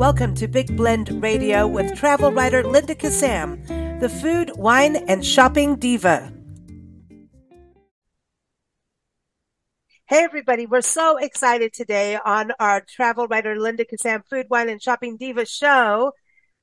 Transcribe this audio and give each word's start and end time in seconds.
Welcome 0.00 0.34
to 0.36 0.48
Big 0.48 0.74
Blend 0.78 1.22
Radio 1.22 1.68
with 1.68 1.94
travel 1.94 2.32
writer 2.32 2.64
Linda 2.64 2.94
Kissam, 2.94 4.00
the 4.00 4.08
food, 4.08 4.50
wine, 4.56 4.96
and 4.96 5.22
shopping 5.22 5.76
diva. 5.76 6.32
Hey, 10.08 10.24
everybody. 10.24 10.64
We're 10.64 10.80
so 10.80 11.18
excited 11.18 11.74
today 11.74 12.16
on 12.16 12.50
our 12.58 12.80
travel 12.80 13.26
writer 13.26 13.60
Linda 13.60 13.84
Kissam 13.84 14.22
Food, 14.26 14.46
Wine, 14.48 14.70
and 14.70 14.80
Shopping 14.80 15.18
Diva 15.18 15.44
show. 15.44 16.12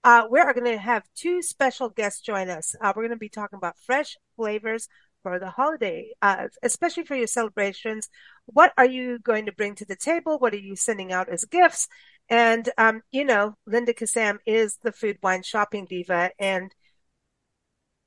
Uh, 0.04 0.24
we're 0.28 0.52
going 0.54 0.66
to 0.66 0.80
have 0.80 1.04
two 1.16 1.44
special 1.44 1.90
guests 1.90 2.22
join 2.22 2.50
us. 2.50 2.74
Uh, 2.82 2.92
we're 2.96 3.04
going 3.04 3.12
to 3.12 3.18
be 3.18 3.30
talking 3.30 3.58
about 3.58 3.78
fresh 3.86 4.18
flavors 4.36 4.90
for 5.22 5.38
the 5.38 5.52
holiday, 5.52 6.10
uh, 6.24 6.48
especially 6.64 7.04
for 7.04 7.16
your 7.16 7.28
celebrations. 7.28 8.10
What 8.48 8.74
are 8.78 8.86
you 8.86 9.20
going 9.20 9.46
to 9.46 9.52
bring 9.52 9.76
to 9.76 9.86
the 9.86 9.96
table? 9.96 10.40
What 10.40 10.54
are 10.54 10.58
you 10.58 10.76
sending 10.76 11.12
out 11.12 11.30
as 11.30 11.46
gifts? 11.46 11.88
And, 12.30 12.70
um, 12.78 13.02
you 13.12 13.24
know, 13.24 13.56
Linda 13.66 13.94
Kissam 13.94 14.38
is 14.46 14.78
the 14.84 14.92
food 14.92 15.18
wine 15.22 15.44
shopping 15.44 15.86
diva 15.86 16.32
and 16.40 16.74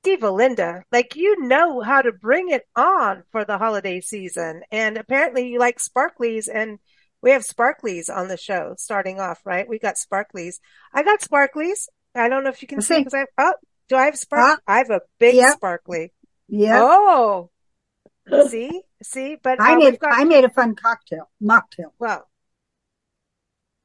Diva 0.03 0.31
Linda, 0.31 0.83
like 0.91 1.15
you 1.15 1.45
know 1.45 1.81
how 1.81 2.01
to 2.01 2.11
bring 2.11 2.49
it 2.49 2.63
on 2.75 3.23
for 3.31 3.45
the 3.45 3.57
holiday 3.57 4.01
season. 4.01 4.63
And 4.71 4.97
apparently 4.97 5.47
you 5.49 5.59
like 5.59 5.77
sparklies 5.77 6.47
and 6.51 6.79
we 7.21 7.31
have 7.31 7.43
sparklies 7.43 8.09
on 8.09 8.27
the 8.27 8.37
show 8.37 8.73
starting 8.77 9.19
off, 9.19 9.41
right? 9.45 9.69
We 9.69 9.77
got 9.77 9.95
sparklies. 9.95 10.55
I 10.93 11.03
got 11.03 11.21
sparklies. 11.21 11.87
I 12.15 12.29
don't 12.29 12.43
know 12.43 12.49
if 12.49 12.61
you 12.61 12.67
can 12.67 12.81
see 12.81 12.97
because 12.97 13.13
I, 13.13 13.25
oh, 13.37 13.53
do 13.89 13.95
I 13.95 14.05
have 14.05 14.15
sparklies? 14.15 14.57
I 14.67 14.77
have 14.79 14.89
a 14.89 15.01
big 15.19 15.35
yep. 15.35 15.57
sparkly. 15.57 16.13
Yeah. 16.47 16.79
Oh, 16.81 17.51
see, 18.49 18.81
see, 19.03 19.37
but 19.41 19.61
I 19.61 19.75
uh, 19.75 19.77
made 19.77 19.99
got, 19.99 20.13
I 20.13 20.23
made 20.23 20.45
a 20.45 20.49
fun 20.49 20.75
cocktail 20.75 21.29
mocktail. 21.41 21.91
Well, 21.99 22.27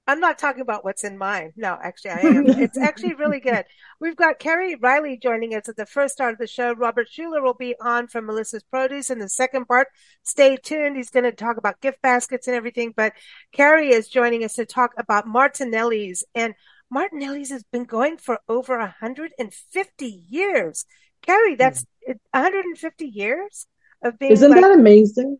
I'm 0.08 0.20
not 0.20 0.38
talking 0.38 0.60
about 0.60 0.84
what's 0.84 1.02
in 1.02 1.18
mine. 1.18 1.52
No, 1.56 1.76
actually, 1.82 2.12
I 2.12 2.20
am. 2.20 2.46
it's 2.46 2.78
actually 2.78 3.14
really 3.14 3.40
good. 3.40 3.64
We've 4.00 4.14
got 4.14 4.38
Carey 4.38 4.76
Reilly 4.76 5.18
joining 5.20 5.54
us 5.54 5.68
at 5.68 5.76
the 5.76 5.86
first 5.86 6.14
start 6.14 6.32
of 6.32 6.38
the 6.38 6.46
show. 6.46 6.74
Robert 6.74 7.08
Schueller 7.10 7.42
will 7.42 7.54
be 7.54 7.74
on 7.80 8.06
from 8.06 8.26
Melissa's 8.26 8.62
Produce 8.62 9.10
in 9.10 9.18
the 9.18 9.28
second 9.28 9.66
part. 9.66 9.88
Stay 10.22 10.56
tuned. 10.56 10.96
He's 10.96 11.10
going 11.10 11.24
to 11.24 11.32
talk 11.32 11.56
about 11.56 11.80
gift 11.80 12.00
baskets 12.02 12.46
and 12.46 12.56
everything. 12.56 12.94
But 12.96 13.14
Carey 13.52 13.90
is 13.90 14.08
joining 14.08 14.44
us 14.44 14.54
to 14.54 14.64
talk 14.64 14.92
about 14.96 15.26
Martinelli's. 15.26 16.24
And 16.34 16.54
Martinelli's 16.88 17.50
has 17.50 17.64
been 17.64 17.84
going 17.84 18.16
for 18.16 18.38
over 18.48 18.78
150 18.78 20.06
years. 20.06 20.86
Carey, 21.22 21.56
that's 21.56 21.84
hmm. 22.06 22.12
150 22.32 23.06
years 23.06 23.66
of 24.02 24.18
being. 24.20 24.32
Isn't 24.32 24.50
like, 24.50 24.60
that 24.60 24.70
amazing? 24.70 25.38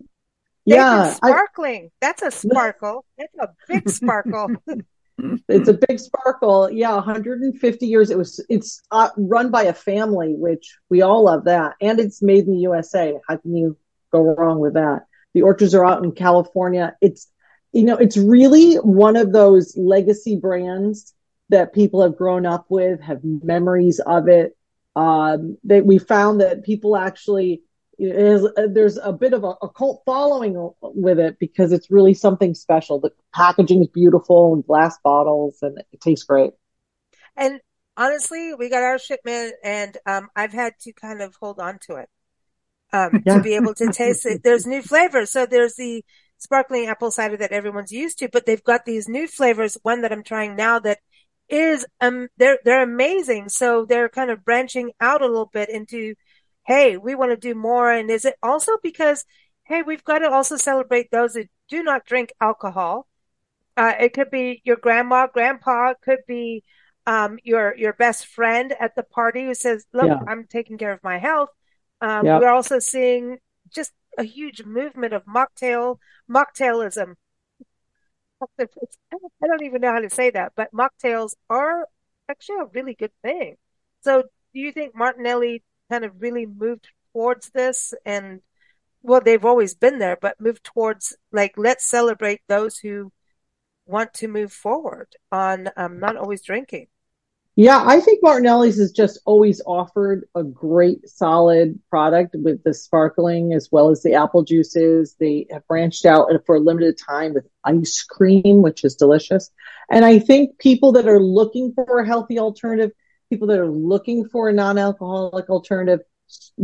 Yeah, 0.67 1.13
sparkling. 1.13 1.87
I, 1.87 1.91
that's 2.01 2.23
a 2.23 2.31
sparkle. 2.31 3.05
That's 3.17 3.35
a 3.39 3.49
big 3.69 3.89
sparkle. 3.89 4.49
it's 5.49 5.69
a 5.69 5.79
big 5.89 6.01
sparkle. 6.01 6.69
Yeah, 6.71 6.95
150 6.97 7.87
years. 7.87 8.11
It 8.11 8.19
was. 8.19 8.45
It's 8.49 8.83
uh, 8.91 9.11
run 9.17 9.51
by 9.51 9.63
a 9.65 9.73
family, 9.73 10.35
which 10.35 10.77
we 10.91 11.03
all 11.03 11.25
love 11.25 11.45
that, 11.45 11.75
and 11.81 12.01
it's 12.01 12.21
made 12.21 12.47
in 12.47 12.55
the 12.55 12.61
USA. 12.61 13.15
How 13.29 13.37
can 13.37 13.57
you 13.57 13.79
go 14.13 14.23
wrong 14.23 14.59
with 14.59 14.75
that? 14.75 15.07
The 15.35 15.43
orchards 15.43 15.75
are 15.75 15.85
out 15.85 16.03
in 16.03 16.13
California. 16.13 16.97
It's, 17.01 17.31
you 17.73 17.85
know, 17.85 17.97
it's 17.97 18.17
really 18.17 18.75
one 18.77 19.17
of 19.17 19.33
those 19.33 19.77
legacy 19.77 20.37
brands 20.37 21.15
that 21.51 21.75
people 21.75 22.03
have 22.03 22.17
grown 22.17 22.45
up 22.45 22.67
with, 22.69 23.01
have 23.03 23.21
memories 23.23 24.01
of 24.01 24.29
it. 24.29 24.57
Um, 24.97 25.59
that 25.65 25.85
we 25.85 25.99
found 25.99 26.41
that 26.41 26.65
people 26.65 26.97
actually 26.97 27.61
is, 27.99 28.47
there's 28.57 28.99
a 28.99 29.13
bit 29.13 29.33
of 29.33 29.45
a, 29.45 29.55
a, 29.63 29.69
cult 29.69 30.03
following 30.05 30.71
with 30.81 31.19
it 31.19 31.39
because 31.39 31.73
it's 31.73 31.91
really 31.91 32.15
something 32.15 32.55
special. 32.55 33.01
The 33.01 33.11
packaging 33.35 33.83
is 33.83 33.89
beautiful 33.89 34.55
and 34.55 34.67
glass 34.67 34.99
bottles 35.03 35.59
and 35.63 35.79
it 35.93 36.01
tastes 36.01 36.25
great. 36.25 36.53
And 37.37 37.61
honestly, 37.97 38.55
we 38.55 38.69
got 38.69 38.83
our 38.83 38.99
shipment 38.99 39.55
and 39.65 39.97
um, 40.07 40.29
I've 40.37 40.53
had 40.53 40.75
to 40.83 40.93
kind 40.93 41.23
of 41.23 41.35
hold 41.41 41.59
on 41.59 41.79
to 41.87 41.97
it 41.97 42.09
um, 42.93 43.23
yeah. 43.25 43.37
to 43.37 43.43
be 43.43 43.55
able 43.55 43.75
to 43.75 43.93
taste 43.93 44.27
it. 44.27 44.43
There's 44.43 44.67
new 44.67 44.83
flavors. 44.83 45.31
So 45.31 45.47
there's 45.47 45.75
the 45.75 46.05
sparkling 46.39 46.87
apple 46.87 47.11
cider 47.11 47.37
that 47.39 47.53
everyone's 47.53 47.93
used 47.93 48.19
to, 48.19 48.29
but 48.29 48.47
they've 48.47 48.63
got 48.63 48.85
these 48.85 49.09
new 49.09 49.27
flavors. 49.27 49.77
One 49.83 50.03
that 50.03 50.13
I'm 50.13 50.23
trying 50.23 50.57
now 50.57 50.79
that 50.81 50.99
is 51.49 51.87
um 52.01 52.29
they're 52.37 52.59
they're 52.65 52.83
amazing. 52.83 53.49
So 53.49 53.85
they're 53.85 54.09
kind 54.09 54.31
of 54.31 54.45
branching 54.45 54.93
out 55.01 55.23
a 55.23 55.27
little 55.27 55.51
bit 55.53 55.69
into, 55.69 56.15
hey, 56.67 56.97
we 56.97 57.15
want 57.15 57.31
to 57.31 57.37
do 57.37 57.55
more. 57.55 57.91
And 57.91 58.11
is 58.11 58.25
it 58.25 58.35
also 58.43 58.73
because 58.83 59.25
hey, 59.65 59.83
we've 59.83 60.05
got 60.05 60.21
to 60.21 60.31
also 60.31 60.57
celebrate 60.57 61.11
those 61.11 61.35
who 61.35 61.45
do 61.69 61.83
not 61.83 62.07
drink 62.07 62.33
alcohol. 62.41 63.09
Uh, 63.77 63.95
it 63.99 64.13
could 64.13 64.31
be 64.31 64.63
your 64.65 64.77
grandma, 64.77 65.27
grandpa, 65.27 65.95
could 66.03 66.21
be 66.27 66.63
um, 67.07 67.39
your 67.43 67.77
your 67.77 67.93
best 67.93 68.27
friend 68.27 68.75
at 68.81 68.95
the 68.95 69.03
party 69.03 69.45
who 69.45 69.55
says, 69.55 69.85
"Look, 69.93 70.07
yeah. 70.07 70.21
I'm 70.27 70.47
taking 70.47 70.79
care 70.79 70.93
of 70.93 71.03
my 71.03 71.19
health." 71.19 71.51
Um. 72.01 72.25
We're 72.25 72.49
also 72.49 72.79
seeing 72.79 73.39
just 73.75 73.93
a 74.19 74.25
huge 74.25 74.65
movement 74.65 75.13
of 75.13 75.25
mocktail 75.27 75.99
mocktailism 76.31 77.17
I 78.61 78.67
don't 79.47 79.63
even 79.63 79.81
know 79.81 79.93
how 79.93 80.01
to 80.01 80.11
say 80.11 80.31
that, 80.31 80.53
but 80.57 80.73
mocktails 80.73 81.35
are 81.49 81.87
actually 82.29 82.61
a 82.61 82.71
really 82.75 82.95
good 82.95 83.13
thing. 83.23 83.57
So 84.03 84.23
do 84.23 84.61
you 84.61 84.73
think 84.73 84.95
Martinelli 84.95 85.63
kind 85.91 86.05
of 86.05 86.21
really 86.21 86.47
moved 86.47 86.89
towards 87.13 87.51
this 87.51 87.95
and 88.05 88.41
well, 89.03 89.21
they've 89.25 89.45
always 89.45 89.75
been 89.75 89.99
there, 89.99 90.19
but 90.21 90.41
moved 90.41 90.65
towards 90.65 91.17
like, 91.31 91.55
let's 91.57 91.85
celebrate 91.85 92.41
those 92.49 92.79
who 92.79 93.13
want 93.87 94.13
to 94.15 94.27
move 94.27 94.53
forward 94.53 95.09
on 95.31 95.69
um, 95.77 96.01
not 96.01 96.17
always 96.17 96.43
drinking. 96.43 96.89
Yeah, 97.59 97.83
I 97.87 98.01
think 98.01 98.23
Martinelli's 98.23 98.77
has 98.79 98.93
just 98.93 99.19
always 99.25 99.63
offered 99.65 100.29
a 100.35 100.45
great 100.45 101.09
solid 101.09 101.79
product 101.89 102.37
with 102.39 102.63
the 102.65 102.75
sparkling 102.75 103.55
as 103.55 103.71
well 103.73 103.89
as 103.89 104.03
the 104.03 104.13
apple 104.13 104.43
juices. 104.43 105.17
They 105.19 105.47
have 105.51 105.67
branched 105.67 106.05
out 106.05 106.29
for 106.45 106.57
a 106.57 106.61
limited 106.61 106.99
time 106.99 107.33
with 107.33 107.47
ice 107.65 108.03
cream, 108.03 108.61
which 108.61 108.85
is 108.85 108.97
delicious. 108.97 109.51
And 109.91 110.05
I 110.05 110.19
think 110.19 110.59
people 110.59 110.93
that 110.93 111.09
are 111.09 111.21
looking 111.21 111.73
for 111.73 112.01
a 112.01 112.07
healthy 112.07 112.39
alternative, 112.39 112.91
people 113.31 113.49
that 113.49 113.59
are 113.59 113.71
looking 113.71 114.29
for 114.29 114.49
a 114.49 114.53
non-alcoholic 114.53 115.49
alternative 115.51 116.01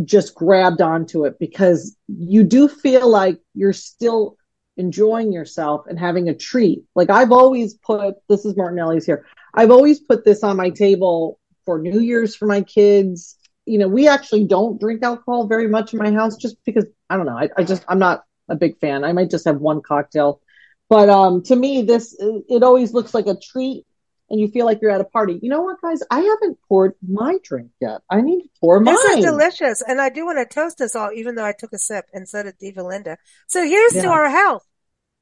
just 0.05 0.35
grabbed 0.35 0.81
onto 0.81 1.25
it 1.25 1.39
because 1.39 1.97
you 2.09 2.43
do 2.43 2.69
feel 2.69 3.09
like 3.09 3.41
you're 3.55 3.73
still 3.73 4.37
enjoying 4.77 5.33
yourself 5.33 5.87
and 5.87 5.99
having 5.99 6.29
a 6.29 6.35
treat. 6.35 6.83
Like 6.95 7.11
I've 7.11 7.33
always 7.33 7.75
put, 7.75 8.17
this 8.29 8.45
is 8.45 8.57
Martinelli's 8.57 9.07
here. 9.07 9.27
I've 9.55 9.71
always 9.71 10.01
put 10.01 10.25
this 10.25 10.43
on 10.43 10.57
my 10.57 10.71
table 10.71 11.39
for 11.65 11.79
New 11.79 12.01
Year's 12.01 12.35
for 12.35 12.47
my 12.47 12.63
kids. 12.63 13.37
You 13.67 13.79
know, 13.79 13.89
we 13.89 14.09
actually 14.09 14.45
don't 14.45 14.81
drink 14.81 15.03
alcohol 15.03 15.47
very 15.47 15.69
much 15.69 15.93
in 15.93 15.99
my 15.99 16.11
house 16.11 16.37
just 16.37 16.57
because 16.65 16.87
I 17.09 17.17
don't 17.17 17.27
know. 17.27 17.39
I, 17.39 17.49
I 17.57 17.65
just, 17.65 17.85
I'm 17.87 17.99
not 17.99 18.25
a 18.49 18.57
big 18.57 18.79
fan. 18.81 19.05
I 19.05 19.13
might 19.13 19.31
just 19.31 19.45
have 19.45 19.59
one 19.59 19.83
cocktail. 19.83 20.41
But 20.89 21.09
um, 21.09 21.43
to 21.45 21.55
me, 21.55 21.83
this, 21.83 22.17
it 22.19 22.63
always 22.63 22.93
looks 22.93 23.15
like 23.15 23.27
a 23.27 23.37
treat 23.37 23.87
and 24.33 24.41
you 24.41 24.49
feel 24.49 24.65
like 24.65 24.81
you're 24.81 24.91
at 24.91 25.01
a 25.03 25.05
party. 25.05 25.39
You 25.43 25.51
know 25.51 25.61
what, 25.61 25.81
guys? 25.83 26.01
I 26.11 26.21
haven't 26.21 26.59
poured 26.67 26.95
my 27.07 27.37
drink 27.45 27.71
yet. 27.83 28.01
I 28.09 28.23
need 28.23 28.41
to 28.41 28.49
pour 28.59 28.81
mine. 28.81 28.95
This 28.95 29.19
is 29.19 29.25
delicious. 29.27 29.83
And 29.87 30.01
I 30.01 30.09
do 30.09 30.25
want 30.25 30.39
to 30.39 30.53
toast 30.53 30.81
us 30.81 30.97
all, 30.97 31.13
even 31.13 31.35
though 31.35 31.45
I 31.45 31.53
took 31.53 31.75
a 31.75 31.79
sip 31.79 32.07
and 32.15 32.27
so 32.27 32.43
did 32.43 32.57
Diva 32.59 32.83
Linda. 32.83 33.19
So 33.47 33.63
here's 33.63 33.95
yeah. 33.95 34.03
to 34.03 34.09
our 34.09 34.31
health 34.31 34.67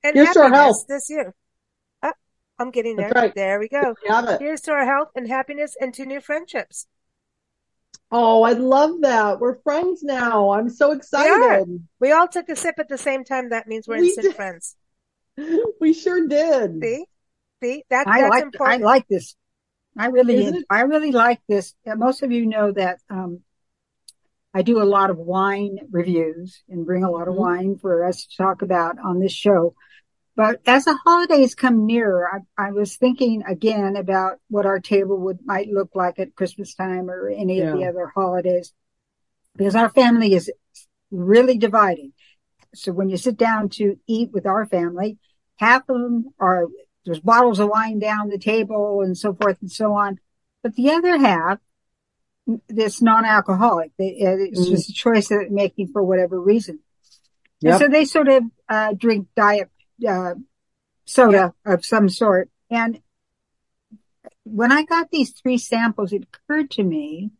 and 0.04 0.15
here's 0.15 0.28
happiness 0.28 0.50
to 0.53 0.56
our 0.56 0.62
health. 0.62 0.84
this 0.88 1.10
year. 1.10 1.34
Oh, 2.04 2.12
I'm 2.60 2.71
getting 2.71 2.94
there. 2.94 3.10
Right. 3.12 3.34
There 3.34 3.59
we 3.59 3.69
go. 3.69 3.97
Here's 4.38 4.60
to 4.62 4.71
our 4.71 4.87
health 4.87 5.09
and 5.16 5.27
happiness 5.27 5.77
and 5.81 5.92
to 5.94 6.06
new 6.06 6.21
friendships. 6.21 6.87
Oh, 8.12 8.44
I 8.44 8.53
love 8.53 9.00
that. 9.00 9.41
We're 9.41 9.59
friends 9.62 10.04
now. 10.04 10.53
I'm 10.53 10.69
so 10.69 10.92
excited. 10.92 11.66
We, 11.69 11.81
we 11.98 12.12
all 12.12 12.28
took 12.28 12.48
a 12.48 12.54
sip 12.54 12.77
at 12.78 12.88
the 12.88 12.98
same 12.98 13.25
time. 13.25 13.50
That 13.50 13.66
means 13.66 13.88
we're 13.88 13.98
we 13.98 14.06
instant 14.06 14.27
did. 14.27 14.37
friends. 14.37 14.77
We 15.81 15.94
sure 15.94 16.28
did. 16.28 16.81
See? 16.81 17.06
See, 17.62 17.84
that, 17.91 18.06
I 18.09 18.22
that's 18.22 18.31
like, 18.31 18.44
important. 18.44 18.82
I 18.82 18.84
like 18.84 19.09
this. 19.09 19.37
I 19.98 20.07
really, 20.07 20.65
I 20.71 20.83
really 20.83 21.12
like 21.12 21.41
this. 21.48 21.74
Most 21.84 22.22
of 22.22 22.33
you 22.33 22.47
know 22.47 22.72
that, 22.72 23.01
um, 23.10 23.41
I 24.53 24.62
do 24.62 24.83
a 24.83 24.84
lot 24.84 25.10
of 25.10 25.18
wine 25.18 25.78
reviews 25.91 26.62
and 26.68 26.86
bring 26.86 27.04
a 27.04 27.10
lot 27.10 27.28
of 27.28 27.34
mm-hmm. 27.34 27.42
wine 27.42 27.78
for 27.80 28.04
us 28.04 28.27
to 28.27 28.36
talk 28.36 28.62
about 28.62 28.97
on 28.98 29.21
this 29.21 29.33
show. 29.33 29.74
But 30.36 30.60
as 30.66 30.86
the 30.86 30.98
holidays 31.04 31.54
come 31.54 31.86
nearer, 31.86 32.42
I, 32.59 32.68
I, 32.68 32.72
was 32.72 32.97
thinking 32.97 33.42
again 33.47 33.97
about 33.97 34.39
what 34.48 34.65
our 34.65 34.80
table 34.80 35.18
would 35.18 35.41
might 35.45 35.68
look 35.68 35.91
like 35.95 36.18
at 36.18 36.34
Christmas 36.34 36.74
time 36.74 37.10
or 37.10 37.28
any 37.28 37.59
yeah. 37.59 37.72
of 37.72 37.78
the 37.78 37.84
other 37.84 38.10
holidays, 38.15 38.72
because 39.56 39.74
our 39.74 39.91
family 39.91 40.33
is 40.34 40.51
really 41.10 41.59
divided. 41.59 42.13
So 42.74 42.92
when 42.92 43.10
you 43.10 43.16
sit 43.16 43.36
down 43.36 43.68
to 43.71 43.98
eat 44.06 44.30
with 44.33 44.47
our 44.47 44.65
family, 44.66 45.18
half 45.56 45.83
of 45.89 46.01
them 46.01 46.27
are 46.39 46.66
there's 47.05 47.21
bottles 47.21 47.59
of 47.59 47.69
wine 47.69 47.99
down 47.99 48.29
the 48.29 48.39
table 48.39 49.03
and 49.03 49.17
so 49.17 49.35
forth 49.35 49.59
and 49.61 49.71
so 49.71 49.95
on. 49.95 50.19
But 50.63 50.75
the 50.75 50.91
other 50.91 51.19
half, 51.19 51.59
this 52.69 53.01
non-alcoholic. 53.01 53.93
It's 53.99 54.61
mm. 54.61 54.71
just 54.71 54.91
a 54.91 54.93
choice 54.93 55.29
that 55.29 55.37
they're 55.37 55.51
making 55.51 55.89
for 55.89 56.03
whatever 56.03 56.41
reason. 56.41 56.81
Yep. 57.61 57.73
And 57.73 57.81
so 57.81 57.89
they 57.89 58.05
sort 58.05 58.29
of 58.29 58.45
uh, 58.69 58.93
drink 58.95 59.29
diet 59.37 59.71
uh, 60.07 60.35
soda 61.05 61.55
yep. 61.65 61.75
of 61.75 61.85
some 61.85 62.09
sort. 62.09 62.51
And 62.71 63.01
when 64.45 64.73
I 64.73 64.85
got 64.85 65.11
these 65.11 65.31
three 65.31 65.59
samples, 65.59 66.13
it 66.13 66.25
occurred 66.25 66.71
to 66.73 66.83
me 66.83 67.31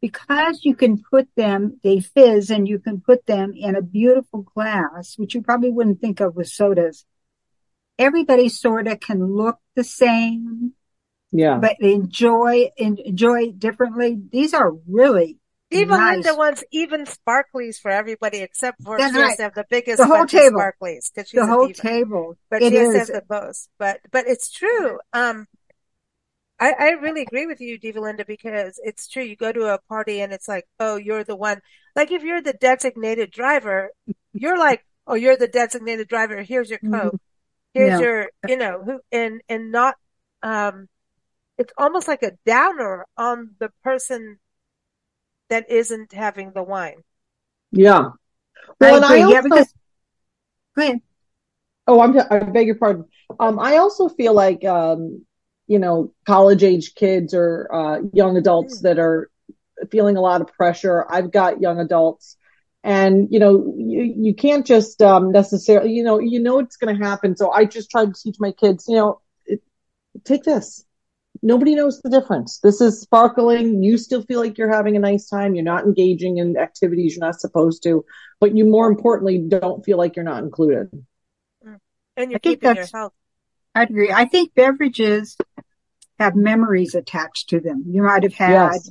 because 0.00 0.64
you 0.64 0.74
can 0.74 1.02
put 1.02 1.28
them, 1.34 1.80
they 1.82 2.00
fizz 2.00 2.50
and 2.50 2.68
you 2.68 2.78
can 2.78 3.00
put 3.00 3.26
them 3.26 3.52
in 3.56 3.74
a 3.74 3.82
beautiful 3.82 4.42
glass, 4.42 5.18
which 5.18 5.34
you 5.34 5.42
probably 5.42 5.70
wouldn't 5.70 6.00
think 6.00 6.20
of 6.20 6.36
with 6.36 6.48
sodas. 6.48 7.04
Everybody 7.98 8.48
sort 8.48 8.86
of 8.88 9.00
can 9.00 9.24
look 9.24 9.58
the 9.74 9.84
same. 9.84 10.72
Yeah. 11.32 11.58
But 11.58 11.76
they 11.80 11.94
enjoy, 11.94 12.70
enjoy 12.76 13.52
differently. 13.52 14.20
These 14.30 14.54
are 14.54 14.72
really 14.88 15.38
even 15.70 15.98
nice. 15.98 16.24
Linda 16.24 16.36
wants 16.38 16.62
even 16.70 17.06
sparklies 17.06 17.80
for 17.80 17.90
everybody 17.90 18.38
except 18.38 18.82
for 18.82 18.96
That's 18.98 19.12
she 19.12 19.18
has 19.20 19.28
right. 19.30 19.36
to 19.38 19.42
have 19.44 19.54
the 19.54 19.66
biggest 19.68 19.98
The 19.98 20.06
whole 20.06 20.18
bunch 20.18 20.34
of 20.34 20.40
table. 20.40 20.58
sparklies 20.60 21.10
because 21.12 21.28
she's 21.28 21.40
the 21.40 21.46
whole 21.46 21.66
diva. 21.66 21.82
table. 21.82 22.36
but 22.50 22.62
It 22.62 22.70
she 22.70 22.76
has 22.76 22.88
is. 22.94 23.08
have 23.08 23.08
the 23.08 23.22
most. 23.28 23.68
But 23.78 24.00
but 24.12 24.26
it's 24.28 24.50
true. 24.52 25.00
Um, 25.12 25.46
I 26.60 26.72
I 26.78 26.88
really 26.90 27.22
agree 27.22 27.46
with 27.46 27.60
you, 27.60 27.78
Diva 27.78 28.00
Linda, 28.00 28.24
because 28.24 28.78
it's 28.84 29.08
true. 29.08 29.24
You 29.24 29.34
go 29.36 29.50
to 29.50 29.74
a 29.74 29.78
party 29.88 30.20
and 30.20 30.32
it's 30.32 30.46
like, 30.46 30.66
oh, 30.78 30.96
you're 30.96 31.24
the 31.24 31.34
one. 31.36 31.60
Like 31.96 32.12
if 32.12 32.22
you're 32.22 32.42
the 32.42 32.52
designated 32.52 33.32
driver, 33.32 33.90
you're 34.32 34.58
like, 34.58 34.84
oh, 35.08 35.14
you're 35.14 35.36
the 35.36 35.48
designated 35.48 36.06
driver. 36.06 36.42
Here's 36.42 36.70
your 36.70 36.78
Mhm. 36.78 36.92
coat. 37.00 37.20
Here's 37.74 37.98
Yeah. 37.98 38.00
your, 38.00 38.30
you 38.48 38.56
know, 38.56 38.82
who 38.82 39.00
and 39.12 39.42
and 39.48 39.72
not. 39.72 39.96
Um, 40.42 40.88
it's 41.58 41.72
almost 41.78 42.08
like 42.08 42.22
a 42.22 42.32
downer 42.46 43.06
on 43.16 43.56
the 43.60 43.70
person 43.82 44.38
that 45.48 45.70
isn't 45.70 46.12
having 46.12 46.52
the 46.52 46.62
wine. 46.62 47.02
Yeah. 47.72 48.10
Well, 48.80 48.96
and 48.96 49.04
I 49.04 49.16
agree. 49.16 49.32
Yeah, 49.32 49.40
also, 49.40 49.48
because, 49.48 49.74
go 50.76 50.82
ahead. 50.82 51.00
oh, 51.86 52.00
I'm, 52.00 52.18
I 52.30 52.38
beg 52.40 52.66
your 52.66 52.76
pardon. 52.76 53.04
Um, 53.38 53.58
I 53.58 53.76
also 53.78 54.08
feel 54.08 54.34
like, 54.34 54.64
um, 54.64 55.24
you 55.66 55.78
know, 55.78 56.12
college 56.26 56.62
age 56.62 56.94
kids 56.94 57.34
or, 57.34 57.68
uh, 57.72 58.00
young 58.12 58.36
adults 58.36 58.80
that 58.80 58.98
are 58.98 59.30
feeling 59.90 60.16
a 60.16 60.20
lot 60.20 60.40
of 60.40 60.48
pressure. 60.48 61.06
I've 61.10 61.30
got 61.30 61.60
young 61.60 61.80
adults 61.80 62.36
and, 62.84 63.28
you 63.32 63.40
know, 63.40 63.74
you, 63.76 64.14
you 64.16 64.34
can't 64.34 64.64
just, 64.66 65.00
um, 65.02 65.32
necessarily, 65.32 65.90
you 65.92 66.04
know, 66.04 66.18
you 66.20 66.38
know, 66.38 66.58
it's 66.60 66.76
going 66.76 66.96
to 66.96 67.04
happen. 67.04 67.34
So 67.36 67.50
I 67.50 67.64
just 67.64 67.90
try 67.90 68.04
to 68.04 68.12
teach 68.12 68.36
my 68.38 68.52
kids, 68.52 68.84
you 68.86 68.96
know, 68.96 69.20
it, 69.46 69.62
take 70.22 70.44
this. 70.44 70.84
Nobody 71.42 71.74
knows 71.74 72.00
the 72.00 72.10
difference. 72.10 72.58
This 72.58 72.80
is 72.80 73.00
sparkling. 73.00 73.82
You 73.82 73.98
still 73.98 74.22
feel 74.22 74.38
like 74.38 74.56
you're 74.56 74.72
having 74.72 74.96
a 74.96 75.00
nice 75.00 75.28
time. 75.28 75.54
You're 75.54 75.64
not 75.64 75.84
engaging 75.84 76.38
in 76.38 76.56
activities 76.56 77.16
you're 77.16 77.26
not 77.26 77.40
supposed 77.40 77.82
to, 77.84 78.04
but 78.38 78.56
you 78.56 78.66
more 78.66 78.86
importantly 78.86 79.38
don't 79.38 79.84
feel 79.84 79.98
like 79.98 80.14
you're 80.14 80.24
not 80.24 80.42
included. 80.44 80.90
And 82.16 82.30
you're 82.30 82.36
I 82.36 82.38
think 82.38 82.42
keeping 82.42 82.66
your 82.68 82.74
that's- 82.74 82.92
health. 82.92 83.12
I 83.74 83.82
agree. 83.82 84.12
I 84.12 84.26
think 84.26 84.54
beverages 84.54 85.36
have 86.20 86.36
memories 86.36 86.94
attached 86.94 87.48
to 87.48 87.58
them. 87.58 87.84
You 87.88 88.02
might 88.04 88.22
have 88.22 88.34
had 88.34 88.72
Yes. 88.72 88.90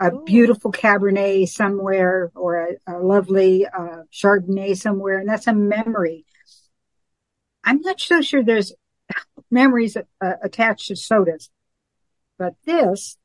A 0.00 0.10
Ooh. 0.10 0.24
beautiful 0.24 0.72
Cabernet 0.72 1.48
somewhere 1.48 2.32
or 2.34 2.66
a, 2.66 2.96
a 2.96 2.98
lovely 2.98 3.66
uh, 3.66 4.04
Chardonnay 4.10 4.76
somewhere, 4.76 5.18
and 5.18 5.28
that's 5.28 5.46
a 5.46 5.52
memory. 5.52 6.24
I'm 7.62 7.80
not 7.82 8.00
so 8.00 8.22
sure 8.22 8.42
there's 8.42 8.72
memories 9.50 9.96
uh, 9.96 10.32
attached 10.42 10.88
to 10.88 10.96
sodas, 10.96 11.50
but 12.38 12.54
this, 12.64 13.18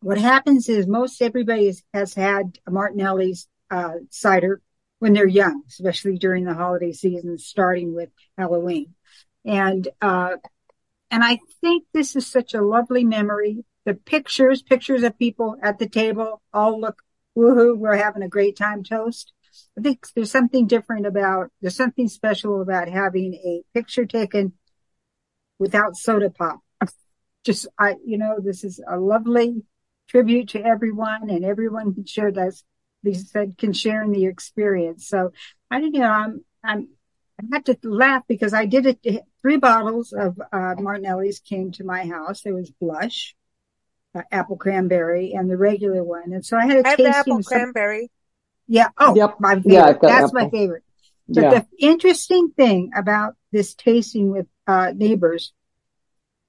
what 0.00 0.18
happens 0.18 0.68
is 0.68 0.86
most 0.86 1.20
everybody 1.20 1.66
has, 1.66 1.82
has 1.92 2.14
had 2.14 2.58
Martinelli's 2.68 3.48
uh, 3.70 3.94
cider 4.10 4.62
when 4.98 5.12
they're 5.12 5.26
young, 5.26 5.62
especially 5.68 6.16
during 6.16 6.44
the 6.44 6.54
holiday 6.54 6.92
season, 6.92 7.36
starting 7.36 7.94
with 7.94 8.08
Halloween. 8.38 8.94
And, 9.44 9.86
uh, 10.00 10.36
and 11.10 11.22
I 11.22 11.38
think 11.60 11.84
this 11.92 12.16
is 12.16 12.26
such 12.26 12.54
a 12.54 12.62
lovely 12.62 13.04
memory. 13.04 13.64
The 13.86 13.94
pictures, 13.94 14.62
pictures 14.62 15.02
of 15.02 15.18
people 15.18 15.56
at 15.62 15.78
the 15.78 15.88
table 15.88 16.42
all 16.52 16.78
look 16.78 17.02
woohoo. 17.36 17.78
We're 17.78 17.96
having 17.96 18.22
a 18.22 18.28
great 18.28 18.56
time 18.56 18.82
toast. 18.82 19.32
I 19.78 19.80
think 19.80 20.06
there's 20.14 20.30
something 20.30 20.66
different 20.66 21.06
about, 21.06 21.50
there's 21.62 21.76
something 21.76 22.08
special 22.08 22.60
about 22.60 22.88
having 22.88 23.32
a 23.34 23.62
picture 23.72 24.04
taken 24.04 24.52
without 25.58 25.96
soda 25.96 26.28
pop. 26.30 26.60
Just, 27.44 27.68
I, 27.78 27.94
you 28.04 28.18
know, 28.18 28.36
this 28.42 28.64
is 28.64 28.82
a 28.86 28.98
lovely 28.98 29.62
tribute 30.08 30.48
to 30.50 30.62
everyone 30.62 31.30
and 31.30 31.44
everyone 31.44 31.94
can 31.94 32.04
share 32.04 32.32
this. 32.32 32.64
Lisa 33.04 33.24
said 33.24 33.56
can 33.56 33.72
share 33.72 34.02
in 34.02 34.10
the 34.10 34.26
experience. 34.26 35.06
So 35.08 35.30
I 35.70 35.80
don't 35.80 35.92
know. 35.92 36.04
I'm, 36.04 36.44
I'm, 36.62 36.88
I 37.40 37.44
had 37.52 37.66
to 37.66 37.78
laugh 37.82 38.24
because 38.26 38.52
I 38.52 38.66
did 38.66 38.86
it. 38.86 39.22
Three 39.42 39.58
bottles 39.58 40.12
of 40.12 40.40
uh, 40.52 40.74
Martinelli's 40.78 41.38
came 41.38 41.70
to 41.72 41.84
my 41.84 42.06
house. 42.06 42.42
There 42.42 42.54
was 42.54 42.70
blush, 42.70 43.36
uh, 44.16 44.22
apple 44.32 44.56
cranberry, 44.56 45.32
and 45.32 45.50
the 45.50 45.56
regular 45.56 46.02
one. 46.02 46.32
And 46.32 46.44
so 46.44 46.56
I 46.56 46.66
had 46.66 46.78
a 46.78 46.86
I 46.86 46.90
have 46.90 46.98
the 46.98 47.06
apple 47.08 47.36
of 47.38 47.44
some- 47.44 47.58
cranberry. 47.58 48.10
yeah. 48.66 48.88
Oh, 48.98 49.14
Yep. 49.14 49.36
my 49.40 49.54
favorite. 49.56 49.72
Yeah, 49.72 49.84
I've 49.86 50.00
got 50.00 50.08
That's 50.08 50.32
my 50.32 50.48
favorite. 50.50 50.82
But 51.28 51.42
Yeah. 51.42 51.50
the 51.60 51.66
interesting 51.78 52.50
thing 52.56 52.90
about 52.96 53.34
this 53.52 53.74
tasting 53.74 54.30
with 54.30 54.46
uh, 54.66 54.92
neighbors 54.94 55.52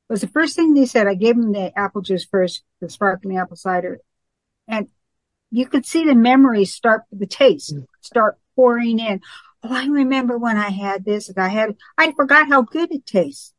was 0.10 0.22
the 0.22 0.28
first 0.28 0.56
thing 0.56 0.74
they 0.74 0.86
said. 0.86 1.08
I 1.08 1.16
gave 1.16 1.36
them 1.36 1.52
the 1.52 1.78
apple 1.78 2.02
juice 2.02 2.26
first, 2.26 2.64
the 2.80 2.90
sparkling 2.90 3.38
apple 3.38 3.58
cider, 3.58 4.00
and 4.68 4.88
you 5.52 5.66
could 5.68 5.86
see 5.86 6.06
the 6.06 6.16
memories 6.16 6.74
start, 6.74 7.04
the 7.12 7.26
taste 7.28 7.74
start 8.02 8.38
pouring 8.56 9.00
in. 9.00 9.22
Oh, 9.64 9.74
I 9.74 9.88
remember 9.88 10.38
when 10.38 10.58
I 10.58 10.70
had 10.70 11.04
this. 11.06 11.30
and 11.30 11.38
I 11.40 11.48
had, 11.50 11.76
I 11.98 12.12
forgot 12.12 12.48
how 12.48 12.62
good 12.62 12.92
it 12.92 13.06
tastes. 13.06 13.54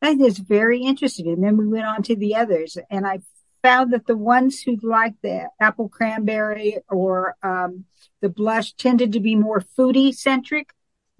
I 0.00 0.12
was 0.14 0.38
very 0.38 0.80
interesting. 0.82 1.28
And 1.28 1.42
then 1.42 1.56
we 1.56 1.66
went 1.68 1.86
on 1.86 2.02
to 2.04 2.16
the 2.16 2.34
others, 2.36 2.76
and 2.90 3.06
I 3.06 3.20
found 3.62 3.92
that 3.92 4.06
the 4.06 4.16
ones 4.16 4.60
who 4.60 4.76
liked 4.82 5.22
the 5.22 5.48
apple 5.60 5.88
cranberry 5.88 6.78
or 6.90 7.36
um, 7.42 7.84
the 8.20 8.28
blush 8.28 8.72
tended 8.74 9.12
to 9.12 9.20
be 9.20 9.36
more 9.36 9.62
foodie 9.78 10.14
centric 10.14 10.72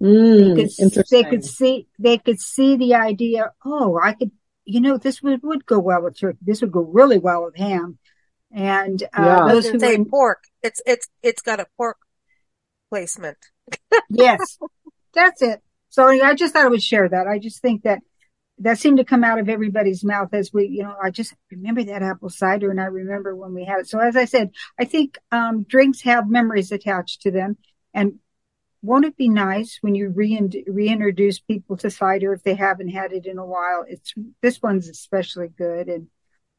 Mm, 0.03 0.55
could, 0.55 1.05
they 1.09 1.23
could 1.23 1.45
see 1.45 1.87
they 1.97 2.17
could 2.17 2.39
see 2.39 2.75
the 2.75 2.95
idea. 2.95 3.51
Oh, 3.63 3.97
I 4.01 4.13
could, 4.13 4.31
you 4.65 4.81
know, 4.81 4.97
this 4.97 5.21
would 5.23 5.41
would 5.43 5.65
go 5.65 5.79
well 5.79 6.03
with 6.03 6.19
turkey. 6.19 6.39
This 6.41 6.61
would 6.61 6.73
go 6.73 6.81
really 6.81 7.19
well 7.19 7.45
with 7.45 7.55
ham. 7.55 7.99
And 8.51 9.01
uh, 9.13 9.23
Yeah. 9.23 9.47
Those 9.47 9.67
who 9.67 9.79
say 9.79 9.97
pork. 10.03 10.43
It's 10.61 10.81
it's 10.85 11.07
it's 11.21 11.41
got 11.41 11.61
a 11.61 11.67
pork 11.77 11.97
placement. 12.89 13.37
yes, 14.09 14.59
that's 15.13 15.41
it. 15.41 15.61
So 15.89 16.07
I 16.07 16.33
just 16.33 16.53
thought 16.53 16.65
I 16.65 16.69
would 16.69 16.83
share 16.83 17.07
that. 17.07 17.27
I 17.27 17.39
just 17.39 17.61
think 17.61 17.83
that 17.83 17.99
that 18.59 18.77
seemed 18.77 18.97
to 18.97 19.03
come 19.03 19.23
out 19.23 19.39
of 19.39 19.49
everybody's 19.49 20.03
mouth 20.03 20.29
as 20.33 20.53
we, 20.53 20.67
you 20.67 20.83
know, 20.83 20.95
I 21.01 21.09
just 21.09 21.33
remember 21.51 21.83
that 21.83 22.03
apple 22.03 22.29
cider 22.29 22.69
and 22.71 22.79
I 22.79 22.85
remember 22.85 23.35
when 23.35 23.53
we 23.53 23.65
had 23.65 23.79
it. 23.79 23.89
So 23.89 23.99
as 23.99 24.15
I 24.15 24.25
said, 24.25 24.51
I 24.79 24.85
think 24.85 25.17
um, 25.31 25.63
drinks 25.63 26.01
have 26.01 26.29
memories 26.29 26.71
attached 26.71 27.21
to 27.23 27.31
them. 27.31 27.57
And 27.93 28.19
won't 28.83 29.05
it 29.05 29.15
be 29.17 29.29
nice 29.29 29.79
when 29.81 29.95
you 29.95 30.09
rein- 30.09 30.63
reintroduce 30.67 31.39
people 31.39 31.77
to 31.77 31.89
cider 31.89 32.33
if 32.33 32.43
they 32.43 32.53
haven't 32.53 32.89
had 32.89 33.13
it 33.13 33.25
in 33.25 33.37
a 33.37 33.45
while? 33.45 33.85
It's 33.87 34.13
this 34.41 34.61
one's 34.61 34.89
especially 34.89 35.47
good, 35.47 35.87
and 35.87 36.07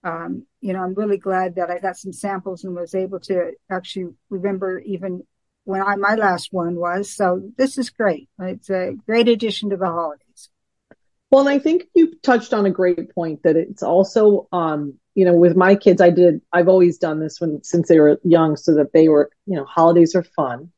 um, 0.03 0.47
you 0.61 0.73
know 0.73 0.83
I'm 0.83 0.95
really 0.95 1.19
glad 1.19 1.57
that 1.57 1.71
I 1.71 1.79
got 1.79 1.99
some 1.99 2.15
samples 2.15 2.65
and 2.65 2.75
was 2.75 2.95
able 2.95 3.21
to 3.21 3.53
actually 3.71 4.15
remember 4.31 4.81
even 4.81 5.23
when 5.65 5.83
I 5.83 5.97
my 5.97 6.15
last 6.15 6.49
one 6.51 6.77
was. 6.77 7.15
So 7.15 7.43
this 7.59 7.77
is 7.77 7.91
great. 7.91 8.31
It's 8.41 8.71
a 8.71 8.97
great 9.07 9.29
addition 9.29 9.69
to 9.71 9.77
the 9.77 9.87
holidays. 9.87 10.24
Well, 11.35 11.49
and 11.49 11.51
I 11.51 11.59
think 11.59 11.87
you 11.95 12.15
touched 12.23 12.55
on 12.55 12.65
a 12.65 12.71
great 12.71 13.13
point 13.13 13.43
that 13.43 13.57
it's 13.57 13.83
also, 13.83 14.47
um, 14.53 14.95
you 15.17 15.25
know, 15.25 15.35
with 15.35 15.57
my 15.57 15.75
kids, 15.75 16.01
I 16.01 16.11
did, 16.11 16.41
I've 16.53 16.69
always 16.69 16.97
done 16.97 17.19
this 17.19 17.41
when, 17.41 17.61
since 17.65 17.89
they 17.89 17.99
were 17.99 18.21
young 18.23 18.57
so 18.57 18.77
that 18.77 18.93
they 18.93 19.09
were, 19.09 19.33
you 19.45 19.57
know, 19.57 19.65
holidays 19.65 20.15
are 20.15 20.23
fun. 20.23 20.71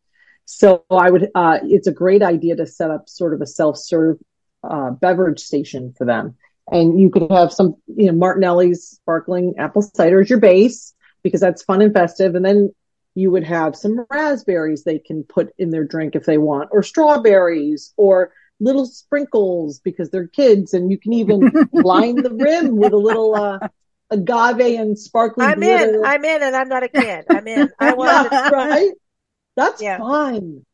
So 0.46 0.82
I 0.90 1.10
would, 1.10 1.28
uh, 1.34 1.58
it's 1.62 1.88
a 1.88 1.92
great 1.92 2.22
idea 2.22 2.56
to 2.56 2.66
set 2.66 2.90
up 2.90 3.06
sort 3.06 3.34
of 3.34 3.42
a 3.42 3.46
self-serve, 3.46 4.16
uh, 4.64 4.92
beverage 4.92 5.40
station 5.40 5.92
for 5.92 6.06
them. 6.06 6.36
And 6.72 6.98
you 6.98 7.10
could 7.10 7.30
have 7.30 7.52
some, 7.52 7.74
you 7.88 8.06
know, 8.06 8.16
Martinelli's 8.16 8.88
sparkling 8.88 9.56
apple 9.58 9.82
cider 9.82 10.22
as 10.22 10.30
your 10.30 10.40
base 10.40 10.94
because 11.22 11.42
that's 11.42 11.64
fun 11.64 11.82
and 11.82 11.92
festive. 11.92 12.34
And 12.34 12.46
then 12.46 12.74
you 13.14 13.30
would 13.30 13.44
have 13.44 13.76
some 13.76 14.06
raspberries 14.10 14.84
they 14.84 15.00
can 15.00 15.22
put 15.22 15.52
in 15.58 15.68
their 15.68 15.84
drink 15.84 16.16
if 16.16 16.24
they 16.24 16.38
want, 16.38 16.70
or 16.72 16.82
strawberries, 16.82 17.92
or 17.98 18.32
little 18.60 18.86
sprinkles 18.86 19.80
because 19.80 20.10
they're 20.10 20.28
kids, 20.28 20.74
and 20.74 20.90
you 20.90 20.98
can 20.98 21.12
even 21.12 21.48
line 21.72 22.22
the 22.22 22.32
rim 22.34 22.76
with 22.76 22.92
a 22.92 22.96
little 22.98 23.34
uh, 23.36 23.60
agave 24.10 24.78
and 24.80 24.98
sparkling 24.98 25.52
I'm 25.52 25.62
glitter. 25.62 25.92
in. 25.92 25.96
I'm 26.02 26.24
in, 26.24 26.42
and 26.42 26.56
I'm 26.56 26.68
not 26.68 26.82
a 26.82 26.88
kid. 26.88 27.26
I'm 27.30 27.46
in. 27.48 27.72
I 27.78 27.92
want 27.94 28.22
yeah, 28.22 28.28
to. 28.30 28.32
right? 28.50 28.92
That's 29.56 29.82
Yeah. 29.82 29.98
fun. 29.98 30.64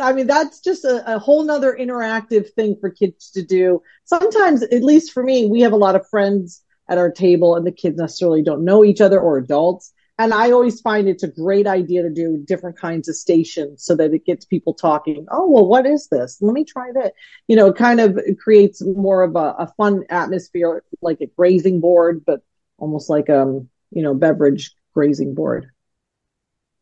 I 0.00 0.12
mean, 0.12 0.26
that's 0.26 0.60
just 0.60 0.84
a, 0.84 1.16
a 1.16 1.18
whole 1.18 1.44
nother 1.44 1.76
interactive 1.78 2.52
thing 2.54 2.76
for 2.80 2.90
kids 2.90 3.30
to 3.32 3.42
do. 3.42 3.82
Sometimes, 4.04 4.62
at 4.62 4.84
least 4.84 5.12
for 5.12 5.22
me, 5.22 5.46
we 5.46 5.62
have 5.62 5.72
a 5.72 5.76
lot 5.76 5.96
of 5.96 6.08
friends 6.08 6.62
at 6.88 6.98
our 6.98 7.10
table 7.10 7.56
and 7.56 7.66
the 7.66 7.72
kids 7.72 7.98
necessarily 7.98 8.42
don't 8.42 8.64
know 8.64 8.84
each 8.84 9.00
other 9.00 9.20
or 9.20 9.38
adults. 9.38 9.92
And 10.18 10.34
I 10.34 10.50
always 10.50 10.80
find 10.80 11.08
it's 11.08 11.22
a 11.22 11.28
great 11.28 11.66
idea 11.66 12.02
to 12.02 12.10
do 12.10 12.42
different 12.44 12.76
kinds 12.76 13.08
of 13.08 13.14
stations 13.14 13.84
so 13.84 13.94
that 13.96 14.12
it 14.12 14.24
gets 14.24 14.44
people 14.44 14.74
talking. 14.74 15.26
Oh, 15.30 15.48
well, 15.48 15.66
what 15.66 15.86
is 15.86 16.08
this? 16.08 16.38
Let 16.40 16.52
me 16.52 16.64
try 16.64 16.90
that. 16.94 17.14
You 17.46 17.54
know, 17.54 17.68
it 17.68 17.76
kind 17.76 18.00
of 18.00 18.18
creates 18.38 18.82
more 18.84 19.22
of 19.22 19.36
a, 19.36 19.54
a 19.58 19.72
fun 19.76 20.04
atmosphere, 20.10 20.82
like 21.00 21.20
a 21.20 21.26
grazing 21.26 21.80
board, 21.80 22.24
but 22.26 22.40
almost 22.78 23.08
like 23.08 23.30
um, 23.30 23.68
you 23.90 24.02
know, 24.02 24.12
beverage 24.12 24.72
grazing 24.92 25.34
board. 25.34 25.70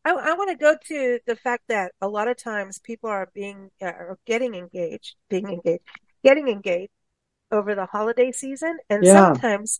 I, 0.03 0.11
I 0.11 0.33
want 0.33 0.49
to 0.49 0.55
go 0.55 0.75
to 0.87 1.19
the 1.27 1.35
fact 1.35 1.63
that 1.67 1.91
a 2.01 2.07
lot 2.07 2.27
of 2.27 2.41
times 2.41 2.79
people 2.79 3.09
are 3.09 3.29
being 3.35 3.69
uh, 3.81 3.85
are 3.85 4.19
getting 4.25 4.55
engaged, 4.55 5.15
being 5.29 5.47
engaged, 5.47 5.83
getting 6.23 6.47
engaged 6.47 6.91
over 7.51 7.75
the 7.75 7.85
holiday 7.85 8.31
season, 8.31 8.77
and 8.89 9.05
yeah. 9.05 9.33
sometimes 9.33 9.79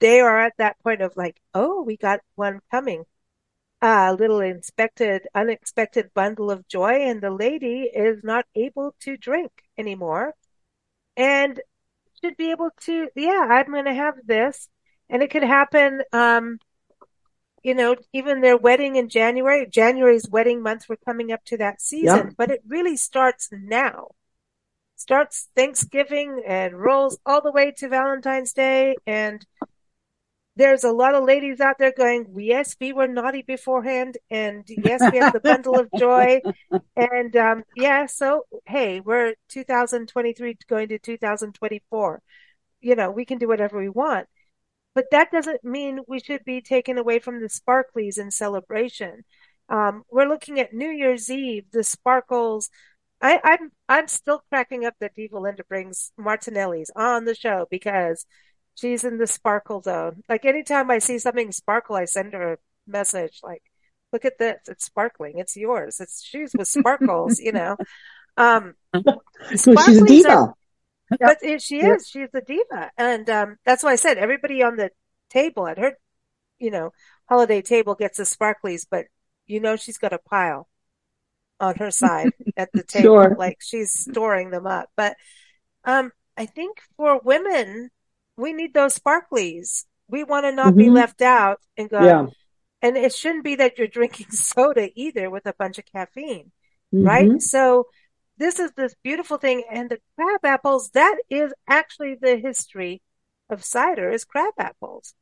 they 0.00 0.20
are 0.20 0.40
at 0.40 0.56
that 0.58 0.78
point 0.82 1.02
of 1.02 1.16
like, 1.16 1.40
oh, 1.54 1.82
we 1.82 1.96
got 1.96 2.20
one 2.34 2.60
coming. 2.70 3.04
A 3.82 4.14
little 4.14 4.40
inspected, 4.40 5.26
unexpected 5.34 6.10
bundle 6.12 6.50
of 6.50 6.68
joy, 6.68 7.02
and 7.08 7.22
the 7.22 7.30
lady 7.30 7.90
is 7.94 8.22
not 8.22 8.44
able 8.54 8.94
to 9.00 9.16
drink 9.16 9.50
anymore, 9.78 10.34
and 11.16 11.60
should 12.22 12.36
be 12.36 12.50
able 12.50 12.70
to. 12.82 13.08
Yeah, 13.16 13.46
I'm 13.50 13.72
going 13.72 13.86
to 13.86 13.94
have 13.94 14.16
this, 14.26 14.68
and 15.08 15.22
it 15.22 15.30
could 15.30 15.42
happen. 15.44 16.02
Um, 16.12 16.58
you 17.62 17.74
know, 17.74 17.96
even 18.12 18.40
their 18.40 18.56
wedding 18.56 18.96
in 18.96 19.08
January, 19.08 19.66
January's 19.66 20.28
wedding 20.28 20.62
month, 20.62 20.86
we're 20.88 20.96
coming 20.96 21.32
up 21.32 21.44
to 21.46 21.58
that 21.58 21.80
season, 21.80 22.26
yep. 22.28 22.34
but 22.36 22.50
it 22.50 22.62
really 22.66 22.96
starts 22.96 23.48
now. 23.50 24.08
Starts 25.00 25.48
Thanksgiving 25.56 26.42
and 26.46 26.78
rolls 26.78 27.18
all 27.24 27.40
the 27.40 27.50
way 27.50 27.72
to 27.78 27.88
Valentine's 27.88 28.52
Day. 28.52 28.96
And 29.06 29.42
there's 30.56 30.84
a 30.84 30.92
lot 30.92 31.14
of 31.14 31.24
ladies 31.24 31.58
out 31.58 31.76
there 31.78 31.94
going, 31.96 32.26
yes, 32.36 32.76
we 32.78 32.92
were 32.92 33.08
naughty 33.08 33.40
beforehand. 33.40 34.18
And 34.30 34.62
yes, 34.68 35.00
we 35.10 35.16
have 35.16 35.32
the 35.32 35.40
bundle 35.42 35.80
of 35.80 35.88
joy. 35.96 36.42
And, 36.94 37.34
um, 37.34 37.64
yeah, 37.76 38.04
so 38.04 38.42
hey, 38.66 39.00
we're 39.00 39.32
2023 39.48 40.58
going 40.68 40.88
to 40.88 40.98
2024. 40.98 42.22
You 42.82 42.94
know, 42.94 43.10
we 43.10 43.24
can 43.24 43.38
do 43.38 43.48
whatever 43.48 43.78
we 43.78 43.88
want. 43.88 44.26
But 44.94 45.06
that 45.12 45.32
doesn't 45.32 45.64
mean 45.64 46.00
we 46.08 46.20
should 46.20 46.44
be 46.44 46.60
taken 46.60 46.98
away 46.98 47.20
from 47.20 47.40
the 47.40 47.48
sparklies 47.48 48.18
in 48.18 48.30
celebration. 48.30 49.24
Um, 49.70 50.02
we're 50.10 50.28
looking 50.28 50.60
at 50.60 50.74
New 50.74 50.90
Year's 50.90 51.30
Eve, 51.30 51.70
the 51.72 51.84
sparkles. 51.84 52.68
I, 53.20 53.32
am 53.34 53.40
I'm, 53.44 53.72
I'm 53.88 54.08
still 54.08 54.42
cracking 54.48 54.84
up 54.84 54.94
that 55.00 55.14
Diva 55.14 55.38
Linda 55.38 55.64
brings 55.64 56.12
Martinelli's 56.16 56.90
on 56.96 57.24
the 57.24 57.34
show 57.34 57.66
because 57.70 58.24
she's 58.74 59.04
in 59.04 59.18
the 59.18 59.26
sparkle 59.26 59.82
zone. 59.82 60.22
Like 60.28 60.44
anytime 60.44 60.90
I 60.90 60.98
see 60.98 61.18
something 61.18 61.52
sparkle, 61.52 61.96
I 61.96 62.06
send 62.06 62.32
her 62.32 62.54
a 62.54 62.58
message 62.86 63.40
like, 63.42 63.62
"Look 64.12 64.24
at 64.24 64.38
this! 64.38 64.60
It's 64.68 64.86
sparkling. 64.86 65.38
It's 65.38 65.56
yours. 65.56 66.00
It's 66.00 66.24
shoes 66.24 66.52
with 66.56 66.68
sparkles." 66.68 67.38
you 67.38 67.52
know, 67.52 67.76
um, 68.36 68.74
she's 69.50 69.66
a 69.66 70.04
diva. 70.04 70.30
Are, 70.30 70.54
but 71.20 71.38
she 71.60 71.80
is. 71.80 72.08
She's 72.08 72.28
a 72.32 72.40
diva, 72.40 72.90
and 72.96 73.28
um, 73.28 73.56
that's 73.66 73.82
why 73.82 73.92
I 73.92 73.96
said 73.96 74.16
everybody 74.16 74.62
on 74.62 74.76
the 74.76 74.90
table 75.28 75.66
at 75.66 75.78
her, 75.78 75.98
you 76.58 76.70
know, 76.70 76.92
holiday 77.28 77.60
table 77.60 77.94
gets 77.94 78.16
the 78.16 78.24
sparklies, 78.24 78.86
but 78.90 79.06
you 79.46 79.60
know 79.60 79.76
she's 79.76 79.98
got 79.98 80.12
a 80.12 80.18
pile 80.18 80.69
on 81.60 81.76
her 81.76 81.90
side 81.90 82.30
at 82.56 82.70
the 82.72 82.82
table, 82.88 83.22
sure. 83.22 83.36
like 83.38 83.58
she's 83.60 83.92
storing 83.92 84.50
them 84.50 84.66
up. 84.66 84.88
But 84.96 85.16
um, 85.84 86.12
I 86.36 86.46
think 86.46 86.80
for 86.96 87.20
women, 87.22 87.90
we 88.36 88.52
need 88.52 88.74
those 88.74 88.98
sparklies. 88.98 89.84
We 90.08 90.24
want 90.24 90.46
to 90.46 90.52
not 90.52 90.68
mm-hmm. 90.68 90.78
be 90.78 90.90
left 90.90 91.22
out 91.22 91.60
and 91.76 91.88
go. 91.88 92.02
Yeah. 92.02 92.26
And 92.82 92.96
it 92.96 93.14
shouldn't 93.14 93.44
be 93.44 93.56
that 93.56 93.78
you're 93.78 93.86
drinking 93.86 94.30
soda 94.30 94.90
either 94.94 95.30
with 95.30 95.46
a 95.46 95.54
bunch 95.58 95.78
of 95.78 95.84
caffeine, 95.86 96.50
mm-hmm. 96.94 97.04
right? 97.04 97.42
So 97.42 97.86
this 98.38 98.58
is 98.58 98.72
this 98.72 98.94
beautiful 99.04 99.36
thing. 99.36 99.64
And 99.70 99.90
the 99.90 99.98
crab 100.16 100.40
apples, 100.44 100.90
that 100.90 101.16
is 101.28 101.52
actually 101.68 102.16
the 102.20 102.36
history 102.36 103.02
of 103.50 103.62
cider 103.64 104.10
is 104.10 104.24
crab 104.24 104.54
apples. 104.58 105.14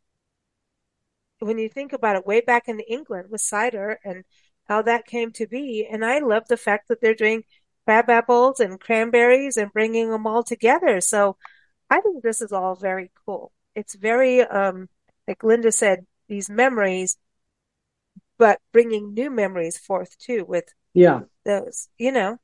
When 1.41 1.59
you 1.59 1.69
think 1.69 1.93
about 1.93 2.17
it, 2.17 2.27
way 2.27 2.41
back 2.41 2.69
in 2.69 2.81
England 2.81 3.29
with 3.31 3.41
cider 3.41 3.99
and 4.05 4.25
how 4.69 4.83
that 4.83 5.07
came 5.07 5.33
to 5.33 5.47
be. 5.47 5.87
And 5.91 6.05
I 6.05 6.19
love 6.19 6.45
the 6.49 6.57
fact 6.57 6.89
that 6.89 7.01
they're 7.01 7.15
doing 7.15 7.45
crab 7.87 8.11
apples 8.11 8.61
and 8.61 8.79
cranberries 8.79 9.57
and 9.57 9.73
bringing 9.73 10.11
them 10.11 10.27
all 10.27 10.43
together. 10.43 11.01
So 11.01 11.37
I 11.89 12.01
think 12.01 12.23
this 12.23 12.43
is 12.43 12.53
all 12.53 12.75
very 12.75 13.11
cool. 13.25 13.51
It's 13.75 13.95
very, 13.95 14.43
um, 14.43 14.89
like 15.27 15.43
Linda 15.43 15.73
said, 15.73 16.07
these 16.29 16.51
memories, 16.51 17.17
but 18.37 18.61
bringing 18.73 19.15
new 19.15 19.31
memories 19.31 19.79
forth 19.79 20.17
too 20.19 20.45
with 20.47 20.65
yeah 20.95 21.21
those, 21.45 21.89
you 21.97 22.13
know. 22.13 22.39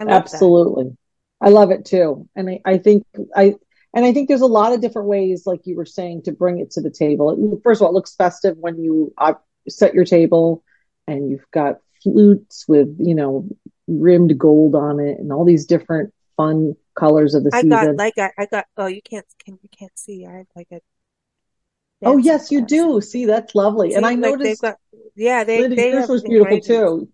Absolutely. 0.00 0.84
That. 0.84 0.96
I 1.40 1.48
love 1.50 1.70
it 1.70 1.84
too. 1.84 2.28
And 2.34 2.50
I, 2.50 2.60
I 2.64 2.78
think 2.78 3.04
I, 3.36 3.54
and 3.94 4.04
I 4.04 4.12
think 4.12 4.28
there's 4.28 4.40
a 4.40 4.46
lot 4.46 4.72
of 4.72 4.80
different 4.80 5.08
ways, 5.08 5.46
like 5.46 5.60
you 5.64 5.76
were 5.76 5.84
saying, 5.84 6.22
to 6.22 6.32
bring 6.32 6.58
it 6.58 6.72
to 6.72 6.80
the 6.80 6.90
table. 6.90 7.60
First 7.62 7.80
of 7.80 7.86
all, 7.86 7.92
it 7.92 7.94
looks 7.94 8.14
festive 8.16 8.56
when 8.58 8.82
you 8.82 9.12
uh, 9.18 9.34
set 9.68 9.94
your 9.94 10.04
table 10.04 10.64
and 11.06 11.30
you've 11.30 11.50
got 11.50 11.78
flutes 12.02 12.66
with, 12.68 12.96
you 12.98 13.14
know, 13.14 13.48
rimmed 13.86 14.38
gold 14.38 14.74
on 14.74 15.00
it 15.00 15.18
and 15.18 15.32
all 15.32 15.44
these 15.44 15.66
different 15.66 16.12
fun 16.36 16.74
colors 16.94 17.34
of 17.34 17.44
the 17.44 17.50
season. 17.52 17.72
I 17.72 17.80
season. 17.80 17.96
got 17.96 18.02
like 18.02 18.18
I, 18.18 18.42
I 18.42 18.46
got 18.46 18.66
oh 18.76 18.86
you 18.86 19.02
can't 19.02 19.26
can 19.44 19.58
you 19.62 19.68
can't 19.76 19.96
see 19.98 20.26
I 20.26 20.38
have 20.38 20.46
like 20.54 20.68
a 20.72 20.80
Oh 22.04 22.16
yes, 22.16 22.50
you 22.50 22.66
do. 22.66 23.00
See, 23.00 23.26
that's 23.26 23.54
lovely. 23.54 23.90
See, 23.90 23.94
and 23.94 24.04
I 24.04 24.10
like 24.10 24.18
noticed 24.18 24.60
got, 24.60 24.76
yeah, 25.14 25.44
they, 25.44 25.68
they 25.68 25.90
yours 25.90 26.08
was 26.08 26.24
beautiful 26.24 26.58
too 26.60 27.08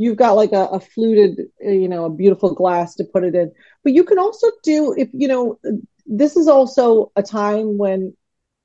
you've 0.00 0.16
got 0.16 0.32
like 0.32 0.52
a, 0.52 0.64
a, 0.68 0.80
fluted, 0.80 1.46
uh, 1.62 1.68
you 1.68 1.86
know, 1.86 2.06
a 2.06 2.10
beautiful 2.10 2.54
glass 2.54 2.94
to 2.94 3.04
put 3.04 3.22
it 3.22 3.34
in. 3.34 3.52
But 3.84 3.92
you 3.92 4.02
can 4.02 4.18
also 4.18 4.46
do 4.62 4.94
if 4.96 5.10
you 5.12 5.28
know 5.28 5.60
this 6.06 6.36
is 6.36 6.48
also 6.48 7.12
a 7.16 7.22
time 7.22 7.76
when 7.76 8.16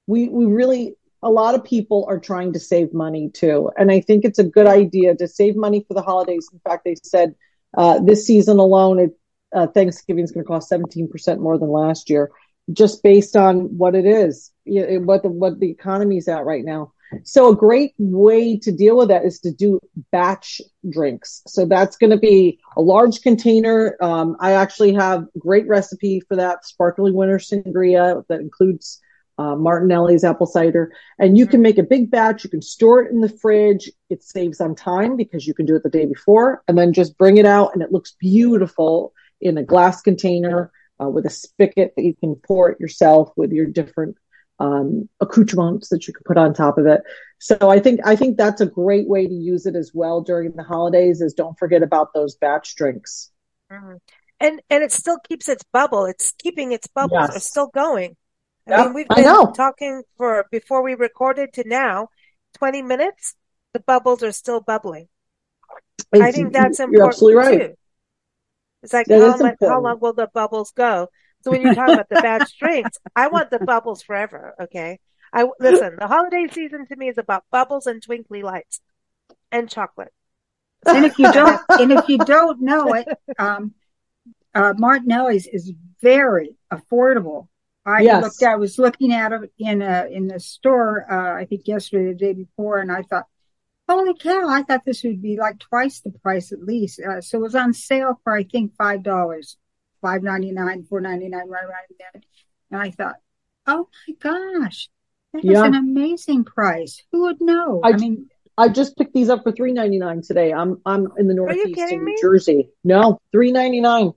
we 0.08 0.30
we 0.30 0.46
really 0.46 0.96
a 1.26 1.30
lot 1.30 1.56
of 1.56 1.64
people 1.64 2.06
are 2.08 2.20
trying 2.20 2.54
to 2.54 2.60
save 2.60 2.94
money 2.94 3.32
too, 3.34 3.72
and 3.78 3.92
I 3.92 4.00
think 4.00 4.24
it's 4.24 4.38
a 4.38 4.44
good 4.44 4.68
idea 4.68 5.16
to 5.16 5.28
save 5.28 5.56
money 5.56 5.84
for 5.88 5.96
the 5.96 6.04
holidays. 6.04 6.48
In 6.54 6.60
fact, 6.60 6.86
they 6.86 6.96
said 7.04 7.34
uh, 7.76 8.00
this 8.00 8.28
season 8.28 8.60
alone, 8.60 9.00
it, 9.00 9.20
uh, 9.54 9.66
Thanksgiving 9.66 10.24
is 10.24 10.32
going 10.32 10.46
to 10.46 10.48
cost 10.48 10.72
17% 10.72 11.40
more 11.40 11.58
than 11.58 11.70
last 11.70 12.12
year, 12.12 12.30
just 12.72 13.02
based 13.02 13.36
on 13.36 13.76
what 13.76 13.96
it 13.96 14.06
is, 14.06 14.52
what 14.66 15.24
the 15.24 15.30
what 15.30 15.60
the 15.60 15.72
economy's 15.72 16.28
at 16.28 16.46
right 16.46 16.64
now. 16.64 16.94
So 17.24 17.50
a 17.50 17.56
great 17.56 17.94
way 17.98 18.58
to 18.60 18.72
deal 18.72 18.98
with 18.98 19.08
that 19.08 19.26
is 19.26 19.40
to 19.42 19.52
do 19.52 19.80
batch 20.12 20.62
drinks. 20.88 21.42
So 21.48 21.66
that's 21.66 21.98
going 21.98 22.12
to 22.12 22.18
be 22.18 22.60
a 22.78 22.82
large 22.82 23.22
container. 23.22 23.98
Um, 24.00 24.36
I 24.40 24.54
actually 24.54 24.94
have 24.94 25.26
great 25.38 25.68
recipe 25.68 26.20
for 26.20 26.36
that 26.36 26.66
sparkling 26.66 27.16
winter 27.16 27.38
sangria 27.38 28.24
that 28.28 28.42
includes 28.42 29.02
uh, 29.38 29.56
Martinelli's 29.56 30.24
apple 30.24 30.46
cider. 30.46 30.94
And 31.20 31.38
you 31.38 31.46
can 31.46 31.62
make 31.62 31.78
a 31.78 31.84
big 31.84 32.10
batch. 32.10 32.44
You 32.44 32.50
can 32.50 32.62
store 32.62 33.04
it 33.04 33.12
in 33.12 33.22
the 33.22 33.30
fridge. 33.30 33.92
It 34.10 34.24
saves 34.24 34.62
on 34.62 34.76
time 34.76 35.16
because 35.18 35.46
you 35.46 35.54
can 35.54 35.66
do 35.66 35.76
it 35.76 35.84
the 35.84 35.90
day 35.90 36.06
before 36.06 36.64
and 36.68 36.78
then 36.78 36.94
just 36.94 37.18
bring 37.18 37.38
it 37.38 37.46
out 37.46 37.74
and 37.74 37.82
it 37.82 37.92
looks 37.92 38.16
beautiful 38.20 39.14
in 39.42 39.58
a 39.58 39.64
glass 39.64 40.02
container 40.02 40.72
uh, 41.02 41.10
with 41.10 41.26
a 41.26 41.30
spigot 41.30 41.94
that 41.96 42.04
you 42.04 42.16
can 42.16 42.36
pour 42.36 42.70
it 42.70 42.80
yourself 42.80 43.32
with 43.36 43.52
your 43.52 43.66
different 43.66 44.16
um, 44.60 45.10
accoutrements 45.20 45.90
that 45.90 46.08
you 46.08 46.14
could 46.14 46.26
put 46.26 46.38
on 46.38 46.54
top 46.54 46.78
of 46.78 46.86
it. 46.86 47.02
So 47.40 47.58
I 47.70 47.80
think 47.80 48.00
I 48.06 48.16
think 48.16 48.38
that's 48.38 48.62
a 48.62 48.66
great 48.66 49.08
way 49.08 49.28
to 49.28 49.34
use 49.34 49.66
it 49.66 49.76
as 49.76 49.92
well 49.94 50.22
during 50.22 50.54
the 50.54 50.64
holidays. 50.64 51.20
Is 51.20 51.34
don't 51.34 51.60
forget 51.60 51.84
about 51.84 52.14
those 52.14 52.36
batch 52.36 52.76
drinks. 52.76 53.32
Mm-hmm. 53.70 53.98
And 54.40 54.62
and 54.70 54.84
it 54.84 54.94
still 54.94 55.20
keeps 55.28 55.50
its 55.50 55.64
bubble. 55.74 56.06
It's 56.06 56.34
keeping 56.38 56.72
its 56.72 56.88
bubbles 56.88 57.28
yes. 57.30 57.38
are 57.38 57.42
still 57.42 57.68
going. 57.68 58.16
I 58.68 58.84
mean, 58.84 58.94
we've 58.94 59.08
been 59.08 59.54
talking 59.54 60.04
for 60.18 60.46
before 60.52 60.82
we 60.84 60.96
recorded 60.96 61.54
to 61.54 61.68
now, 61.68 62.10
twenty 62.58 62.82
minutes. 62.82 63.36
The 63.74 63.80
bubbles 63.82 64.24
are 64.24 64.32
still 64.32 64.62
bubbling. 64.62 65.10
It's, 66.14 66.24
I 66.24 66.32
think 66.32 66.54
that's 66.54 66.80
important 66.80 66.98
you're 66.98 67.08
absolutely 67.08 67.36
right. 67.36 67.60
too. 67.60 67.76
It's 68.84 68.94
like 68.94 69.08
how, 69.10 69.36
much, 69.38 69.56
how 69.60 69.82
long 69.82 70.00
will 70.00 70.14
the 70.14 70.30
bubbles 70.34 70.72
go? 70.72 71.10
So 71.44 71.52
when 71.52 71.62
you 71.62 71.74
talk 71.74 71.90
about 71.90 72.10
the 72.10 72.22
batch 72.22 72.58
drinks, 72.60 72.98
I 73.16 73.28
want 73.28 73.50
the 73.50 73.60
bubbles 73.60 74.02
forever. 74.02 74.56
Okay. 74.60 75.00
I 75.34 75.48
listen, 75.60 75.98
the 76.00 76.08
holiday 76.08 76.48
season 76.50 76.88
to 76.88 76.96
me 76.96 77.10
is 77.10 77.18
about 77.18 77.44
bubbles 77.52 77.88
and 77.88 78.02
twinkly 78.02 78.42
lights 78.42 78.80
and 79.52 79.70
chocolate. 79.70 80.14
And 80.86 81.06
if 81.06 81.20
you 81.20 81.32
don't, 81.32 81.62
and 81.70 81.92
if 81.92 82.08
you 82.08 82.18
don't 82.20 82.62
know 82.62 82.94
it, 82.94 83.08
um, 83.38 83.74
uh, 84.54 84.74
Martinelli's 84.78 85.48
is 85.48 85.74
very 86.02 86.56
affordable. 86.72 87.48
I 87.86 88.02
yes. 88.02 88.24
looked, 88.24 88.44
I 88.44 88.56
was 88.56 88.80
looking 88.80 89.14
at 89.14 89.32
it 89.32 89.52
in 89.60 89.82
a, 89.82 90.08
in 90.12 90.28
the 90.28 90.40
store, 90.40 91.06
uh, 91.12 91.40
I 91.40 91.46
think 91.46 91.68
yesterday, 91.68 92.14
the 92.14 92.18
day 92.18 92.34
before, 92.34 92.80
and 92.80 92.92
I 92.92 93.04
thought, 93.04 93.26
holy 93.88 94.16
cow, 94.16 94.48
I 94.50 94.64
thought 94.64 94.86
this 94.86 95.04
would 95.04 95.22
be 95.22 95.38
like 95.38 95.60
twice 95.60 96.00
the 96.00 96.12
price 96.12 96.52
at 96.52 96.64
least. 96.64 97.00
Uh, 97.00 97.22
so 97.22 97.38
it 97.38 97.42
was 97.42 97.56
on 97.56 97.74
sale 97.74 98.20
for, 98.24 98.36
I 98.36 98.44
think, 98.44 98.74
$5 98.76 99.56
five 100.06 100.22
ninety 100.22 100.52
nine, 100.52 100.86
four 100.88 101.02
ninety 101.02 101.28
nine, 101.30 101.48
right 101.50 101.64
around 101.64 101.88
there. 101.98 102.22
And 102.72 102.82
I 102.82 102.92
thought, 102.92 103.16
oh 103.66 103.88
my 104.08 104.14
gosh, 104.22 104.90
That 105.34 105.44
yeah. 105.44 105.54
is 105.54 105.62
an 105.62 105.74
amazing 105.74 106.44
price. 106.44 107.02
Who 107.12 107.24
would 107.24 107.42
know? 107.42 107.82
I, 107.84 107.90
I 107.90 107.98
mean, 107.98 108.30
I 108.58 108.70
just 108.70 108.96
picked 108.98 109.14
these 109.14 109.30
up 109.30 109.44
for 109.44 109.52
three 109.52 109.72
ninety 109.72 109.98
nine 109.98 110.22
today. 110.22 110.54
I'm 110.54 110.80
I'm 110.86 111.08
in 111.18 111.28
the 111.28 111.34
Northeast 111.34 111.92
in 111.92 112.04
New? 112.04 112.18
Jersey. 112.22 112.70
No, 112.84 113.20
three 113.32 113.52
ninety 113.52 113.82
nine. 113.82 114.14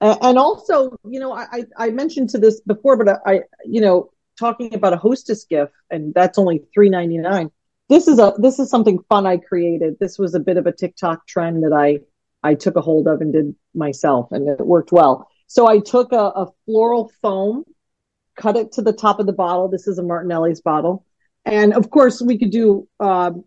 And 0.00 0.38
also, 0.38 0.96
you 1.04 1.18
know, 1.18 1.32
I, 1.32 1.64
I 1.76 1.90
mentioned 1.90 2.30
to 2.30 2.38
this 2.38 2.60
before, 2.60 2.96
but 2.96 3.20
I, 3.26 3.40
you 3.64 3.80
know, 3.80 4.10
talking 4.38 4.74
about 4.74 4.92
a 4.92 4.96
hostess 4.96 5.44
gift, 5.44 5.72
and 5.90 6.14
that's 6.14 6.38
only 6.38 6.62
three 6.72 6.88
ninety 6.88 7.18
nine. 7.18 7.50
This 7.88 8.06
is 8.06 8.18
a 8.20 8.34
this 8.38 8.60
is 8.60 8.70
something 8.70 9.00
fun 9.08 9.26
I 9.26 9.38
created. 9.38 9.96
This 9.98 10.18
was 10.18 10.34
a 10.34 10.40
bit 10.40 10.56
of 10.56 10.66
a 10.66 10.72
TikTok 10.72 11.26
trend 11.26 11.64
that 11.64 11.72
I 11.72 11.98
I 12.48 12.54
took 12.54 12.76
a 12.76 12.80
hold 12.80 13.08
of 13.08 13.20
and 13.20 13.32
did 13.32 13.56
myself, 13.74 14.30
and 14.30 14.48
it 14.48 14.64
worked 14.64 14.92
well. 14.92 15.28
So 15.48 15.66
I 15.66 15.80
took 15.80 16.12
a, 16.12 16.16
a 16.16 16.46
floral 16.64 17.10
foam, 17.20 17.64
cut 18.36 18.56
it 18.56 18.72
to 18.72 18.82
the 18.82 18.92
top 18.92 19.18
of 19.18 19.26
the 19.26 19.32
bottle. 19.32 19.68
This 19.68 19.88
is 19.88 19.98
a 19.98 20.02
Martinelli's 20.04 20.60
bottle, 20.60 21.04
and 21.44 21.74
of 21.74 21.90
course 21.90 22.22
we 22.22 22.38
could 22.38 22.52
do 22.52 22.86
um, 23.00 23.44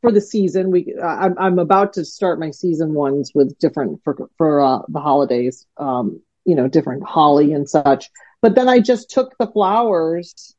for 0.00 0.12
the 0.12 0.20
season. 0.20 0.70
We 0.70 0.94
I'm, 1.02 1.36
I'm 1.38 1.58
about 1.58 1.92
to 1.94 2.04
start 2.04 2.38
my 2.40 2.50
season 2.50 2.94
ones 2.94 3.32
with 3.34 3.58
different 3.58 4.00
for 4.04 4.28
for 4.38 4.60
uh, 4.60 4.80
the 4.88 5.00
holidays. 5.00 5.66
Um, 5.76 6.20
you 6.44 6.56
know, 6.56 6.66
different 6.66 7.04
holly 7.04 7.52
and 7.52 7.68
such. 7.68 8.10
But 8.40 8.56
then 8.56 8.68
I 8.68 8.80
just 8.80 9.10
took 9.10 9.36
the 9.38 9.46
flowers 9.46 10.56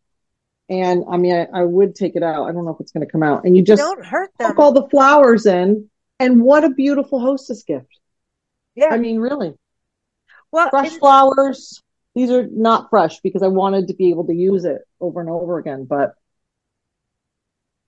and 0.69 1.03
I 1.09 1.17
mean, 1.17 1.35
I, 1.35 1.61
I 1.61 1.63
would 1.63 1.95
take 1.95 2.15
it 2.15 2.23
out. 2.23 2.45
I 2.45 2.51
don't 2.51 2.65
know 2.65 2.71
if 2.73 2.79
it's 2.79 2.91
going 2.91 3.05
to 3.05 3.11
come 3.11 3.23
out. 3.23 3.45
And 3.45 3.55
you 3.55 3.63
just 3.63 3.81
don't 3.81 4.05
hurt 4.05 4.31
them. 4.39 4.53
all 4.57 4.71
the 4.71 4.87
flowers 4.89 5.45
in, 5.45 5.89
and 6.19 6.41
what 6.41 6.63
a 6.63 6.69
beautiful 6.69 7.19
hostess 7.19 7.63
gift. 7.63 7.99
Yeah, 8.75 8.89
I 8.91 8.97
mean, 8.97 9.19
really. 9.19 9.53
Well, 10.51 10.69
fresh 10.69 10.97
flowers. 10.97 11.81
These 12.15 12.29
are 12.29 12.47
not 12.47 12.89
fresh 12.89 13.19
because 13.21 13.41
I 13.41 13.47
wanted 13.47 13.87
to 13.87 13.95
be 13.95 14.11
able 14.11 14.27
to 14.27 14.33
use 14.33 14.65
it 14.65 14.81
over 14.99 15.19
and 15.19 15.29
over 15.29 15.57
again, 15.57 15.85
but 15.85 16.13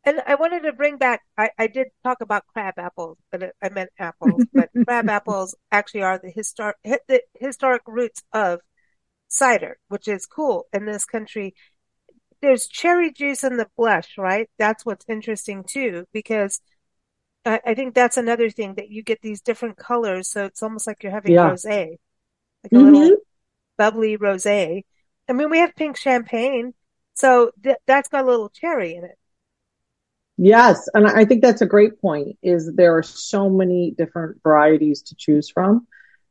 and 0.05 0.21
I 0.27 0.35
wanted 0.35 0.63
to 0.63 0.73
bring 0.73 0.97
back, 0.97 1.21
I, 1.37 1.49
I 1.57 1.67
did 1.67 1.87
talk 2.03 2.21
about 2.21 2.45
crab 2.47 2.75
apples, 2.77 3.17
but 3.31 3.53
I 3.61 3.69
meant 3.69 3.89
apples, 3.97 4.45
but 4.53 4.69
crab 4.85 5.09
apples 5.09 5.55
actually 5.71 6.03
are 6.03 6.19
the 6.19 6.29
historic, 6.29 6.77
the 6.83 7.21
historic 7.39 7.81
roots 7.87 8.21
of 8.31 8.59
cider, 9.27 9.77
which 9.87 10.07
is 10.07 10.25
cool 10.25 10.67
in 10.71 10.85
this 10.85 11.05
country. 11.05 11.55
There's 12.41 12.67
cherry 12.67 13.11
juice 13.11 13.43
in 13.43 13.57
the 13.57 13.67
blush, 13.75 14.17
right? 14.17 14.47
That's 14.59 14.85
what's 14.85 15.05
interesting 15.09 15.63
too, 15.67 16.05
because 16.13 16.61
I, 17.43 17.59
I 17.65 17.73
think 17.73 17.95
that's 17.95 18.17
another 18.17 18.51
thing 18.51 18.75
that 18.75 18.89
you 18.89 19.01
get 19.01 19.21
these 19.21 19.41
different 19.41 19.77
colors. 19.77 20.29
So 20.29 20.45
it's 20.45 20.61
almost 20.61 20.85
like 20.85 21.01
you're 21.01 21.11
having 21.11 21.33
yeah. 21.33 21.49
rosé, 21.49 21.97
like 22.63 22.71
a 22.71 22.75
mm-hmm. 22.75 22.93
little 22.93 23.17
bubbly 23.77 24.17
rosé. 24.17 24.83
I 25.27 25.33
mean, 25.33 25.49
we 25.49 25.57
have 25.59 25.75
pink 25.75 25.97
champagne, 25.97 26.75
so 27.15 27.51
th- 27.63 27.77
that's 27.87 28.09
got 28.09 28.25
a 28.25 28.27
little 28.27 28.49
cherry 28.49 28.93
in 28.93 29.03
it. 29.05 29.17
Yes, 30.37 30.89
and 30.93 31.07
I 31.07 31.23
think 31.25 31.41
that's 31.41 31.61
a 31.61 31.65
great 31.65 32.01
point. 32.01 32.37
Is 32.43 32.71
there 32.73 32.97
are 32.97 33.03
so 33.03 33.49
many 33.49 33.91
different 33.97 34.41
varieties 34.43 35.01
to 35.03 35.15
choose 35.15 35.49
from, 35.49 35.87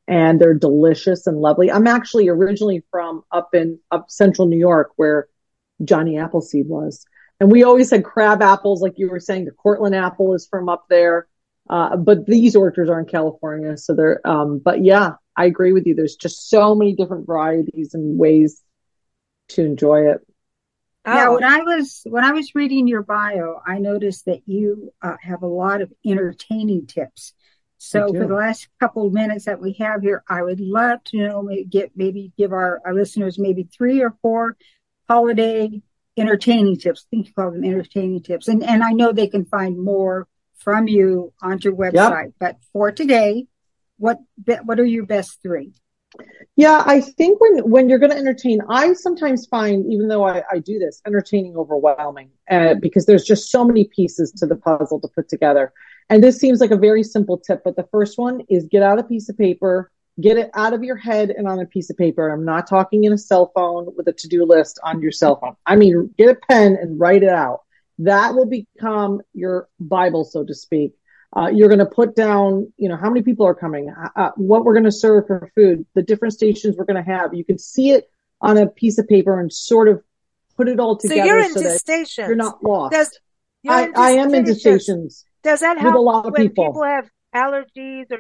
and 0.06 0.38
they're 0.38 0.54
delicious 0.54 1.26
and 1.26 1.38
lovely. 1.38 1.70
I'm 1.72 1.86
actually 1.86 2.28
originally 2.28 2.84
from 2.90 3.22
up 3.32 3.54
in 3.54 3.78
up 3.90 4.10
central 4.10 4.46
New 4.46 4.58
York, 4.58 4.90
where 4.96 5.28
Johnny 5.82 6.18
Appleseed 6.18 6.68
was, 6.68 7.06
and 7.40 7.50
we 7.50 7.62
always 7.64 7.90
had 7.90 8.04
crab 8.04 8.42
apples, 8.42 8.82
like 8.82 8.98
you 8.98 9.08
were 9.08 9.20
saying. 9.20 9.46
The 9.46 9.52
Cortland 9.52 9.94
apple 9.94 10.34
is 10.34 10.46
from 10.46 10.68
up 10.68 10.84
there, 10.90 11.26
uh, 11.70 11.96
but 11.96 12.26
these 12.26 12.54
orchards 12.56 12.90
are 12.90 13.00
in 13.00 13.06
California, 13.06 13.78
so 13.78 13.94
they're. 13.94 14.20
Um, 14.26 14.58
but 14.58 14.84
yeah, 14.84 15.12
I 15.34 15.46
agree 15.46 15.72
with 15.72 15.86
you. 15.86 15.94
There's 15.94 16.16
just 16.16 16.50
so 16.50 16.74
many 16.74 16.94
different 16.94 17.26
varieties 17.26 17.94
and 17.94 18.18
ways 18.18 18.60
to 19.50 19.64
enjoy 19.64 20.10
it. 20.10 20.20
Oh. 21.06 21.34
when 21.34 21.44
I 21.44 21.60
was 21.60 22.02
when 22.04 22.24
I 22.24 22.32
was 22.32 22.54
reading 22.54 22.86
your 22.86 23.02
bio, 23.02 23.60
I 23.66 23.78
noticed 23.78 24.24
that 24.24 24.40
you 24.46 24.92
uh, 25.02 25.16
have 25.20 25.42
a 25.42 25.46
lot 25.46 25.82
of 25.82 25.92
entertaining 26.04 26.86
tips. 26.86 27.34
So 27.76 28.08
for 28.14 28.26
the 28.26 28.34
last 28.34 28.68
couple 28.80 29.06
of 29.06 29.12
minutes 29.12 29.44
that 29.44 29.60
we 29.60 29.74
have 29.74 30.00
here, 30.00 30.24
I 30.26 30.42
would 30.42 30.60
love 30.60 31.04
to 31.04 31.18
know 31.18 31.42
maybe 31.42 31.64
get 31.64 31.92
maybe 31.94 32.32
give 32.38 32.52
our, 32.52 32.80
our 32.84 32.94
listeners 32.94 33.38
maybe 33.38 33.64
three 33.64 34.00
or 34.00 34.14
four 34.22 34.56
holiday 35.06 35.82
entertaining 36.16 36.78
tips. 36.78 37.04
I 37.06 37.08
think 37.10 37.26
you 37.26 37.34
call 37.34 37.50
them 37.50 37.64
entertaining 37.64 38.22
tips, 38.22 38.48
and 38.48 38.62
and 38.64 38.82
I 38.82 38.92
know 38.92 39.12
they 39.12 39.28
can 39.28 39.44
find 39.44 39.78
more 39.78 40.26
from 40.56 40.88
you 40.88 41.34
on 41.42 41.58
your 41.60 41.74
website. 41.74 42.24
Yep. 42.24 42.34
But 42.38 42.56
for 42.72 42.90
today, 42.90 43.46
what 43.98 44.18
what 44.64 44.80
are 44.80 44.84
your 44.84 45.04
best 45.04 45.42
three? 45.42 45.74
Yeah, 46.56 46.84
I 46.86 47.00
think 47.00 47.40
when 47.40 47.68
when 47.68 47.88
you're 47.88 47.98
going 47.98 48.12
to 48.12 48.16
entertain, 48.16 48.60
I 48.68 48.92
sometimes 48.92 49.46
find, 49.46 49.90
even 49.92 50.06
though 50.06 50.24
I, 50.24 50.42
I 50.50 50.58
do 50.60 50.78
this, 50.78 51.02
entertaining 51.04 51.56
overwhelming 51.56 52.30
uh, 52.48 52.74
because 52.74 53.06
there's 53.06 53.24
just 53.24 53.50
so 53.50 53.64
many 53.64 53.84
pieces 53.84 54.30
to 54.32 54.46
the 54.46 54.56
puzzle 54.56 55.00
to 55.00 55.08
put 55.08 55.28
together. 55.28 55.72
And 56.10 56.22
this 56.22 56.38
seems 56.38 56.60
like 56.60 56.70
a 56.70 56.76
very 56.76 57.02
simple 57.02 57.38
tip, 57.38 57.62
but 57.64 57.74
the 57.76 57.88
first 57.90 58.18
one 58.18 58.42
is 58.48 58.66
get 58.66 58.82
out 58.82 59.00
a 59.00 59.02
piece 59.02 59.28
of 59.28 59.36
paper, 59.36 59.90
get 60.20 60.36
it 60.36 60.50
out 60.54 60.72
of 60.72 60.84
your 60.84 60.96
head 60.96 61.30
and 61.30 61.48
on 61.48 61.58
a 61.58 61.66
piece 61.66 61.90
of 61.90 61.96
paper. 61.96 62.28
I'm 62.28 62.44
not 62.44 62.68
talking 62.68 63.04
in 63.04 63.12
a 63.12 63.18
cell 63.18 63.50
phone 63.54 63.88
with 63.96 64.06
a 64.06 64.12
to 64.12 64.28
do 64.28 64.44
list 64.44 64.78
on 64.84 65.02
your 65.02 65.12
cell 65.12 65.40
phone. 65.40 65.56
I 65.66 65.74
mean, 65.74 66.14
get 66.16 66.36
a 66.36 66.38
pen 66.48 66.76
and 66.80 67.00
write 67.00 67.24
it 67.24 67.30
out. 67.30 67.62
That 67.98 68.34
will 68.34 68.46
become 68.46 69.22
your 69.32 69.68
Bible, 69.80 70.24
so 70.24 70.44
to 70.44 70.54
speak. 70.54 70.94
Uh, 71.36 71.48
you're 71.48 71.68
going 71.68 71.80
to 71.80 71.86
put 71.86 72.14
down, 72.14 72.72
you 72.76 72.88
know, 72.88 72.96
how 72.96 73.08
many 73.08 73.22
people 73.22 73.44
are 73.46 73.54
coming, 73.54 73.90
uh, 73.90 74.08
uh 74.14 74.30
what 74.36 74.64
we're 74.64 74.74
going 74.74 74.84
to 74.84 74.92
serve 74.92 75.26
for 75.26 75.50
food, 75.54 75.84
the 75.94 76.02
different 76.02 76.32
stations 76.32 76.76
we're 76.76 76.84
going 76.84 77.02
to 77.02 77.10
have. 77.10 77.34
You 77.34 77.44
can 77.44 77.58
see 77.58 77.90
it 77.90 78.08
on 78.40 78.56
a 78.56 78.66
piece 78.66 78.98
of 78.98 79.08
paper 79.08 79.40
and 79.40 79.52
sort 79.52 79.88
of 79.88 80.02
put 80.56 80.68
it 80.68 80.78
all 80.78 80.96
together. 80.96 81.20
So 81.20 81.26
you're 81.26 81.40
into 81.40 81.60
so 81.60 81.76
stations. 81.76 82.28
You're 82.28 82.36
not 82.36 82.62
lost. 82.62 82.92
Does, 82.92 83.18
I, 83.66 83.90
I, 83.96 84.10
am 84.12 84.34
into 84.34 84.54
stations. 84.54 85.24
Does 85.42 85.60
that 85.60 85.78
help 85.78 85.94
with 85.94 85.98
a 85.98 86.02
lot 86.02 86.26
of 86.26 86.32
when 86.32 86.42
people. 86.42 86.66
people 86.66 86.84
have 86.84 87.08
allergies 87.34 88.10
or 88.12 88.18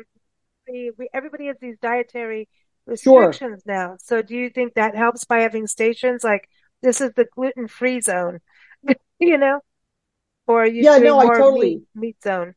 everybody 1.12 1.46
has 1.46 1.56
these 1.60 1.76
dietary 1.80 2.48
restrictions 2.86 3.62
sure. 3.66 3.74
now. 3.74 3.96
So 4.02 4.22
do 4.22 4.34
you 4.34 4.50
think 4.50 4.74
that 4.74 4.94
helps 4.96 5.24
by 5.24 5.40
having 5.40 5.66
stations 5.66 6.24
like 6.24 6.48
this 6.82 7.00
is 7.00 7.12
the 7.14 7.26
gluten 7.34 7.68
free 7.68 8.00
zone, 8.00 8.40
you 9.18 9.38
know, 9.38 9.60
or 10.46 10.66
you 10.66 10.82
yeah, 10.82 10.98
no, 10.98 11.18
I 11.18 11.26
totally 11.26 11.76
meat, 11.76 11.86
meat 11.94 12.16
zone? 12.22 12.54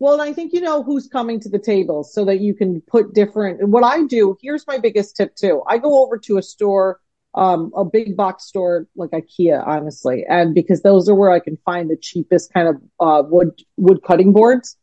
Well, 0.00 0.20
I 0.20 0.32
think 0.32 0.52
you 0.52 0.60
know 0.60 0.82
who's 0.82 1.08
coming 1.08 1.40
to 1.40 1.48
the 1.48 1.58
table 1.58 2.04
so 2.04 2.24
that 2.26 2.40
you 2.40 2.54
can 2.54 2.80
put 2.80 3.14
different. 3.14 3.68
What 3.68 3.82
I 3.84 4.04
do, 4.04 4.36
here's 4.40 4.66
my 4.66 4.78
biggest 4.78 5.16
tip 5.16 5.34
too. 5.34 5.62
I 5.66 5.78
go 5.78 6.04
over 6.04 6.18
to 6.18 6.38
a 6.38 6.42
store, 6.42 7.00
um, 7.34 7.72
a 7.76 7.84
big 7.84 8.16
box 8.16 8.44
store 8.44 8.86
like 8.94 9.10
IKEA, 9.10 9.66
honestly, 9.66 10.24
and 10.28 10.54
because 10.54 10.82
those 10.82 11.08
are 11.08 11.16
where 11.16 11.32
I 11.32 11.40
can 11.40 11.56
find 11.64 11.90
the 11.90 11.96
cheapest 11.96 12.52
kind 12.52 12.68
of 12.68 12.76
uh, 13.00 13.22
wood 13.26 13.60
wood 13.76 14.02
cutting 14.06 14.32
boards. 14.32 14.76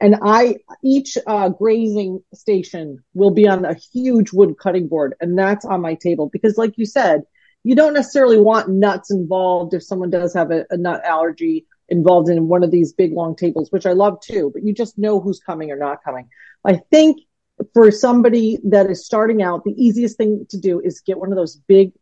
And 0.00 0.16
I 0.22 0.56
each 0.82 1.16
uh, 1.26 1.50
grazing 1.50 2.24
station 2.34 3.04
will 3.14 3.30
be 3.30 3.46
on 3.46 3.64
a 3.66 3.74
huge 3.74 4.32
wood 4.32 4.56
cutting 4.58 4.88
board, 4.88 5.14
and 5.20 5.38
that's 5.38 5.66
on 5.66 5.82
my 5.82 5.94
table 5.94 6.30
because, 6.32 6.56
like 6.56 6.78
you 6.78 6.86
said, 6.86 7.22
you 7.62 7.76
don't 7.76 7.94
necessarily 7.94 8.40
want 8.40 8.68
nuts 8.70 9.10
involved 9.10 9.74
if 9.74 9.82
someone 9.82 10.10
does 10.10 10.34
have 10.34 10.50
a, 10.50 10.64
a 10.70 10.76
nut 10.78 11.04
allergy 11.04 11.66
involved 11.88 12.28
in 12.28 12.48
one 12.48 12.62
of 12.62 12.70
these 12.70 12.92
big 12.92 13.12
long 13.12 13.36
tables, 13.36 13.70
which 13.70 13.86
I 13.86 13.92
love 13.92 14.20
too, 14.20 14.50
but 14.52 14.64
you 14.64 14.72
just 14.72 14.98
know 14.98 15.20
who's 15.20 15.40
coming 15.40 15.70
or 15.70 15.76
not 15.76 16.02
coming. 16.04 16.28
I 16.64 16.80
think 16.90 17.18
for 17.74 17.90
somebody 17.90 18.58
that 18.64 18.90
is 18.90 19.04
starting 19.04 19.42
out, 19.42 19.64
the 19.64 19.74
easiest 19.76 20.16
thing 20.16 20.46
to 20.50 20.58
do 20.58 20.80
is 20.80 21.00
get 21.00 21.18
one 21.18 21.30
of 21.30 21.36
those 21.36 21.56
big 21.56 21.92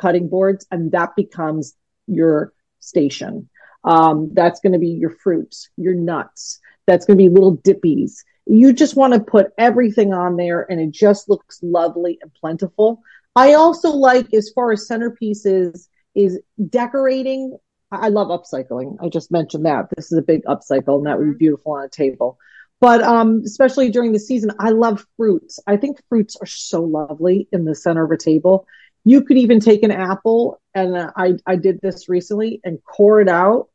cutting 0.00 0.28
boards 0.28 0.66
and 0.70 0.92
that 0.92 1.16
becomes 1.16 1.74
your 2.06 2.52
station. 2.80 3.48
Um, 3.84 4.30
that's 4.32 4.60
going 4.60 4.72
to 4.72 4.78
be 4.78 4.88
your 4.88 5.10
fruits, 5.10 5.70
your 5.76 5.94
nuts. 5.94 6.60
That's 6.86 7.06
going 7.06 7.18
to 7.18 7.24
be 7.24 7.28
little 7.28 7.56
dippies. 7.58 8.16
You 8.46 8.72
just 8.72 8.96
want 8.96 9.14
to 9.14 9.20
put 9.20 9.48
everything 9.58 10.12
on 10.14 10.36
there 10.36 10.66
and 10.70 10.80
it 10.80 10.90
just 10.90 11.28
looks 11.28 11.60
lovely 11.62 12.18
and 12.22 12.32
plentiful. 12.34 13.02
I 13.36 13.54
also 13.54 13.90
like, 13.90 14.32
as 14.34 14.50
far 14.54 14.72
as 14.72 14.88
centerpieces, 14.88 15.88
is 16.14 16.40
decorating 16.68 17.56
I 17.90 18.08
love 18.08 18.28
upcycling. 18.28 18.96
I 19.00 19.08
just 19.08 19.30
mentioned 19.30 19.64
that 19.66 19.88
this 19.96 20.12
is 20.12 20.18
a 20.18 20.22
big 20.22 20.44
upcycle 20.44 20.98
and 20.98 21.06
that 21.06 21.18
would 21.18 21.38
be 21.38 21.44
beautiful 21.46 21.72
on 21.72 21.84
a 21.84 21.88
table. 21.88 22.38
But 22.80 23.02
um, 23.02 23.42
especially 23.44 23.90
during 23.90 24.12
the 24.12 24.20
season, 24.20 24.52
I 24.58 24.70
love 24.70 25.06
fruits. 25.16 25.58
I 25.66 25.76
think 25.76 26.00
fruits 26.08 26.36
are 26.40 26.46
so 26.46 26.82
lovely 26.82 27.48
in 27.50 27.64
the 27.64 27.74
center 27.74 28.04
of 28.04 28.10
a 28.10 28.16
table. 28.16 28.66
You 29.04 29.22
could 29.22 29.38
even 29.38 29.58
take 29.58 29.82
an 29.82 29.90
apple, 29.90 30.60
and 30.74 30.96
uh, 30.96 31.10
I 31.16 31.34
I 31.46 31.56
did 31.56 31.80
this 31.80 32.08
recently, 32.08 32.60
and 32.62 32.78
core 32.84 33.20
it 33.20 33.28
out, 33.28 33.68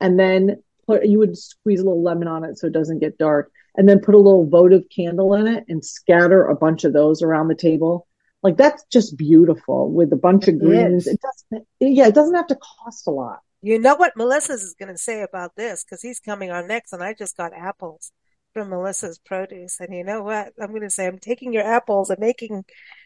and 0.00 0.18
then 0.18 0.62
put 0.86 1.06
you 1.06 1.18
would 1.20 1.38
squeeze 1.38 1.80
a 1.80 1.84
little 1.84 2.02
lemon 2.02 2.28
on 2.28 2.44
it 2.44 2.58
so 2.58 2.66
it 2.66 2.72
doesn't 2.72 2.98
get 2.98 3.16
dark, 3.16 3.50
and 3.76 3.88
then 3.88 4.00
put 4.00 4.14
a 4.14 4.18
little 4.18 4.46
votive 4.46 4.84
candle 4.94 5.34
in 5.34 5.46
it, 5.46 5.64
and 5.68 5.84
scatter 5.84 6.46
a 6.46 6.56
bunch 6.56 6.84
of 6.84 6.92
those 6.92 7.22
around 7.22 7.48
the 7.48 7.54
table. 7.54 8.06
Like 8.42 8.56
that's 8.56 8.84
just 8.90 9.16
beautiful 9.16 9.90
with 9.90 10.12
a 10.12 10.16
bunch 10.16 10.48
of 10.48 10.58
greens. 10.58 11.06
It 11.06 11.20
doesn't, 11.20 11.68
yeah, 11.78 12.08
it 12.08 12.14
doesn't 12.14 12.34
have 12.34 12.48
to 12.48 12.56
cost 12.56 13.06
a 13.06 13.10
lot. 13.10 13.40
You 13.62 13.78
know 13.78 13.94
what 13.94 14.16
Melissa's 14.16 14.62
is 14.62 14.74
going 14.78 14.92
to 14.92 14.98
say 14.98 15.22
about 15.22 15.54
this 15.56 15.84
because 15.84 16.02
he's 16.02 16.20
coming 16.20 16.50
on 16.50 16.66
next, 16.66 16.92
and 16.92 17.02
I 17.02 17.14
just 17.14 17.36
got 17.36 17.52
apples 17.52 18.12
from 18.52 18.70
Melissa's 18.70 19.18
produce. 19.18 19.78
And 19.80 19.94
you 19.94 20.04
know 20.04 20.22
what? 20.22 20.52
I'm 20.60 20.70
going 20.70 20.82
to 20.82 20.90
say 20.90 21.06
I'm 21.06 21.18
taking 21.18 21.52
your 21.52 21.64
apples 21.64 22.10
and 22.10 22.18
making 22.18 22.64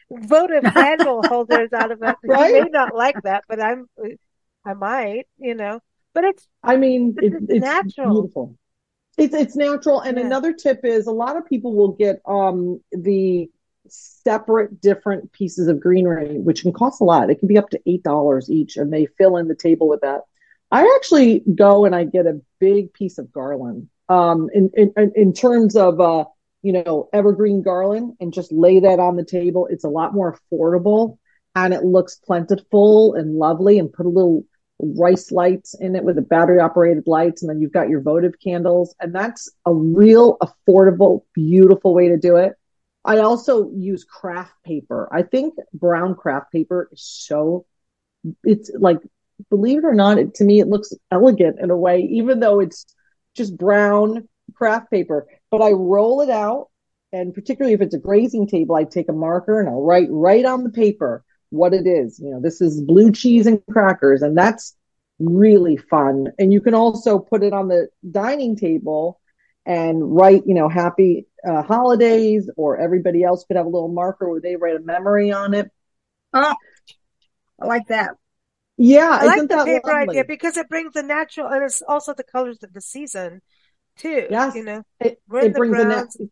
votive 0.09 0.63
candle 0.73 1.21
holders 1.23 1.71
out 1.73 1.91
of 1.91 2.01
it. 2.01 2.15
Right? 2.23 2.55
You 2.55 2.63
may 2.63 2.69
not 2.69 2.95
like 2.95 3.21
that, 3.23 3.43
but 3.47 3.61
I'm 3.61 3.87
I 4.67 4.73
might, 4.73 5.27
you 5.37 5.55
know, 5.55 5.79
but 6.13 6.25
it's, 6.25 6.47
I 6.61 6.75
mean, 6.75 7.15
it's, 7.17 7.35
it's, 7.35 7.45
it's 7.49 7.65
natural. 7.65 8.11
beautiful. 8.11 8.57
It's, 9.17 9.33
it's 9.33 9.55
natural. 9.55 10.01
And 10.01 10.17
yeah. 10.17 10.25
another 10.25 10.51
tip 10.51 10.81
is 10.83 11.07
a 11.07 11.11
lot 11.11 11.37
of 11.37 11.45
people 11.45 11.73
will 11.73 11.93
get, 11.93 12.21
um, 12.25 12.81
the 12.91 13.49
separate 13.87 14.81
different 14.81 15.31
pieces 15.31 15.69
of 15.69 15.79
greenery, 15.79 16.37
which 16.39 16.63
can 16.63 16.73
cost 16.73 16.99
a 16.99 17.05
lot. 17.05 17.29
It 17.29 17.39
can 17.39 17.47
be 17.47 17.57
up 17.57 17.69
to 17.69 17.79
$8 17.87 18.49
each 18.49 18.75
and 18.75 18.91
they 18.91 19.05
fill 19.17 19.37
in 19.37 19.47
the 19.47 19.55
table 19.55 19.87
with 19.87 20.01
that. 20.01 20.21
I 20.71 20.93
actually 20.97 21.43
go 21.55 21.85
and 21.85 21.95
I 21.95 22.03
get 22.03 22.25
a 22.25 22.41
big 22.59 22.93
piece 22.93 23.17
of 23.17 23.31
garland. 23.31 23.89
Um, 24.09 24.49
in, 24.53 24.71
in, 24.75 25.11
in 25.15 25.33
terms 25.33 25.75
of, 25.75 25.99
uh, 25.99 26.25
you 26.61 26.71
know, 26.71 27.09
evergreen 27.13 27.61
garland 27.61 28.15
and 28.19 28.33
just 28.33 28.51
lay 28.51 28.79
that 28.79 28.99
on 28.99 29.15
the 29.15 29.25
table. 29.25 29.67
It's 29.69 29.83
a 29.83 29.89
lot 29.89 30.13
more 30.13 30.37
affordable 30.37 31.17
and 31.55 31.73
it 31.73 31.83
looks 31.83 32.15
plentiful 32.15 33.15
and 33.15 33.35
lovely 33.35 33.79
and 33.79 33.91
put 33.91 34.05
a 34.05 34.09
little 34.09 34.45
rice 34.79 35.31
lights 35.31 35.73
in 35.79 35.95
it 35.95 36.03
with 36.03 36.15
the 36.15 36.21
battery 36.21 36.59
operated 36.59 37.03
lights. 37.07 37.41
And 37.41 37.49
then 37.49 37.61
you've 37.61 37.73
got 37.73 37.89
your 37.89 38.01
votive 38.01 38.39
candles. 38.39 38.95
And 38.99 39.13
that's 39.13 39.49
a 39.65 39.73
real 39.73 40.37
affordable, 40.37 41.23
beautiful 41.33 41.93
way 41.93 42.09
to 42.09 42.17
do 42.17 42.37
it. 42.37 42.53
I 43.03 43.19
also 43.19 43.71
use 43.71 44.03
craft 44.03 44.53
paper. 44.65 45.07
I 45.11 45.23
think 45.23 45.55
brown 45.73 46.15
craft 46.15 46.51
paper 46.51 46.89
is 46.91 47.03
so, 47.03 47.65
it's 48.43 48.69
like, 48.77 48.99
believe 49.49 49.79
it 49.79 49.85
or 49.85 49.93
not, 49.93 50.17
it, 50.17 50.35
to 50.35 50.43
me, 50.43 50.59
it 50.59 50.67
looks 50.67 50.93
elegant 51.11 51.59
in 51.59 51.69
a 51.69 51.77
way, 51.77 52.01
even 52.01 52.39
though 52.39 52.59
it's 52.59 52.85
just 53.35 53.57
brown 53.57 54.27
craft 54.53 54.89
paper. 54.91 55.27
But 55.51 55.61
I 55.61 55.71
roll 55.71 56.21
it 56.21 56.29
out. 56.29 56.69
And 57.13 57.33
particularly 57.33 57.73
if 57.73 57.81
it's 57.81 57.95
a 57.95 57.99
grazing 57.99 58.47
table, 58.47 58.75
I 58.75 58.83
take 58.83 59.07
a 59.07 59.13
marker 59.13 59.59
and 59.59 59.69
I'll 59.69 59.81
write 59.81 60.09
right 60.09 60.43
on 60.43 60.63
the 60.63 60.69
paper 60.69 61.23
what 61.49 61.73
it 61.73 61.87
is. 61.87 62.19
You 62.19 62.31
know, 62.31 62.41
this 62.41 62.59
is 62.59 62.81
blue 62.81 63.11
cheese 63.11 63.47
and 63.47 63.61
crackers, 63.71 64.21
and 64.21 64.37
that's 64.37 64.75
really 65.19 65.77
fun. 65.77 66.27
And 66.37 66.51
you 66.51 66.59
can 66.59 66.73
also 66.73 67.17
put 67.17 67.43
it 67.43 67.53
on 67.53 67.69
the 67.69 67.87
dining 68.11 68.57
table 68.57 69.21
and 69.65 70.15
write, 70.15 70.43
you 70.45 70.53
know, 70.53 70.69
happy 70.69 71.27
uh, 71.47 71.61
holidays, 71.63 72.49
or 72.57 72.77
everybody 72.77 73.23
else 73.23 73.45
could 73.45 73.57
have 73.57 73.65
a 73.65 73.69
little 73.69 73.87
marker 73.87 74.29
where 74.29 74.41
they 74.41 74.57
write 74.57 74.75
a 74.75 74.79
memory 74.79 75.31
on 75.31 75.53
it. 75.53 75.71
Oh, 76.33 76.55
I 77.61 77.65
like 77.65 77.87
that. 77.87 78.11
Yeah, 78.77 79.09
I 79.09 79.25
like 79.25 79.49
the 79.49 79.63
paper 79.65 79.91
lovely? 79.91 80.09
idea 80.09 80.25
because 80.25 80.57
it 80.57 80.69
brings 80.69 80.93
the 80.93 81.03
natural, 81.03 81.47
and 81.47 81.63
it's 81.63 81.81
also 81.87 82.13
the 82.13 82.23
colors 82.23 82.61
of 82.63 82.73
the 82.73 82.81
season 82.81 83.41
too. 83.97 84.27
Yes, 84.29 84.55
you 84.55 84.63
know, 84.63 84.83
it, 84.99 85.19
it 85.33 85.53
brings 85.55 85.75
browns. 85.75 86.15
a 86.19 86.23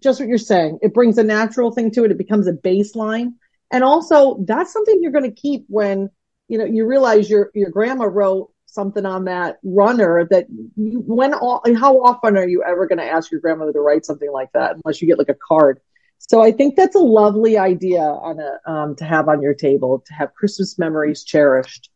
just 0.00 0.20
what 0.20 0.28
you're 0.28 0.38
saying. 0.38 0.78
It 0.82 0.94
brings 0.94 1.18
a 1.18 1.24
natural 1.24 1.72
thing 1.72 1.90
to 1.92 2.04
it. 2.04 2.10
It 2.10 2.18
becomes 2.18 2.46
a 2.46 2.52
baseline 2.52 3.32
and 3.70 3.84
also 3.84 4.38
that's 4.46 4.72
something 4.72 4.98
you're 5.02 5.12
going 5.12 5.24
to 5.24 5.40
keep 5.40 5.66
when, 5.68 6.10
you 6.48 6.58
know, 6.58 6.64
you 6.64 6.86
realize 6.86 7.28
your, 7.28 7.50
your 7.54 7.70
grandma 7.70 8.04
wrote 8.04 8.50
something 8.66 9.04
on 9.04 9.24
that 9.24 9.58
runner 9.62 10.26
that 10.30 10.46
you, 10.76 11.02
when, 11.06 11.34
all, 11.34 11.62
how 11.76 12.00
often 12.02 12.36
are 12.36 12.48
you 12.48 12.62
ever 12.62 12.86
going 12.86 12.98
to 12.98 13.04
ask 13.04 13.30
your 13.30 13.40
grandmother 13.40 13.72
to 13.72 13.80
write 13.80 14.04
something 14.04 14.30
like 14.30 14.50
that 14.52 14.76
unless 14.76 15.00
you 15.02 15.08
get 15.08 15.18
like 15.18 15.28
a 15.28 15.34
card? 15.34 15.80
So 16.28 16.42
I 16.42 16.52
think 16.52 16.76
that's 16.76 16.94
a 16.94 17.00
lovely 17.00 17.56
idea 17.56 18.00
on 18.00 18.38
a, 18.38 18.70
um, 18.70 18.96
to 18.96 19.04
have 19.04 19.28
on 19.28 19.40
your 19.40 19.54
table 19.54 20.02
to 20.06 20.14
have 20.14 20.34
Christmas 20.34 20.78
memories 20.78 21.24
cherished. 21.24 21.90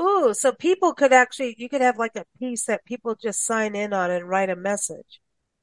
Ooh, 0.00 0.34
so 0.34 0.52
people 0.52 0.94
could 0.94 1.12
actually, 1.12 1.54
you 1.58 1.68
could 1.68 1.80
have 1.80 1.98
like 1.98 2.16
a 2.16 2.26
piece 2.38 2.64
that 2.66 2.84
people 2.84 3.16
just 3.20 3.44
sign 3.44 3.74
in 3.74 3.92
on 3.92 4.10
and 4.10 4.28
write 4.28 4.50
a 4.50 4.56
message. 4.56 5.20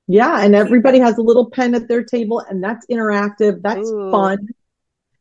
Yeah, 0.07 0.43
and 0.43 0.55
everybody 0.55 0.99
has 0.99 1.17
a 1.17 1.21
little 1.21 1.49
pen 1.49 1.73
at 1.75 1.87
their 1.87 2.03
table, 2.03 2.39
and 2.39 2.63
that's 2.63 2.85
interactive. 2.87 3.61
That's 3.61 3.89
Ooh. 3.89 4.11
fun 4.11 4.49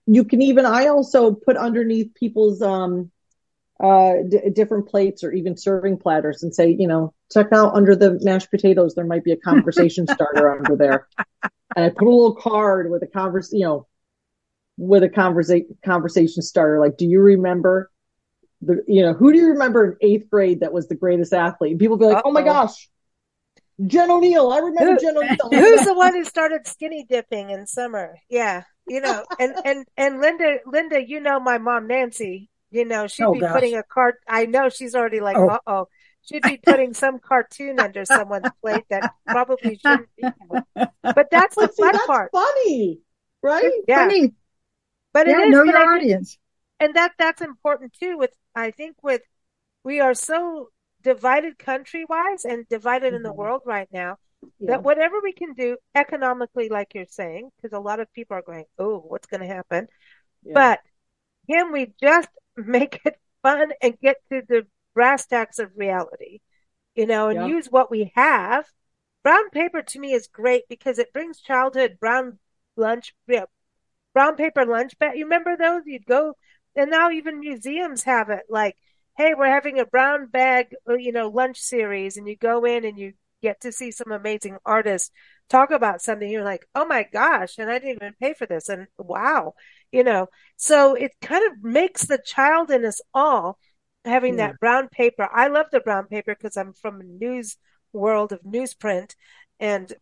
you 0.06 0.24
can 0.24 0.42
even 0.42 0.66
i 0.66 0.88
also 0.88 1.32
put 1.32 1.56
underneath 1.56 2.12
people's 2.14 2.62
um 2.62 3.10
uh 3.82 4.14
d- 4.28 4.50
different 4.52 4.88
plates 4.88 5.22
or 5.22 5.32
even 5.32 5.56
serving 5.56 5.96
platters 5.96 6.42
and 6.42 6.54
say 6.54 6.68
you 6.78 6.88
know 6.88 7.14
check 7.32 7.52
out 7.52 7.74
under 7.74 7.94
the 7.94 8.18
mashed 8.22 8.50
potatoes 8.50 8.94
there 8.94 9.04
might 9.04 9.24
be 9.24 9.32
a 9.32 9.36
conversation 9.36 10.06
starter 10.10 10.58
under 10.58 10.76
there 10.76 11.08
and 11.76 11.84
i 11.84 11.88
put 11.88 12.06
a 12.06 12.10
little 12.10 12.34
card 12.34 12.90
with 12.90 13.02
a 13.02 13.06
converse 13.06 13.52
you 13.52 13.64
know 13.64 13.86
with 14.76 15.02
a 15.02 15.08
conversation 15.08 15.76
conversation 15.84 16.42
starter 16.42 16.80
like 16.80 16.96
do 16.96 17.06
you 17.06 17.20
remember 17.20 17.90
the 18.62 18.82
you 18.86 19.02
know 19.02 19.12
who 19.12 19.32
do 19.32 19.38
you 19.38 19.48
remember 19.48 19.92
in 19.92 19.96
eighth 20.00 20.30
grade 20.30 20.60
that 20.60 20.72
was 20.72 20.88
the 20.88 20.94
greatest 20.94 21.32
athlete 21.32 21.72
and 21.72 21.80
people 21.80 21.96
be 21.96 22.04
like 22.04 22.18
Uh-oh. 22.18 22.30
oh 22.30 22.32
my 22.32 22.42
gosh 22.42 22.88
Jen 23.86 24.10
O'Neill. 24.10 24.50
I 24.50 24.58
remember 24.58 24.92
who, 24.92 24.98
Jen 25.00 25.16
O'Neill. 25.16 25.36
Who's 25.50 25.86
the 25.86 25.94
one 25.94 26.12
who 26.12 26.22
started 26.22 26.66
skinny 26.66 27.06
dipping 27.08 27.48
in 27.48 27.66
summer? 27.66 28.18
Yeah 28.28 28.64
you 28.90 29.00
know, 29.00 29.24
and, 29.38 29.54
and, 29.64 29.86
and 29.96 30.20
Linda, 30.20 30.56
Linda, 30.66 31.00
you 31.06 31.20
know, 31.20 31.38
my 31.38 31.58
mom, 31.58 31.86
Nancy, 31.86 32.50
you 32.72 32.84
know, 32.84 33.06
she'd 33.06 33.22
oh, 33.22 33.34
be 33.34 33.40
gosh. 33.40 33.52
putting 33.52 33.76
a 33.76 33.84
card. 33.84 34.16
I 34.28 34.46
know 34.46 34.68
she's 34.68 34.96
already 34.96 35.20
like, 35.20 35.36
oh. 35.36 35.48
uh 35.48 35.58
oh. 35.64 35.88
She'd 36.22 36.42
be 36.42 36.59
putting 36.59 36.94
some 36.94 37.18
cartoon 37.18 37.80
under 37.80 38.04
someone's 38.04 38.50
plate 38.61 38.85
that 38.90 39.12
probably 39.26 39.78
shouldn't 39.78 40.09
be. 40.16 40.28
But 41.02 41.28
that's 41.30 41.56
the 41.56 41.68
fun 41.68 41.92
that's 41.92 42.06
part. 42.06 42.30
Funny, 42.33 43.00
right? 43.42 43.70
Yeah. 43.88 44.09
Funny. 44.09 44.35
But 45.12 45.26
yeah, 45.26 45.40
it 45.40 45.48
is 45.48 45.50
know 45.50 45.64
your 45.64 45.94
audience. 45.94 46.38
and 46.78 46.94
that 46.94 47.12
that's 47.18 47.40
important 47.40 47.94
too. 47.94 48.16
With 48.16 48.30
I 48.54 48.70
think 48.70 48.96
with 49.02 49.22
we 49.83 50.00
are 50.00 50.14
so 50.14 50.68
divided 51.02 51.59
country 51.59 52.04
wise 52.09 52.44
and 52.44 52.68
divided 52.68 53.09
mm-hmm. 53.09 53.16
in 53.16 53.22
the 53.22 53.30
mm-hmm. 53.30 53.38
world 53.38 53.62
right 53.64 53.88
now 53.92 54.18
yeah. 54.59 54.72
that 54.72 54.83
whatever 54.83 55.16
we 55.22 55.33
can 55.33 55.54
do 55.54 55.76
economically, 55.94 56.68
like 56.68 56.94
you're 56.94 57.06
saying, 57.09 57.50
because 57.56 57.76
a 57.76 57.80
lot 57.80 58.00
of 58.00 58.12
people 58.12 58.37
are 58.37 58.42
going, 58.42 58.64
oh, 58.78 58.98
what's 58.98 59.26
going 59.26 59.40
to 59.40 59.46
happen? 59.46 59.88
Yeah. 60.42 60.52
But 60.54 60.80
can 61.50 61.72
we 61.72 61.92
just 62.00 62.28
make 62.56 63.00
it 63.04 63.18
fun 63.42 63.72
and 63.83 63.98
get 64.00 64.16
to 64.30 64.42
the 64.48 64.66
brass 65.00 65.24
tacks 65.24 65.58
of 65.58 65.70
reality, 65.76 66.40
you 66.94 67.06
know, 67.06 67.30
and 67.30 67.40
yeah. 67.40 67.46
use 67.46 67.68
what 67.68 67.90
we 67.90 68.12
have? 68.16 68.66
Brown 69.24 69.48
paper 69.48 69.80
to 69.80 69.98
me 69.98 70.12
is 70.12 70.26
great 70.26 70.64
because 70.68 70.98
it 70.98 71.14
brings 71.14 71.40
childhood 71.40 71.96
brown 71.98 72.38
lunch, 72.76 73.14
brown 74.12 74.36
paper 74.36 74.66
lunch 74.66 74.98
bag. 74.98 75.16
You 75.16 75.24
remember 75.24 75.56
those? 75.56 75.84
You'd 75.86 76.04
go, 76.04 76.34
and 76.76 76.90
now 76.90 77.10
even 77.10 77.40
museums 77.40 78.02
have 78.02 78.28
it. 78.28 78.42
Like, 78.50 78.76
hey, 79.16 79.32
we're 79.34 79.46
having 79.46 79.80
a 79.80 79.86
brown 79.86 80.26
bag, 80.26 80.74
uh, 80.86 80.96
you 80.96 81.12
know, 81.12 81.28
lunch 81.30 81.58
series, 81.58 82.18
and 82.18 82.28
you 82.28 82.36
go 82.36 82.66
in 82.66 82.84
and 82.84 82.98
you 82.98 83.14
get 83.40 83.62
to 83.62 83.72
see 83.72 83.90
some 83.90 84.12
amazing 84.12 84.58
artists 84.66 85.10
talk 85.48 85.70
about 85.70 86.02
something 86.02 86.28
you're 86.28 86.44
like 86.44 86.66
oh 86.74 86.84
my 86.84 87.06
gosh 87.10 87.54
and 87.56 87.70
i 87.70 87.78
didn't 87.78 87.96
even 87.96 88.14
pay 88.20 88.34
for 88.34 88.46
this 88.46 88.68
and 88.68 88.86
wow 88.98 89.54
you 89.90 90.04
know 90.04 90.28
so 90.56 90.94
it 90.94 91.10
kind 91.22 91.50
of 91.50 91.64
makes 91.64 92.06
the 92.06 92.20
child 92.22 92.70
in 92.70 92.84
us 92.84 93.00
all 93.14 93.58
having 94.04 94.38
yeah. 94.38 94.48
that 94.48 94.60
brown 94.60 94.88
paper 94.88 95.28
i 95.32 95.48
love 95.48 95.66
the 95.72 95.80
brown 95.80 96.06
paper 96.06 96.34
because 96.34 96.56
i'm 96.56 96.72
from 96.72 97.00
a 97.00 97.04
news 97.04 97.56
world 97.92 98.32
of 98.32 98.40
newsprint 98.42 99.14
and 99.58 99.92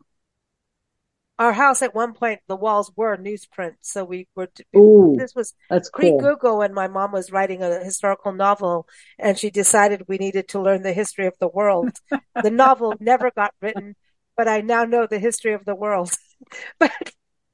our 1.38 1.52
house 1.52 1.82
at 1.82 1.94
one 1.94 2.12
point 2.12 2.40
the 2.48 2.56
walls 2.56 2.92
were 2.96 3.16
newsprint 3.16 3.74
so 3.80 4.04
we 4.04 4.28
were 4.34 4.48
Ooh, 4.76 5.14
this 5.18 5.34
was 5.34 5.54
that's 5.70 5.90
pre-google 5.90 6.37
cool. 6.37 6.58
when 6.58 6.74
my 6.74 6.88
mom 6.88 7.12
was 7.12 7.32
writing 7.32 7.62
a 7.62 7.82
historical 7.82 8.32
novel 8.32 8.87
and 9.18 9.38
she 9.38 9.50
decided 9.50 10.04
we 10.08 10.18
needed 10.18 10.48
to 10.48 10.61
learn 10.61 10.82
the 10.82 10.92
history 10.92 11.26
of 11.26 11.34
the 11.40 11.48
world 11.48 11.90
the 12.42 12.50
novel 12.50 12.94
never 13.00 13.30
got 13.30 13.54
written 13.61 13.94
but 14.37 14.48
i 14.48 14.61
now 14.61 14.84
know 14.84 15.06
the 15.06 15.18
history 15.18 15.52
of 15.52 15.64
the 15.64 15.74
world 15.74 16.12
but 16.78 16.92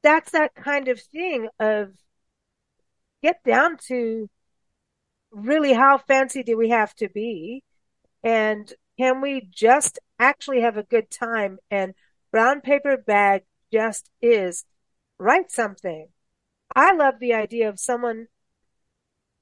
that's 0.02 0.32
that 0.32 0.54
kind 0.54 0.88
of 0.88 1.00
thing 1.00 1.48
of 1.58 1.90
get 3.22 3.42
down 3.44 3.76
to 3.88 4.28
really 5.34 5.72
how 5.72 5.98
fancy 5.98 6.42
do 6.42 6.56
we 6.56 6.70
have 6.70 6.94
to 6.94 7.08
be 7.08 7.62
and 8.22 8.72
can 8.98 9.20
we 9.20 9.48
just 9.52 9.98
actually 10.18 10.60
have 10.60 10.76
a 10.76 10.82
good 10.84 11.10
time 11.10 11.58
and 11.70 11.94
brown 12.30 12.60
paper 12.60 12.96
bag 12.96 13.42
just 13.72 14.08
is 14.22 14.64
write 15.18 15.50
something. 15.50 16.08
I 16.74 16.94
love 16.94 17.14
the 17.18 17.34
idea 17.34 17.68
of 17.68 17.80
someone 17.80 18.26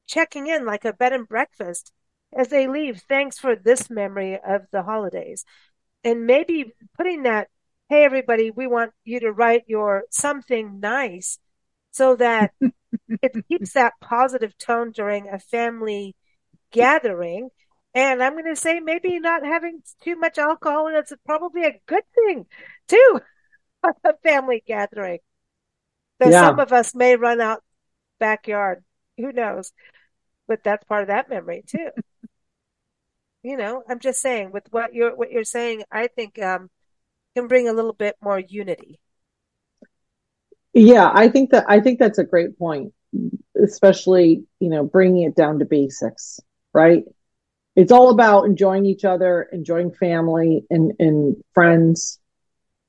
checking 0.06 0.46
in 0.46 0.64
like 0.64 0.84
a 0.84 0.92
bed 0.92 1.12
and 1.12 1.28
breakfast 1.28 1.92
as 2.36 2.48
they 2.48 2.66
leave. 2.66 3.02
Thanks 3.08 3.38
for 3.38 3.56
this 3.56 3.90
memory 3.90 4.38
of 4.46 4.62
the 4.72 4.82
holidays. 4.82 5.44
And 6.04 6.26
maybe 6.26 6.72
putting 6.96 7.22
that, 7.22 7.48
hey, 7.88 8.04
everybody, 8.04 8.50
we 8.50 8.66
want 8.66 8.92
you 9.04 9.20
to 9.20 9.32
write 9.32 9.64
your 9.66 10.04
something 10.10 10.80
nice 10.80 11.38
so 11.92 12.16
that 12.16 12.52
it 13.22 13.46
keeps 13.48 13.74
that 13.74 13.94
positive 14.00 14.58
tone 14.58 14.90
during 14.90 15.28
a 15.28 15.38
family 15.38 16.16
gathering. 16.72 17.50
And 17.94 18.22
I'm 18.22 18.32
going 18.32 18.46
to 18.46 18.56
say 18.56 18.80
maybe 18.80 19.20
not 19.20 19.44
having 19.44 19.82
too 20.02 20.16
much 20.16 20.38
alcohol, 20.38 20.88
and 20.88 20.96
it's 20.96 21.12
probably 21.24 21.64
a 21.64 21.80
good 21.86 22.04
thing 22.14 22.46
too. 22.88 23.20
a 24.04 24.14
family 24.22 24.62
gathering. 24.66 25.18
Though 26.18 26.30
yeah. 26.30 26.40
some 26.40 26.58
of 26.58 26.72
us 26.72 26.94
may 26.94 27.16
run 27.16 27.40
out 27.40 27.62
backyard. 28.18 28.82
Who 29.18 29.32
knows? 29.32 29.72
But 30.48 30.64
that's 30.64 30.84
part 30.84 31.02
of 31.02 31.08
that 31.08 31.28
memory 31.28 31.64
too. 31.66 31.90
you 33.42 33.56
know, 33.56 33.82
I'm 33.88 33.98
just 33.98 34.20
saying 34.20 34.52
with 34.52 34.64
what 34.70 34.94
you're 34.94 35.14
what 35.14 35.30
you're 35.30 35.44
saying, 35.44 35.82
I 35.90 36.06
think 36.06 36.40
um 36.40 36.70
can 37.34 37.48
bring 37.48 37.68
a 37.68 37.72
little 37.72 37.92
bit 37.92 38.16
more 38.22 38.38
unity. 38.38 39.00
Yeah, 40.74 41.10
I 41.12 41.28
think 41.28 41.50
that 41.50 41.64
I 41.68 41.80
think 41.80 41.98
that's 41.98 42.18
a 42.18 42.24
great 42.24 42.58
point, 42.58 42.92
especially 43.62 44.44
you 44.60 44.68
know 44.68 44.84
bringing 44.84 45.24
it 45.24 45.36
down 45.36 45.58
to 45.58 45.64
basics. 45.64 46.40
right? 46.72 47.04
It's 47.74 47.92
all 47.92 48.10
about 48.10 48.44
enjoying 48.44 48.84
each 48.84 49.04
other, 49.04 49.48
enjoying 49.50 49.92
family 49.92 50.64
and, 50.68 50.92
and 50.98 51.36
friends 51.54 52.18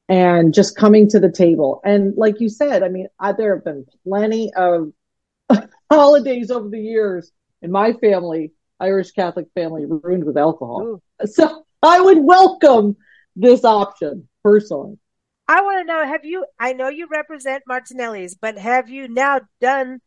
and 0.09 0.53
just 0.53 0.75
coming 0.75 1.07
to 1.09 1.19
the 1.19 1.31
table. 1.31 1.81
And 1.85 2.15
like 2.17 2.41
you 2.41 2.49
said, 2.49 2.83
I 2.83 2.89
mean, 2.89 3.07
I, 3.19 3.31
there 3.31 3.55
have 3.55 3.63
been 3.63 3.85
plenty 4.05 4.53
of 4.53 4.91
holidays 5.91 6.51
over 6.51 6.67
the 6.69 6.79
years 6.79 7.31
in 7.61 7.71
my 7.71 7.93
family, 7.93 8.51
Irish 8.79 9.11
Catholic 9.11 9.47
family, 9.55 9.85
ruined 9.85 10.25
with 10.25 10.37
alcohol. 10.37 10.83
Ooh. 10.83 11.01
So 11.25 11.63
I 11.81 12.01
would 12.01 12.19
welcome 12.19 12.97
this 13.35 13.63
option 13.63 14.27
personally. 14.43 14.97
I 15.47 15.61
want 15.61 15.79
to 15.79 15.83
know 15.83 16.05
have 16.05 16.25
you, 16.25 16.45
I 16.59 16.73
know 16.73 16.87
you 16.87 17.07
represent 17.07 17.63
Martinelli's, 17.67 18.35
but 18.35 18.57
have 18.57 18.89
you 18.89 19.07
now 19.07 19.41
done 19.59 19.99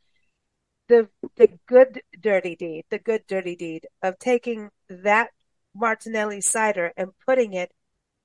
the 0.89 1.09
the 1.37 1.49
good 1.67 2.01
dirty 2.21 2.57
deed, 2.57 2.85
the 2.91 2.99
good 2.99 3.23
dirty 3.27 3.57
deed 3.57 3.87
of 4.03 4.19
taking 4.19 4.71
that 4.89 5.31
Martinelli 5.75 6.41
cider 6.41 6.93
and 6.97 7.11
putting 7.27 7.53
it 7.53 7.71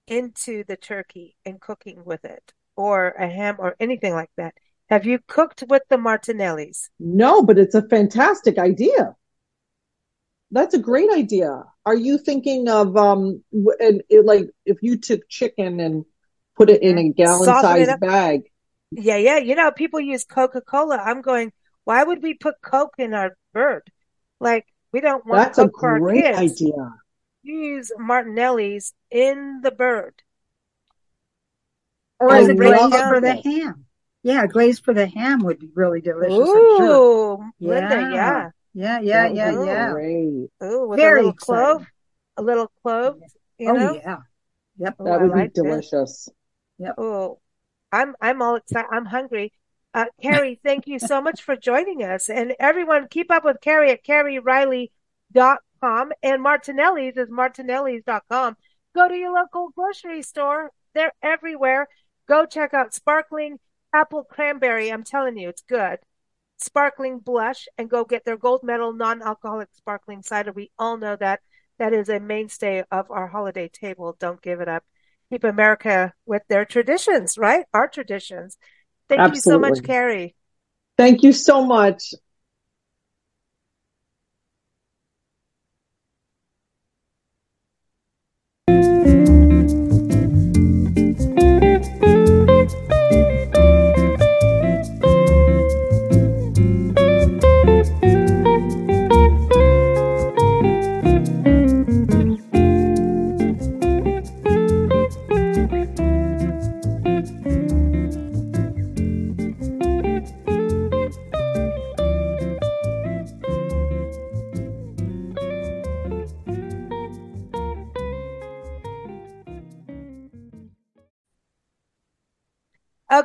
into 0.07 0.63
the 0.63 0.77
turkey 0.77 1.35
and 1.45 1.59
cooking 1.59 2.03
with 2.05 2.23
it 2.25 2.53
or 2.75 3.09
a 3.09 3.27
ham 3.27 3.55
or 3.59 3.75
anything 3.79 4.13
like 4.13 4.31
that. 4.37 4.53
Have 4.89 5.05
you 5.05 5.19
cooked 5.27 5.63
with 5.69 5.83
the 5.89 5.97
Martinellis? 5.97 6.89
No, 6.99 7.43
but 7.43 7.57
it's 7.57 7.75
a 7.75 7.87
fantastic 7.87 8.57
idea. 8.57 9.15
That's 10.51 10.73
a 10.73 10.79
great 10.79 11.09
idea. 11.11 11.63
Are 11.85 11.95
you 11.95 12.17
thinking 12.17 12.67
of 12.67 12.97
um 12.97 13.43
and 13.79 14.03
like 14.23 14.49
if 14.65 14.83
you 14.83 14.97
took 14.97 15.27
chicken 15.29 15.79
and 15.79 16.05
put 16.55 16.69
it 16.69 16.81
in 16.81 16.97
a 16.97 17.09
gallon 17.09 17.45
sized 17.45 17.99
bag? 17.99 18.43
Yeah, 18.91 19.17
yeah. 19.17 19.37
You 19.37 19.55
know, 19.55 19.71
people 19.71 19.99
use 19.99 20.25
Coca 20.25 20.61
Cola. 20.61 20.97
I'm 20.97 21.21
going. 21.21 21.51
Why 21.83 22.03
would 22.03 22.21
we 22.21 22.35
put 22.35 22.61
Coke 22.61 22.93
in 22.97 23.13
our 23.13 23.35
bird? 23.53 23.83
Like 24.39 24.65
we 24.91 25.01
don't 25.01 25.25
want. 25.25 25.41
That's 25.41 25.57
Coke 25.57 25.69
a 25.83 25.99
great 25.99 26.25
idea 26.25 26.93
use 27.43 27.91
Martinelli's 27.97 28.93
in 29.09 29.61
the 29.61 29.71
bird. 29.71 30.21
Or 32.19 32.33
as 32.33 32.47
a 32.47 32.53
glaze 32.53 32.91
for 32.91 33.19
the 33.19 33.41
ham. 33.43 33.85
Yeah, 34.23 34.45
glaze 34.45 34.79
for 34.79 34.93
the 34.93 35.07
ham 35.07 35.39
would 35.39 35.59
be 35.59 35.69
really 35.73 36.01
delicious. 36.01 36.37
Ooh, 36.37 36.77
sure. 36.77 37.51
Linda, 37.59 38.11
yeah. 38.13 38.49
Yeah, 38.73 38.99
yeah, 38.99 39.27
yeah, 39.27 39.51
yeah. 39.51 39.65
yeah. 39.65 39.91
Great. 39.91 40.49
Ooh, 40.63 40.87
with 40.87 40.99
Very 40.99 41.21
a 41.21 41.23
little 41.23 41.33
clove. 41.33 41.87
A 42.37 42.41
little 42.43 42.71
clove. 42.83 43.19
You 43.57 43.69
oh, 43.69 43.73
know? 43.73 43.93
yeah. 43.95 44.17
Yep. 44.77 44.95
Ooh, 45.01 45.03
that 45.05 45.21
would 45.21 45.31
I 45.31 45.43
be 45.43 45.49
delicious. 45.49 46.29
Yep. 46.81 46.95
Oh, 46.97 47.39
I'm 47.91 48.15
I'm 48.21 48.41
all 48.41 48.55
excited. 48.55 48.87
I'm 48.91 49.05
hungry. 49.05 49.53
Uh, 49.93 50.05
Carey, 50.21 50.59
thank 50.63 50.87
you 50.87 50.99
so 50.99 51.21
much 51.21 51.41
for 51.43 51.55
joining 51.55 52.03
us. 52.03 52.29
And 52.29 52.55
everyone, 52.59 53.07
keep 53.09 53.31
up 53.31 53.45
with 53.45 53.61
Carey 53.61 53.91
at 53.91 54.03
careyreilly.com 54.03 56.11
and 56.23 56.41
Martinelli's 56.41 57.17
is 57.17 57.29
martinellis.com. 57.29 58.57
Go 58.95 59.07
to 59.07 59.15
your 59.15 59.33
local 59.33 59.69
grocery 59.75 60.21
store. 60.23 60.71
They're 60.93 61.13
everywhere. 61.21 61.87
Go 62.27 62.45
check 62.45 62.73
out 62.73 62.93
sparkling 62.93 63.59
apple 63.93 64.23
cranberry. 64.23 64.91
I'm 64.91 65.03
telling 65.03 65.37
you, 65.37 65.49
it's 65.49 65.63
good. 65.63 65.99
Sparkling 66.57 67.19
blush 67.19 67.67
and 67.77 67.89
go 67.89 68.05
get 68.05 68.25
their 68.25 68.37
gold 68.37 68.63
medal 68.63 68.93
non-alcoholic 68.93 69.69
sparkling 69.73 70.23
cider. 70.23 70.51
We 70.51 70.71
all 70.79 70.97
know 70.97 71.15
that 71.17 71.41
that 71.77 71.93
is 71.93 72.09
a 72.09 72.19
mainstay 72.19 72.83
of 72.91 73.11
our 73.11 73.27
holiday 73.27 73.69
table. 73.69 74.15
Don't 74.19 74.41
give 74.41 74.61
it 74.61 74.67
up. 74.67 74.83
Keep 75.31 75.45
America 75.45 76.13
with 76.25 76.43
their 76.49 76.65
traditions, 76.65 77.37
right? 77.37 77.65
Our 77.73 77.87
traditions. 77.87 78.57
Thank 79.09 79.21
Absolutely. 79.21 79.37
you 79.37 79.41
so 79.41 79.59
much, 79.59 79.83
Carey. 79.83 80.35
Thank 80.97 81.23
you 81.23 81.33
so 81.33 81.65
much. 81.65 82.13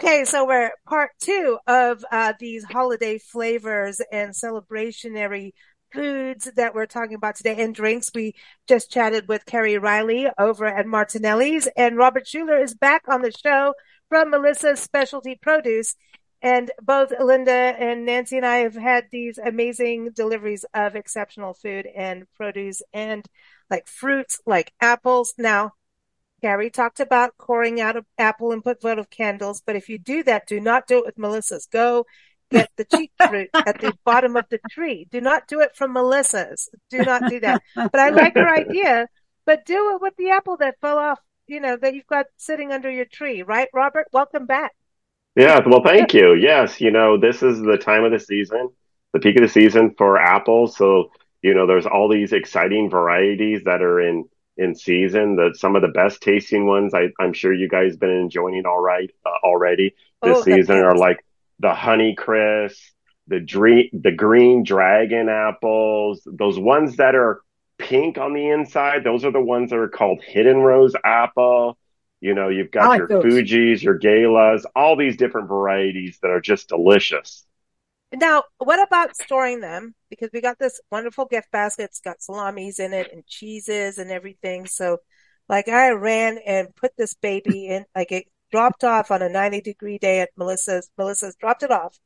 Okay, 0.07 0.25
so 0.25 0.47
we're 0.47 0.71
part 0.87 1.11
two 1.21 1.59
of 1.67 2.05
uh, 2.13 2.33
these 2.39 2.63
holiday 2.63 3.19
flavors 3.19 4.01
and 4.13 4.31
celebrationary 4.31 5.51
foods 5.93 6.49
that 6.55 6.77
we're 6.77 6.87
talking 6.87 7.17
about 7.17 7.35
today 7.35 7.61
and 7.61 7.75
drinks. 7.75 8.13
We 8.15 8.37
just 8.69 8.89
chatted 8.89 9.27
with 9.27 9.47
Carey 9.47 9.79
Reilly 9.79 10.29
over 10.39 10.65
at 10.65 10.87
Martinelli's 10.87 11.67
and 11.77 11.97
Robert 11.97 12.25
Schueller 12.25 12.63
is 12.63 12.73
back 12.73 13.03
on 13.09 13.23
the 13.23 13.33
show 13.33 13.75
from 14.09 14.31
Melissa's 14.31 14.79
Specialty 14.79 15.41
Produce. 15.43 15.97
And 16.41 16.71
both 16.81 17.13
Linda 17.19 17.51
and 17.51 18.07
Nancy 18.07 18.37
and 18.37 18.47
I 18.47 18.59
have 18.59 18.77
had 18.77 19.07
these 19.11 19.39
amazing 19.39 20.11
deliveries 20.15 20.65
of 20.73 20.95
exceptional 20.95 21.53
food 21.53 21.85
and 21.85 22.27
produce 22.37 22.81
and 22.93 23.27
like 23.71 23.89
fruits 23.89 24.41
like 24.47 24.73
apples. 24.81 25.35
Now, 25.37 25.73
Carey 26.43 26.71
talked 26.71 27.01
about 27.01 27.37
coring 27.39 27.81
out 27.81 27.97
of 27.97 28.05
apple 28.19 28.53
and 28.53 28.63
put 28.63 28.83
votive 28.83 29.11
candles, 29.11 29.63
but 29.65 29.77
if 29.77 29.89
you 29.89 29.99
do 29.99 30.23
that, 30.25 30.47
do 30.47 30.61
not 30.61 30.87
do 30.87 30.99
it 30.99 31.07
with 31.07 31.19
Melissa's. 31.19 31.67
Go 31.67 32.07
get 32.51 32.71
the 32.77 32.85
cheap 32.85 33.11
fruit 33.27 33.49
at 33.55 33.81
the 33.81 33.95
bottom 34.05 34.37
of 34.37 34.45
the 34.51 34.61
tree. 34.71 35.07
Do 35.11 35.21
not 35.21 35.49
do 35.49 35.61
it 35.61 35.75
from 35.75 35.93
Melissa's. 35.93 36.69
Do 36.91 36.99
not 36.99 37.29
do 37.31 37.41
that. 37.41 37.63
But 37.75 37.99
I 37.99 38.11
like 38.11 38.35
her 38.35 38.49
idea, 38.49 39.09
but 39.45 39.65
do 39.65 39.95
it 39.95 40.03
with 40.03 40.15
the 40.17 40.31
apple 40.31 40.59
that 40.59 40.81
fell 40.81 40.99
off, 40.99 41.21
you 41.47 41.61
know, 41.61 41.77
that 41.77 41.95
you've 41.95 42.07
got 42.07 42.27
sitting 42.37 42.73
under 42.73 42.91
your 42.91 43.07
tree, 43.07 43.43
right, 43.43 43.69
Robert? 43.73 44.07
Welcome 44.13 44.47
back. 44.47 44.73
Yeah, 45.37 45.61
well, 45.67 45.83
thank 45.83 46.15
you. 46.15 46.35
Yes, 46.35 46.81
you 46.81 46.91
know, 46.91 47.19
this 47.19 47.43
is 47.43 47.61
the 47.61 47.77
time 47.77 48.05
of 48.05 48.13
the 48.13 48.19
season, 48.19 48.71
the 49.13 49.21
peak 49.21 49.37
of 49.37 49.43
the 49.43 49.49
season 49.49 49.95
for 49.97 50.19
apples. 50.19 50.77
So, 50.77 51.11
you 51.43 51.55
know, 51.55 51.67
there's 51.67 51.87
all 51.87 52.09
these 52.09 52.33
exciting 52.33 52.89
varieties 52.89 53.63
that 53.65 53.83
are 53.83 54.01
in 54.01 54.29
in 54.57 54.75
season. 54.75 55.37
That 55.37 55.57
some 55.57 55.77
of 55.77 55.83
the 55.83 55.89
best 55.89 56.21
tasting 56.23 56.67
ones 56.67 56.95
I, 56.95 57.11
am 57.21 57.33
sure 57.33 57.53
you 57.53 57.69
guys 57.69 57.97
been 57.97 58.11
enjoying 58.11 58.65
all 58.67 58.81
right 58.81 59.11
uh, 59.25 59.31
already 59.45 59.95
this 60.23 60.39
oh, 60.39 60.43
season 60.43 60.77
are 60.77 60.97
like 60.97 61.25
the 61.59 61.75
Honey 61.75 62.15
Crisp, 62.15 62.93
the 63.29 63.41
dream, 63.41 63.89
the 63.93 64.13
green 64.13 64.63
dragon 64.63 65.29
apples, 65.29 66.27
those 66.27 66.59
ones 66.59 66.97
that 66.97 67.15
are 67.15 67.41
pink 67.79 68.19
on 68.19 68.33
the 68.33 68.49
inside. 68.49 69.05
Those 69.05 69.25
are 69.25 69.31
the 69.31 69.41
ones 69.41 69.71
that 69.71 69.79
are 69.79 69.89
called 69.89 70.23
hidden 70.23 70.59
rose 70.59 70.95
apple. 71.05 71.79
You 72.21 72.35
know, 72.35 72.49
you've 72.49 72.71
got 72.71 72.89
like 72.89 72.99
your 72.99 73.09
those. 73.09 73.23
Fuji's, 73.23 73.83
your 73.83 73.99
Galas, 73.99 74.65
all 74.75 74.97
these 74.97 75.17
different 75.17 75.49
varieties 75.49 76.19
that 76.23 76.31
are 76.31 76.41
just 76.41 76.69
delicious. 76.69 77.46
Now, 78.13 78.45
what 78.59 78.83
about 78.87 79.17
storing 79.17 79.61
them? 79.61 79.95
Because 80.11 80.31
we 80.33 80.41
got 80.41 80.59
this 80.59 80.81
wonderful 80.91 81.27
gift 81.27 81.51
basket. 81.51 81.85
It's 81.85 82.01
got 82.01 82.23
salamis 82.23 82.79
in 82.79 82.93
it 82.93 83.11
and 83.13 83.27
cheeses 83.27 83.99
and 83.99 84.11
everything. 84.11 84.67
So, 84.67 84.99
like, 85.49 85.69
I 85.69 85.91
ran 85.91 86.39
and 86.47 86.75
put 86.77 86.93
this 86.97 87.15
baby 87.15 87.69
in, 87.69 87.85
like, 87.95 88.13
it 88.13 88.27
dropped 88.53 88.85
off 88.85 89.11
on 89.11 89.23
a 89.23 89.29
90 89.29 89.61
degree 89.61 89.99
day 89.99 90.21
at 90.21 90.31
Melissa's. 90.37 90.89
Melissa's 90.97 91.37
dropped 91.37 91.63
it 91.63 91.71
off. 91.71 91.99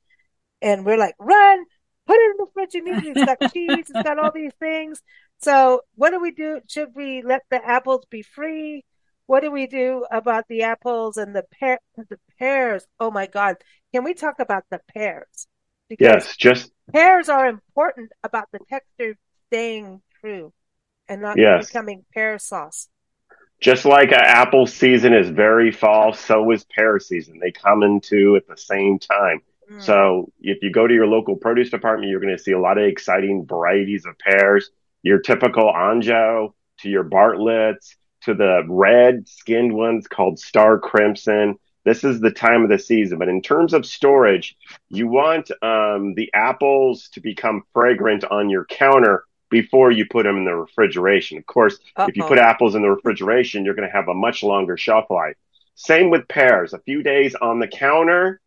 And 0.63 0.85
we're 0.87 0.99
like, 0.99 1.15
run, 1.19 1.65
put 2.07 2.17
it 2.17 2.31
in 2.31 2.37
the 2.39 2.47
fridge 2.53 2.75
immediately. 2.75 3.23
It's 3.23 3.25
got 3.25 3.41
cheese. 3.53 3.91
It's 3.91 4.03
got 4.03 4.19
all 4.19 4.33
these 4.35 4.53
things. 4.59 5.03
So, 5.43 5.83
what 5.95 6.11
do 6.11 6.21
we 6.21 6.33
do? 6.33 6.61
Should 6.69 6.91
we 6.95 7.23
let 7.23 7.43
the 7.51 7.65
apples 7.65 8.05
be 8.11 8.23
free? 8.23 8.85
What 9.27 9.41
do 9.41 9.51
we 9.51 9.67
do 9.67 10.05
about 10.11 10.49
the 10.49 10.63
apples 10.63 11.17
and 11.17 11.35
the 11.37 11.45
pear, 11.59 11.79
the 11.97 12.19
pears? 12.39 12.87
Oh 12.99 13.11
my 13.11 13.27
God. 13.27 13.57
Can 13.95 14.05
we 14.05 14.15
talk 14.15 14.41
about 14.41 14.65
the 14.71 14.81
pears? 14.93 15.47
Yes, 15.99 16.37
just 16.37 16.71
pears 16.93 17.29
are 17.29 17.49
important 17.49 18.13
about 18.23 18.49
the 18.53 18.59
texture 18.69 19.17
staying 19.49 20.01
true 20.21 20.53
and 21.09 21.23
not 21.23 21.39
yes. 21.39 21.67
becoming 21.67 22.05
pear 22.13 22.39
sauce. 22.39 22.89
Just 23.61 23.85
like 23.85 24.13
apple 24.13 24.67
season 24.67 25.13
is 25.13 25.29
very 25.29 25.71
fall, 25.71 26.15
so 26.15 26.51
is 26.51 26.65
pear 26.65 26.99
season. 26.99 27.39
They 27.39 27.53
come 27.53 27.83
into 27.83 28.37
at 28.37 28.47
the 28.47 28.57
same 28.57 28.99
time. 28.99 29.43
Mm. 29.71 29.83
So 29.83 30.33
if 30.41 30.63
you 30.63 30.73
go 30.73 30.87
to 30.87 30.95
your 30.95 31.07
local 31.07 31.37
produce 31.37 31.71
department, 31.71 32.11
you're 32.11 32.21
going 32.21 32.37
to 32.37 32.43
see 32.43 32.53
a 32.53 32.61
lot 32.61 32.79
of 32.79 32.85
exciting 32.85 33.47
varieties 33.47 34.07
of 34.07 34.19
pears. 34.19 34.71
Your 35.03 35.19
typical 35.19 35.71
Anjou 35.71 36.53
to 36.81 36.89
your 36.89 37.05
Bartlett's 37.05 37.97
to 38.23 38.35
the 38.35 38.63
red 38.69 39.29
skinned 39.29 39.75
ones 39.75 40.07
called 40.07 40.39
Star 40.39 40.79
Crimson 40.79 41.57
this 41.85 42.05
is 42.05 42.21
the 42.21 42.31
time 42.31 42.63
of 42.63 42.69
the 42.69 42.79
season. 42.79 43.19
But 43.19 43.29
in 43.29 43.43
terms 43.43 43.73
of 43.73 43.87
storage, 43.87 44.57
you 44.89 45.09
want 45.09 45.51
um, 45.63 46.15
the 46.15 46.31
apples 46.35 47.09
to 47.13 47.21
become 47.21 47.63
fragrant 47.73 48.25
on 48.25 48.51
your 48.51 48.65
counter 48.67 49.25
before 49.51 49.91
you 49.91 50.07
put 50.09 50.25
them 50.25 50.37
in 50.39 50.45
the 50.45 50.55
refrigeration. 50.55 51.39
Of 51.39 51.47
course, 51.47 51.79
Uh-oh. 51.97 52.07
if 52.07 52.17
you 52.17 52.25
put 52.25 52.39
apples 52.39 52.75
in 52.75 52.83
the 52.83 52.91
refrigeration, 52.91 53.65
you're 53.65 53.75
going 53.75 53.89
to 53.89 53.95
have 53.95 54.09
a 54.09 54.15
much 54.15 54.43
longer 54.43 54.77
shelf 54.77 55.11
life. 55.11 55.37
Same 55.75 56.11
with 56.11 56.29
pears, 56.29 56.73
a 56.73 56.79
few 56.81 57.03
days 57.03 57.35
on 57.35 57.59
the 57.59 57.67
counter. 57.67 58.41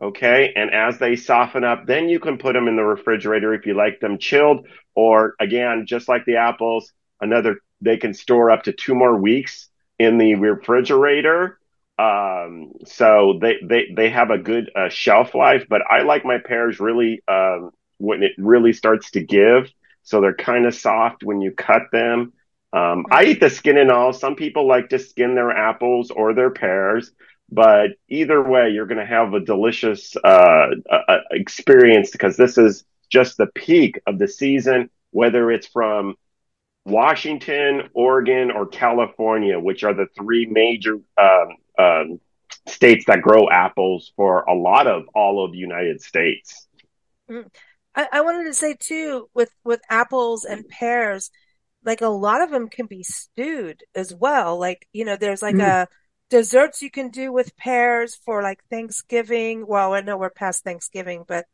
Okay. 0.00 0.52
And 0.56 0.72
as 0.74 0.98
they 0.98 1.16
soften 1.16 1.62
up, 1.62 1.86
then 1.86 2.08
you 2.08 2.18
can 2.18 2.36
put 2.36 2.54
them 2.54 2.66
in 2.66 2.76
the 2.76 2.84
refrigerator 2.84 3.54
if 3.54 3.66
you 3.66 3.74
like 3.74 4.00
them 4.00 4.18
chilled. 4.18 4.66
Or 4.94 5.34
again, 5.38 5.86
just 5.86 6.08
like 6.08 6.24
the 6.24 6.36
apples, 6.36 6.92
another, 7.20 7.58
they 7.80 7.96
can 7.96 8.12
store 8.12 8.50
up 8.50 8.64
to 8.64 8.72
two 8.72 8.94
more 8.94 9.16
weeks 9.16 9.68
in 9.98 10.18
the 10.18 10.34
refrigerator. 10.34 11.58
Um, 11.98 12.72
so 12.86 13.38
they, 13.40 13.56
they, 13.62 13.86
they 13.94 14.10
have 14.10 14.30
a 14.30 14.38
good 14.38 14.70
uh, 14.74 14.88
shelf 14.88 15.34
life, 15.34 15.66
but 15.68 15.82
I 15.88 16.02
like 16.02 16.24
my 16.24 16.38
pears 16.38 16.80
really, 16.80 17.22
um, 17.28 17.70
when 17.98 18.22
it 18.22 18.32
really 18.38 18.72
starts 18.72 19.12
to 19.12 19.22
give. 19.22 19.70
So 20.02 20.20
they're 20.20 20.34
kind 20.34 20.66
of 20.66 20.74
soft 20.74 21.22
when 21.22 21.40
you 21.40 21.52
cut 21.52 21.82
them. 21.92 22.32
Um, 22.72 23.06
I 23.10 23.24
eat 23.24 23.40
the 23.40 23.50
skin 23.50 23.76
and 23.76 23.90
all. 23.90 24.12
Some 24.12 24.34
people 24.34 24.66
like 24.66 24.88
to 24.88 24.98
skin 24.98 25.34
their 25.34 25.50
apples 25.50 26.10
or 26.10 26.34
their 26.34 26.50
pears, 26.50 27.12
but 27.50 27.90
either 28.08 28.42
way, 28.42 28.70
you're 28.70 28.86
going 28.86 28.98
to 28.98 29.06
have 29.06 29.34
a 29.34 29.40
delicious 29.40 30.16
uh, 30.16 30.68
uh, 30.90 31.18
experience 31.30 32.10
because 32.10 32.36
this 32.36 32.56
is 32.56 32.84
just 33.10 33.36
the 33.36 33.46
peak 33.54 34.00
of 34.06 34.18
the 34.18 34.26
season, 34.26 34.88
whether 35.10 35.50
it's 35.52 35.66
from 35.66 36.14
Washington, 36.86 37.90
Oregon, 37.92 38.50
or 38.50 38.66
California, 38.66 39.60
which 39.60 39.84
are 39.84 39.92
the 39.92 40.06
three 40.16 40.46
major 40.46 40.94
um, 41.20 41.56
um, 41.78 42.20
states 42.68 43.04
that 43.06 43.22
grow 43.22 43.48
apples 43.50 44.12
for 44.16 44.42
a 44.42 44.54
lot 44.54 44.86
of 44.86 45.04
all 45.14 45.44
of 45.44 45.52
the 45.52 45.58
United 45.58 46.00
States. 46.00 46.66
Mm. 47.30 47.48
I, 47.94 48.08
I 48.12 48.20
wanted 48.22 48.44
to 48.44 48.54
say 48.54 48.76
too, 48.78 49.28
with 49.34 49.50
with 49.64 49.80
apples 49.88 50.44
and 50.44 50.68
pears, 50.68 51.30
like 51.84 52.00
a 52.00 52.08
lot 52.08 52.42
of 52.42 52.50
them 52.50 52.68
can 52.68 52.86
be 52.86 53.02
stewed 53.02 53.82
as 53.94 54.14
well. 54.14 54.58
Like 54.58 54.86
you 54.92 55.04
know, 55.04 55.16
there's 55.16 55.42
like 55.42 55.56
mm. 55.56 55.66
a 55.66 55.88
desserts 56.30 56.80
you 56.80 56.90
can 56.90 57.10
do 57.10 57.30
with 57.30 57.56
pears 57.56 58.14
for 58.14 58.42
like 58.42 58.64
Thanksgiving. 58.70 59.66
Well, 59.66 59.92
I 59.92 60.00
know 60.00 60.16
we're 60.16 60.30
past 60.30 60.64
Thanksgiving, 60.64 61.24
but 61.28 61.46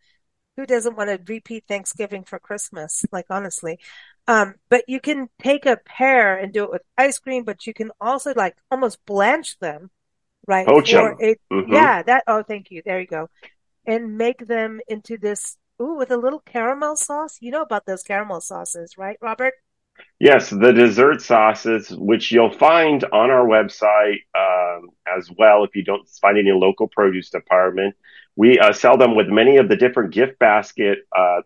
who 0.56 0.66
doesn't 0.66 0.96
want 0.96 1.10
to 1.10 1.32
repeat 1.32 1.64
Thanksgiving 1.66 2.24
for 2.24 2.38
Christmas? 2.38 3.04
Like 3.10 3.26
honestly, 3.30 3.78
um, 4.28 4.54
but 4.68 4.84
you 4.86 5.00
can 5.00 5.28
take 5.42 5.66
a 5.66 5.78
pear 5.78 6.36
and 6.36 6.52
do 6.52 6.64
it 6.64 6.70
with 6.70 6.82
ice 6.96 7.18
cream, 7.18 7.44
but 7.44 7.66
you 7.66 7.72
can 7.72 7.90
also 8.00 8.34
like 8.36 8.56
almost 8.70 9.04
blanch 9.06 9.58
them, 9.58 9.90
right? 10.48 10.66
Poach 10.66 10.90
them. 10.90 11.16
Mm-hmm. 11.52 11.72
Yeah, 11.72 12.02
that. 12.02 12.24
Oh, 12.26 12.42
thank 12.42 12.72
you. 12.72 12.82
There 12.84 13.00
you 13.00 13.06
go, 13.06 13.28
and 13.86 14.18
make 14.18 14.44
them 14.46 14.80
into 14.88 15.16
this 15.16 15.56
Ooh, 15.80 15.94
with 15.94 16.10
a 16.10 16.16
little 16.16 16.40
caramel 16.40 16.96
sauce. 16.96 17.38
You 17.40 17.52
know 17.52 17.62
about 17.62 17.86
those 17.86 18.02
caramel 18.02 18.40
sauces, 18.40 18.98
right, 18.98 19.16
Robert? 19.22 19.54
Yes, 20.18 20.50
the 20.50 20.72
dessert 20.72 21.22
sauces, 21.22 21.90
which 21.90 22.32
you'll 22.32 22.52
find 22.52 23.04
on 23.04 23.30
our 23.30 23.46
website 23.46 24.18
um, 24.36 24.90
as 25.06 25.30
well 25.38 25.64
if 25.64 25.76
you 25.76 25.84
don't 25.84 26.08
find 26.20 26.38
any 26.38 26.52
local 26.52 26.88
produce 26.88 27.30
department. 27.30 27.94
We 28.34 28.58
uh, 28.58 28.72
sell 28.72 28.96
them 28.96 29.14
with 29.14 29.28
many 29.28 29.56
of 29.56 29.68
the 29.68 29.76
different 29.76 30.12
gift 30.12 30.38
basket 30.38 30.98
uh, 31.16 31.42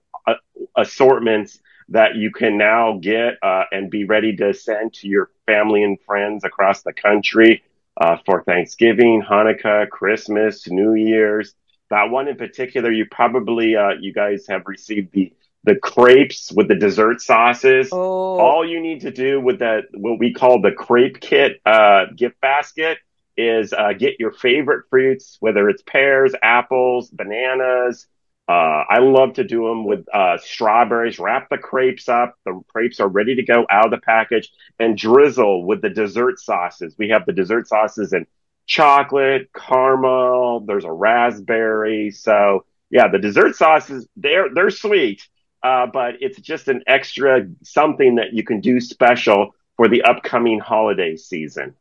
assortments 0.76 1.58
that 1.88 2.16
you 2.16 2.30
can 2.30 2.56
now 2.56 2.98
get 3.00 3.34
uh, 3.42 3.64
and 3.70 3.90
be 3.90 4.04
ready 4.04 4.36
to 4.36 4.54
send 4.54 4.94
to 4.94 5.08
your 5.08 5.30
family 5.46 5.82
and 5.82 6.00
friends 6.00 6.44
across 6.44 6.82
the 6.82 6.92
country 6.92 7.62
uh, 8.00 8.16
for 8.24 8.42
Thanksgiving, 8.44 9.22
Hanukkah, 9.22 9.88
Christmas, 9.88 10.68
New 10.68 10.94
Year's. 10.94 11.54
That 11.90 12.10
one 12.10 12.28
in 12.28 12.36
particular, 12.36 12.90
you 12.90 13.06
probably 13.10 13.76
uh, 13.76 13.92
you 14.00 14.12
guys 14.12 14.46
have 14.48 14.62
received 14.66 15.12
the 15.12 15.32
the 15.64 15.76
crepes 15.76 16.50
with 16.50 16.68
the 16.68 16.74
dessert 16.74 17.20
sauces. 17.20 17.90
Oh. 17.92 18.38
All 18.38 18.68
you 18.68 18.80
need 18.80 19.02
to 19.02 19.10
do 19.10 19.40
with 19.40 19.60
that 19.60 19.84
what 19.92 20.18
we 20.18 20.32
call 20.32 20.60
the 20.60 20.72
crepe 20.72 21.20
kit 21.20 21.60
uh, 21.64 22.06
gift 22.16 22.40
basket 22.40 22.98
is 23.36 23.72
uh, 23.72 23.92
get 23.92 24.18
your 24.18 24.32
favorite 24.32 24.86
fruits, 24.90 25.36
whether 25.40 25.68
it's 25.68 25.82
pears, 25.82 26.34
apples, 26.42 27.10
bananas. 27.10 28.06
Uh, 28.48 28.84
I 28.88 28.98
love 28.98 29.34
to 29.34 29.44
do 29.44 29.68
them 29.68 29.84
with 29.84 30.04
uh, 30.12 30.36
strawberries. 30.38 31.18
Wrap 31.18 31.48
the 31.48 31.58
crepes 31.58 32.08
up. 32.08 32.36
The 32.44 32.60
crepes 32.68 33.00
are 33.00 33.08
ready 33.08 33.36
to 33.36 33.42
go 33.42 33.66
out 33.70 33.86
of 33.86 33.90
the 33.92 34.04
package 34.04 34.50
and 34.78 34.96
drizzle 34.96 35.64
with 35.64 35.80
the 35.80 35.90
dessert 35.90 36.40
sauces. 36.40 36.94
We 36.98 37.10
have 37.10 37.24
the 37.24 37.32
dessert 37.32 37.68
sauces 37.68 38.12
in 38.12 38.26
chocolate, 38.66 39.50
caramel, 39.54 40.60
there's 40.60 40.84
a 40.84 40.92
raspberry. 40.92 42.10
So 42.10 42.64
yeah, 42.90 43.08
the 43.08 43.18
dessert 43.18 43.56
sauces, 43.56 44.06
they're, 44.16 44.52
they're 44.52 44.70
sweet. 44.70 45.26
Uh, 45.62 45.86
but 45.86 46.14
it's 46.20 46.40
just 46.40 46.66
an 46.68 46.82
extra 46.86 47.46
something 47.62 48.16
that 48.16 48.32
you 48.32 48.42
can 48.42 48.60
do 48.60 48.80
special 48.80 49.54
for 49.76 49.88
the 49.88 50.02
upcoming 50.02 50.58
holiday 50.58 51.16
season. 51.16 51.74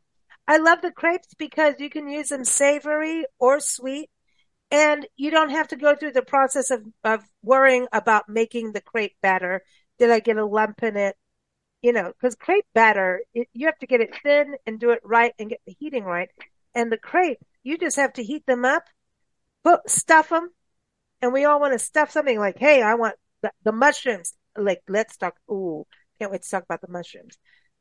I 0.46 0.58
love 0.58 0.82
the 0.82 0.92
crepes 0.92 1.34
because 1.36 1.74
you 1.78 1.90
can 1.90 2.08
use 2.08 2.28
them 2.28 2.44
savory 2.44 3.24
or 3.38 3.60
sweet, 3.60 4.08
and 4.72 5.06
you 5.16 5.30
don't 5.30 5.50
have 5.50 5.68
to 5.68 5.76
go 5.76 5.94
through 5.94 6.12
the 6.12 6.22
process 6.22 6.70
of, 6.70 6.82
of 7.04 7.20
worrying 7.42 7.86
about 7.92 8.28
making 8.28 8.72
the 8.72 8.80
crepe 8.80 9.14
batter. 9.20 9.62
Did 9.98 10.10
I 10.10 10.18
get 10.18 10.38
a 10.38 10.46
lump 10.46 10.82
in 10.82 10.96
it? 10.96 11.14
You 11.82 11.92
know, 11.92 12.12
because 12.12 12.34
crepe 12.34 12.66
batter, 12.74 13.20
it, 13.34 13.48
you 13.52 13.66
have 13.66 13.78
to 13.80 13.86
get 13.86 14.00
it 14.00 14.16
thin 14.22 14.54
and 14.66 14.80
do 14.80 14.90
it 14.90 15.00
right 15.04 15.34
and 15.38 15.50
get 15.50 15.60
the 15.66 15.76
heating 15.78 16.04
right 16.04 16.30
and 16.74 16.90
the 16.90 16.96
crepe, 16.96 17.38
you 17.62 17.76
just 17.76 17.96
have 17.96 18.14
to 18.14 18.24
heat 18.24 18.46
them 18.46 18.64
up, 18.64 18.84
put 19.62 19.88
stuff 19.90 20.30
them, 20.30 20.50
and 21.20 21.32
we 21.32 21.44
all 21.44 21.60
want 21.60 21.72
to 21.72 21.78
stuff 21.78 22.10
something 22.10 22.38
like, 22.38 22.58
hey, 22.58 22.82
I 22.82 22.94
want 22.94 23.14
the, 23.42 23.52
the 23.64 23.72
mushrooms. 23.72 24.34
Like, 24.56 24.82
let's 24.88 25.16
talk. 25.16 25.34
Ooh, 25.50 25.86
can't 26.18 26.32
wait 26.32 26.42
to 26.42 26.50
talk 26.50 26.64
about 26.64 26.80
the 26.80 26.90
mushrooms. 26.90 27.36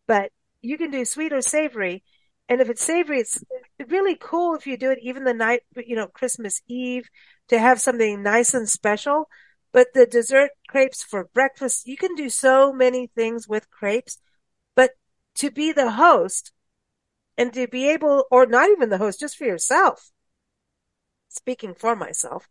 But 0.08 0.32
you 0.62 0.77
can 0.77 0.91
do 0.91 1.06
sweet 1.06 1.34
or 1.34 1.41
savory. 1.41 2.04
And 2.49 2.60
if 2.62 2.69
it's 2.69 2.84
savory, 2.84 3.19
it's 3.19 3.43
really 3.88 4.17
cool 4.19 4.56
if 4.56 4.67
you 4.67 4.77
do 4.77 4.91
it 4.91 4.99
even 5.01 5.23
the 5.23 5.34
night, 5.34 5.62
you 5.75 5.95
know, 5.95 6.08
Christmas 6.08 6.62
Eve 6.67 7.10
to 7.47 7.60
have 7.60 7.80
something 7.80 8.21
nice 8.21 8.54
and 8.54 8.69
special. 8.69 9.30
But 9.71 9.93
the 9.93 10.06
dessert 10.06 10.51
crepes 10.67 11.01
for 11.01 11.30
breakfast, 11.34 11.88
you 11.88 11.95
can 11.95 12.15
do 12.15 12.30
so 12.30 12.73
many 12.73 13.08
things 13.08 13.47
with 13.47 13.71
crepes. 13.71 14.17
But 14.75 14.91
to 15.36 15.49
be 15.49 15.71
the 15.71 15.91
host, 15.91 16.51
and 17.38 17.54
to 17.54 17.67
be 17.67 17.89
able, 17.89 18.25
or 18.30 18.45
not 18.45 18.69
even 18.69 18.89
the 18.89 18.97
host, 18.97 19.19
just 19.19 19.38
for 19.38 19.45
yourself. 19.45 20.12
Speaking 21.30 21.73
for 21.73 21.95
myself, 21.95 22.47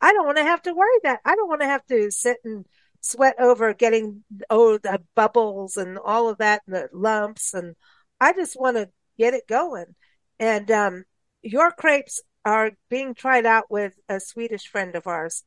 I 0.00 0.12
don't 0.12 0.26
want 0.26 0.38
to 0.38 0.44
have 0.44 0.62
to 0.62 0.74
worry 0.74 0.98
that. 1.04 1.20
I 1.24 1.34
don't 1.34 1.48
want 1.48 1.62
to 1.62 1.66
have 1.66 1.84
to 1.86 2.10
sit 2.10 2.36
and 2.44 2.66
sweat 3.00 3.34
over 3.40 3.72
getting 3.72 4.22
oh 4.50 4.74
uh, 4.74 4.78
the 4.82 5.02
bubbles 5.14 5.76
and 5.76 5.98
all 5.98 6.28
of 6.28 6.38
that 6.38 6.62
and 6.66 6.76
the 6.76 6.88
lumps 6.92 7.54
and 7.54 7.74
I 8.20 8.34
just 8.34 8.60
want 8.60 8.76
to 8.76 8.90
get 9.20 9.34
it 9.34 9.46
going. 9.46 9.94
And 10.38 10.70
um, 10.70 11.04
your 11.42 11.70
crepes 11.70 12.22
are 12.44 12.72
being 12.88 13.14
tried 13.14 13.44
out 13.44 13.70
with 13.70 13.92
a 14.08 14.18
Swedish 14.18 14.66
friend 14.66 14.96
of 14.96 15.06
ours 15.06 15.44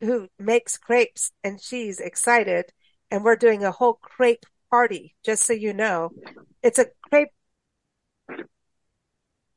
who 0.00 0.28
makes 0.38 0.76
crepes 0.76 1.32
and 1.42 1.60
she's 1.60 1.98
excited 1.98 2.66
and 3.10 3.24
we're 3.24 3.36
doing 3.36 3.64
a 3.64 3.72
whole 3.72 3.94
crepe 3.94 4.44
party 4.70 5.14
just 5.24 5.46
so 5.46 5.54
you 5.54 5.72
know. 5.72 6.10
It's 6.62 6.78
a 6.78 6.86
crepe 7.08 7.32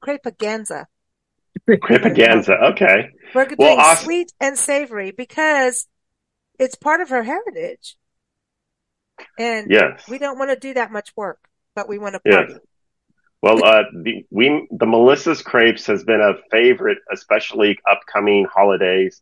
crepaganza. 0.01 0.86
Crepaganza, 1.67 2.71
okay. 2.71 3.10
We're 3.36 3.45
doing 3.45 3.58
well, 3.58 3.79
awesome. 3.79 4.06
sweet 4.06 4.32
and 4.39 4.58
savory 4.58 5.12
because 5.12 5.88
it's 6.58 6.75
part 6.75 7.01
of 7.01 7.10
her 7.10 7.23
heritage. 7.23 7.97
And 9.38 9.69
yes. 9.69 10.08
we 10.10 10.17
don't 10.17 10.39
want 10.39 10.51
to 10.51 10.58
do 10.58 10.73
that 10.73 10.91
much 10.91 11.12
work, 11.15 11.39
but 11.75 11.89
we 11.89 11.99
want 11.99 12.15
to 12.15 12.21
party. 12.21 12.53
Yes. 12.53 12.60
Well, 13.43 13.62
uh, 13.62 13.84
the, 13.91 14.25
we, 14.29 14.69
the 14.71 14.86
Melissa's 14.86 15.41
crepes 15.41 15.86
has 15.88 16.06
been 16.06 16.21
a 16.21 16.36
favorite, 16.49 16.99
especially 17.12 17.77
upcoming 17.91 18.45
holidays, 18.45 19.21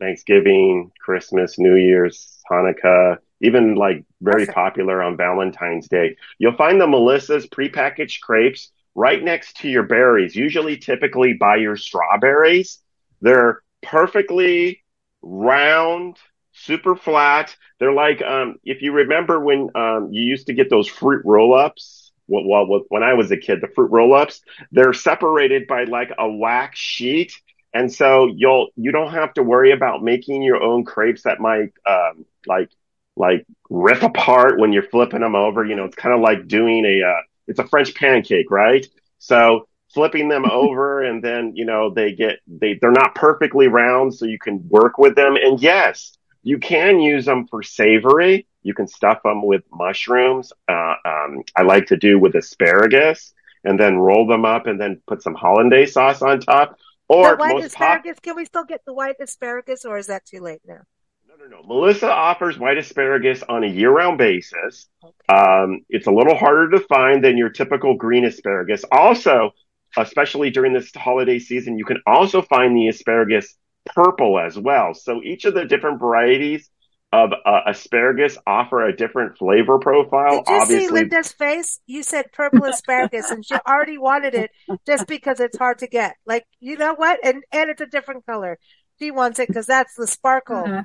Thanksgiving, 0.00 0.90
Christmas, 0.98 1.58
New 1.58 1.74
Year's, 1.74 2.40
Hanukkah, 2.50 3.18
even 3.42 3.74
like 3.74 4.06
very 4.22 4.46
Perfect. 4.46 4.54
popular 4.54 5.02
on 5.02 5.18
Valentine's 5.18 5.86
Day. 5.86 6.16
You'll 6.38 6.56
find 6.56 6.80
the 6.80 6.86
Melissa's 6.86 7.46
prepackaged 7.46 8.22
crepes 8.22 8.72
right 8.94 9.22
next 9.22 9.58
to 9.58 9.68
your 9.68 9.82
berries, 9.82 10.34
usually 10.34 10.78
typically 10.78 11.34
by 11.34 11.56
your 11.56 11.76
strawberries. 11.76 12.78
They're 13.20 13.60
perfectly 13.82 14.82
round, 15.20 16.16
super 16.52 16.96
flat. 16.96 17.54
They're 17.80 17.92
like, 17.92 18.22
um, 18.22 18.56
if 18.64 18.80
you 18.80 18.92
remember 18.92 19.38
when 19.40 19.68
um, 19.74 20.08
you 20.10 20.22
used 20.22 20.46
to 20.46 20.54
get 20.54 20.70
those 20.70 20.88
fruit 20.88 21.20
roll 21.26 21.52
ups, 21.54 22.07
well, 22.28 22.84
when 22.88 23.02
I 23.02 23.14
was 23.14 23.30
a 23.30 23.36
kid, 23.36 23.60
the 23.60 23.68
fruit 23.68 23.90
roll 23.90 24.14
ups, 24.14 24.40
they're 24.70 24.92
separated 24.92 25.66
by 25.66 25.84
like 25.84 26.12
a 26.18 26.28
wax 26.28 26.78
sheet. 26.78 27.32
And 27.74 27.92
so 27.92 28.30
you'll, 28.34 28.68
you 28.76 28.92
don't 28.92 29.12
have 29.12 29.34
to 29.34 29.42
worry 29.42 29.72
about 29.72 30.02
making 30.02 30.42
your 30.42 30.62
own 30.62 30.84
crepes 30.84 31.22
that 31.22 31.40
might, 31.40 31.72
um, 31.88 32.24
like, 32.46 32.70
like 33.16 33.46
rip 33.68 34.02
apart 34.02 34.58
when 34.58 34.72
you're 34.72 34.82
flipping 34.82 35.20
them 35.20 35.34
over. 35.34 35.64
You 35.64 35.76
know, 35.76 35.84
it's 35.84 35.96
kind 35.96 36.14
of 36.14 36.20
like 36.20 36.48
doing 36.48 36.84
a, 36.84 37.06
uh, 37.06 37.22
it's 37.46 37.58
a 37.58 37.66
French 37.66 37.94
pancake, 37.94 38.50
right? 38.50 38.86
So 39.18 39.68
flipping 39.92 40.28
them 40.28 40.44
over 40.50 41.02
and 41.02 41.22
then, 41.22 41.52
you 41.56 41.64
know, 41.64 41.92
they 41.92 42.12
get, 42.12 42.38
they, 42.46 42.78
they're 42.80 42.90
not 42.90 43.14
perfectly 43.14 43.68
round. 43.68 44.14
So 44.14 44.26
you 44.26 44.38
can 44.38 44.66
work 44.68 44.98
with 44.98 45.14
them. 45.14 45.36
And 45.36 45.60
yes, 45.60 46.16
you 46.48 46.58
can 46.58 46.98
use 46.98 47.26
them 47.26 47.46
for 47.46 47.62
savory. 47.62 48.46
You 48.62 48.72
can 48.72 48.88
stuff 48.88 49.22
them 49.22 49.44
with 49.44 49.64
mushrooms. 49.70 50.50
Uh, 50.66 50.94
um, 51.04 51.42
I 51.54 51.62
like 51.62 51.86
to 51.88 51.96
do 51.98 52.18
with 52.18 52.34
asparagus 52.34 53.34
and 53.64 53.78
then 53.78 53.98
roll 53.98 54.26
them 54.26 54.46
up 54.46 54.66
and 54.66 54.80
then 54.80 55.02
put 55.06 55.22
some 55.22 55.34
hollandaise 55.34 55.92
sauce 55.92 56.22
on 56.22 56.40
top. 56.40 56.78
Or 57.06 57.32
the 57.32 57.36
white 57.36 57.64
asparagus. 57.64 58.14
Pop- 58.14 58.22
can 58.22 58.36
we 58.36 58.46
still 58.46 58.64
get 58.64 58.80
the 58.86 58.94
white 58.94 59.16
asparagus, 59.20 59.84
or 59.84 59.98
is 59.98 60.06
that 60.06 60.24
too 60.24 60.40
late 60.40 60.62
now? 60.66 60.80
No, 61.28 61.34
no, 61.38 61.48
no. 61.54 61.62
Melissa 61.66 62.10
offers 62.10 62.58
white 62.58 62.78
asparagus 62.78 63.42
on 63.46 63.62
a 63.62 63.68
year-round 63.68 64.16
basis. 64.16 64.88
Okay. 65.04 65.34
Um, 65.34 65.82
it's 65.90 66.06
a 66.06 66.10
little 66.10 66.34
harder 66.34 66.70
to 66.70 66.80
find 66.86 67.22
than 67.22 67.36
your 67.36 67.50
typical 67.50 67.94
green 67.94 68.24
asparagus. 68.24 68.86
Also, 68.90 69.50
especially 69.98 70.48
during 70.48 70.72
this 70.72 70.90
holiday 70.96 71.38
season, 71.38 71.76
you 71.76 71.84
can 71.84 71.98
also 72.06 72.40
find 72.40 72.74
the 72.74 72.88
asparagus 72.88 73.54
purple 73.86 74.38
as 74.38 74.58
well. 74.58 74.94
So 74.94 75.22
each 75.22 75.44
of 75.44 75.54
the 75.54 75.64
different 75.64 76.00
varieties 76.00 76.70
of 77.12 77.30
uh, 77.44 77.60
asparagus 77.66 78.36
offer 78.46 78.86
a 78.86 78.94
different 78.94 79.38
flavor 79.38 79.78
profile. 79.78 80.42
Did 80.42 80.48
you 80.48 80.60
Obviously, 80.60 80.86
see 80.86 80.92
Linda's 80.92 81.32
face? 81.32 81.80
You 81.86 82.02
said 82.02 82.32
purple 82.32 82.64
asparagus, 82.64 83.30
and 83.30 83.44
she 83.44 83.54
already 83.66 83.96
wanted 83.96 84.34
it 84.34 84.50
just 84.86 85.06
because 85.06 85.40
it's 85.40 85.56
hard 85.56 85.78
to 85.78 85.86
get. 85.86 86.16
Like, 86.26 86.46
you 86.60 86.76
know 86.76 86.94
what? 86.94 87.18
And 87.24 87.42
and 87.50 87.70
it's 87.70 87.80
a 87.80 87.86
different 87.86 88.26
color. 88.26 88.58
She 88.98 89.10
wants 89.10 89.38
it 89.38 89.48
because 89.48 89.66
that's 89.66 89.94
the 89.94 90.06
sparkle. 90.06 90.64
Uh, 90.66 90.82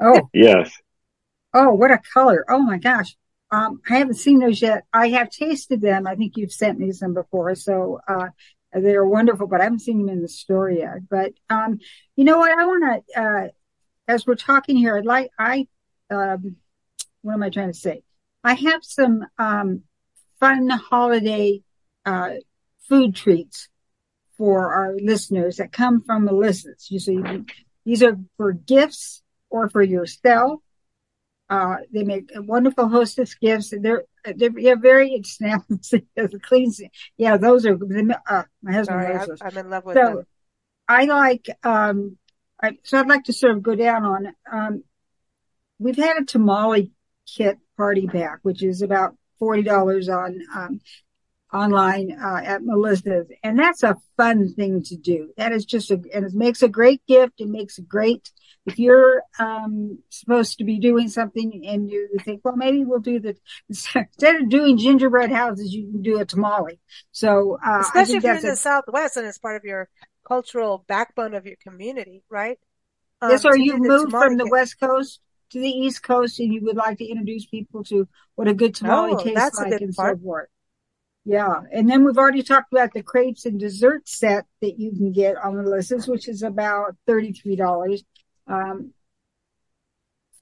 oh, 0.00 0.28
yes. 0.34 0.70
Oh, 1.54 1.72
what 1.72 1.90
a 1.90 2.00
color! 2.12 2.44
Oh 2.48 2.58
my 2.58 2.78
gosh. 2.78 3.16
Um, 3.50 3.80
I 3.88 3.98
haven't 3.98 4.14
seen 4.14 4.40
those 4.40 4.60
yet. 4.60 4.84
I 4.92 5.10
have 5.10 5.30
tasted 5.30 5.80
them. 5.80 6.06
I 6.06 6.16
think 6.16 6.36
you've 6.36 6.52
sent 6.52 6.78
me 6.78 6.90
some 6.90 7.14
before, 7.14 7.54
so 7.54 8.00
uh, 8.08 8.26
they're 8.74 9.04
wonderful. 9.04 9.46
But 9.46 9.60
I 9.60 9.64
haven't 9.64 9.80
seen 9.80 9.98
them 9.98 10.08
in 10.08 10.22
the 10.22 10.28
store 10.28 10.70
yet. 10.70 11.08
But 11.08 11.32
um, 11.48 11.78
you 12.16 12.24
know 12.24 12.38
what? 12.38 12.58
I 12.58 12.66
want 12.66 13.04
to 13.06 13.20
uh, 13.20 13.48
as 14.06 14.26
we're 14.26 14.34
talking 14.34 14.76
here, 14.76 14.96
I'd 14.96 15.06
like, 15.06 15.30
I, 15.38 15.66
um, 16.10 16.56
what 17.22 17.34
am 17.34 17.42
I 17.42 17.50
trying 17.50 17.72
to 17.72 17.78
say? 17.78 18.02
I 18.42 18.54
have 18.54 18.84
some, 18.84 19.24
um, 19.38 19.82
fun 20.40 20.68
holiday, 20.68 21.62
uh, 22.04 22.34
food 22.88 23.14
treats 23.16 23.68
for 24.36 24.72
our 24.72 24.96
listeners 24.96 25.56
that 25.56 25.72
come 25.72 26.02
from 26.02 26.24
Melissa's. 26.24 26.88
Usually 26.90 27.44
these 27.86 28.02
are 28.02 28.18
for 28.36 28.52
gifts 28.52 29.22
or 29.48 29.70
for 29.70 29.82
yourself. 29.82 30.60
Uh, 31.50 31.76
they 31.92 32.04
make 32.04 32.30
wonderful 32.34 32.88
hostess 32.88 33.34
gifts. 33.34 33.72
They're, 33.78 34.04
they're, 34.24 34.50
they're 34.50 34.78
very 34.78 35.20
snappy. 35.24 35.78
clean. 36.42 36.72
Yeah, 37.16 37.36
those 37.36 37.66
are, 37.66 37.74
uh, 37.74 38.42
my 38.62 38.72
husband 38.72 39.02
Sorry, 39.02 39.14
I'm, 39.14 39.36
I'm, 39.42 39.58
in 39.58 39.70
love 39.70 39.84
with 39.84 39.96
so, 39.96 40.02
them. 40.02 40.26
I 40.88 41.04
like, 41.04 41.46
um, 41.62 42.16
I, 42.62 42.78
so 42.82 42.98
I'd 42.98 43.08
like 43.08 43.24
to 43.24 43.32
sort 43.32 43.52
of 43.52 43.62
go 43.62 43.74
down 43.74 44.04
on. 44.04 44.34
Um, 44.50 44.84
we've 45.78 45.96
had 45.96 46.16
a 46.16 46.24
tamale 46.24 46.92
kit 47.26 47.58
party 47.76 48.06
pack, 48.06 48.38
which 48.42 48.62
is 48.62 48.80
about 48.80 49.16
$40 49.40 50.08
on, 50.08 50.40
um, 50.54 50.80
online, 51.52 52.12
uh, 52.12 52.40
at 52.42 52.62
Melissa's. 52.62 53.28
And 53.42 53.58
that's 53.58 53.82
a 53.82 53.96
fun 54.16 54.54
thing 54.54 54.82
to 54.84 54.96
do. 54.96 55.32
That 55.36 55.52
is 55.52 55.64
just 55.64 55.90
a, 55.90 56.00
and 56.14 56.24
it 56.24 56.32
makes 56.34 56.62
a 56.62 56.68
great 56.68 57.04
gift. 57.06 57.40
It 57.40 57.48
makes 57.48 57.78
a 57.78 57.82
great, 57.82 58.30
if 58.66 58.78
you're, 58.78 59.22
um, 59.38 59.98
supposed 60.08 60.58
to 60.58 60.64
be 60.64 60.78
doing 60.78 61.08
something 61.08 61.64
and 61.66 61.90
you 61.90 62.08
think, 62.24 62.40
well, 62.44 62.56
maybe 62.56 62.84
we'll 62.84 63.00
do 63.00 63.20
the, 63.20 63.36
instead 63.68 64.36
of 64.36 64.48
doing 64.48 64.78
gingerbread 64.78 65.30
houses, 65.30 65.74
you 65.74 65.90
can 65.90 66.02
do 66.02 66.18
a 66.18 66.24
tamale. 66.24 66.80
So, 67.12 67.58
uh, 67.64 67.80
especially 67.80 68.16
if 68.16 68.24
you're 68.24 68.36
in 68.36 68.42
the 68.42 68.56
Southwest 68.56 69.16
and 69.16 69.26
it's 69.26 69.38
part 69.38 69.56
of 69.56 69.64
your 69.64 69.88
cultural 70.26 70.84
backbone 70.88 71.34
of 71.34 71.46
your 71.46 71.56
community, 71.62 72.22
right? 72.30 72.58
Um, 73.20 73.30
yes, 73.30 73.44
or 73.44 73.56
you 73.56 73.76
moved 73.78 74.10
from 74.10 74.36
the 74.36 74.48
West 74.50 74.80
Coast 74.80 75.20
to 75.50 75.60
the 75.60 75.68
East 75.68 76.02
Coast 76.02 76.40
and 76.40 76.52
you 76.52 76.62
would 76.64 76.76
like 76.76 76.98
to 76.98 77.04
introduce 77.04 77.46
people 77.46 77.84
to 77.84 78.08
what 78.34 78.48
a 78.48 78.54
good 78.54 78.74
tamale 78.74 79.12
oh, 79.12 79.22
tastes 79.22 79.60
like 79.60 79.80
and 79.80 79.94
part. 79.94 80.18
so 80.18 80.22
forth. 80.22 80.48
Yeah. 81.24 81.62
And 81.72 81.88
then 81.88 82.04
we've 82.04 82.18
already 82.18 82.42
talked 82.42 82.72
about 82.72 82.92
the 82.92 83.02
crepes 83.02 83.46
and 83.46 83.58
dessert 83.58 84.08
set 84.08 84.44
that 84.60 84.78
you 84.78 84.90
can 84.90 85.12
get 85.12 85.36
on 85.36 85.56
the 85.56 85.62
list, 85.62 86.06
which 86.06 86.28
is 86.28 86.42
about 86.42 86.96
$33. 87.08 88.04
Um, 88.46 88.92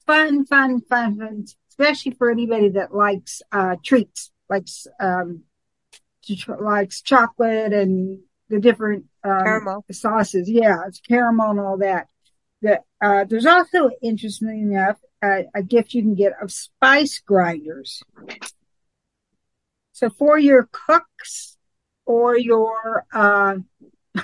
fun, 0.05 0.45
fun, 0.45 0.81
fun, 0.81 1.17
fun, 1.17 1.45
especially 1.69 2.11
for 2.11 2.29
anybody 2.29 2.69
that 2.69 2.93
likes, 2.93 3.41
uh, 3.51 3.75
treats, 3.83 4.31
likes, 4.49 4.87
um, 4.99 5.43
likes 6.59 7.01
chocolate 7.01 7.73
and 7.73 8.19
the 8.49 8.59
different 8.59 9.05
um, 9.23 9.83
sauces. 9.91 10.49
Yeah, 10.49 10.83
it's 10.87 10.99
caramel 10.99 11.51
and 11.51 11.59
all 11.59 11.77
that. 11.77 12.07
The, 12.61 12.81
uh, 13.01 13.25
there's 13.25 13.45
also, 13.45 13.89
interestingly 14.01 14.61
enough, 14.61 14.97
uh, 15.21 15.43
a 15.53 15.63
gift 15.63 15.93
you 15.93 16.01
can 16.01 16.15
get 16.15 16.33
of 16.41 16.51
spice 16.51 17.19
grinders. 17.19 18.03
So 19.93 20.09
for 20.09 20.37
your 20.37 20.69
cooks 20.71 21.57
or 22.05 22.37
your, 22.37 23.05
uh, 23.13 23.57
I 24.15 24.23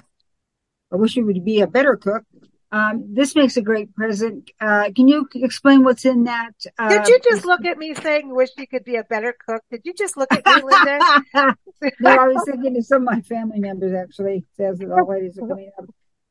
wish 0.95 1.15
you 1.15 1.25
would 1.25 1.45
be 1.45 1.61
a 1.61 1.67
better 1.67 1.95
cook, 1.95 2.23
um, 2.71 3.13
this 3.13 3.35
makes 3.35 3.57
a 3.57 3.61
great 3.61 3.95
present. 3.95 4.51
Uh, 4.61 4.91
can 4.95 5.07
you 5.07 5.27
explain 5.33 5.83
what's 5.83 6.05
in 6.05 6.25
that? 6.25 6.53
Uh, 6.77 6.89
Did 6.89 7.07
you 7.07 7.19
just 7.27 7.45
look 7.45 7.65
at 7.65 7.77
me 7.77 7.95
saying, 7.95 8.33
wish 8.33 8.49
you 8.57 8.67
could 8.67 8.83
be 8.83 8.95
a 8.95 9.03
better 9.03 9.35
cook? 9.47 9.63
Did 9.71 9.81
you 9.85 9.93
just 9.93 10.15
look 10.17 10.31
at 10.31 10.45
me, 10.45 10.61
Linda? 10.61 10.99
no, 11.99 12.09
I 12.11 12.27
was 12.27 12.43
thinking 12.45 12.77
of 12.77 12.85
some 12.85 13.07
of 13.07 13.13
my 13.15 13.21
family 13.21 13.59
members 13.59 13.93
actually, 13.93 14.45
says 14.55 14.77
that 14.79 14.91
all 14.91 15.07
ladies 15.09 15.37
are 15.39 15.47
coming 15.47 15.71
up. 15.79 15.85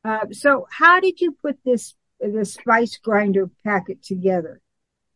Uh, 0.05 0.25
so 0.31 0.65
how 0.71 1.01
did 1.01 1.19
you 1.19 1.33
put 1.33 1.57
this, 1.65 1.93
the 2.21 2.45
spice 2.45 2.97
grinder 2.97 3.49
packet 3.65 4.01
together? 4.01 4.61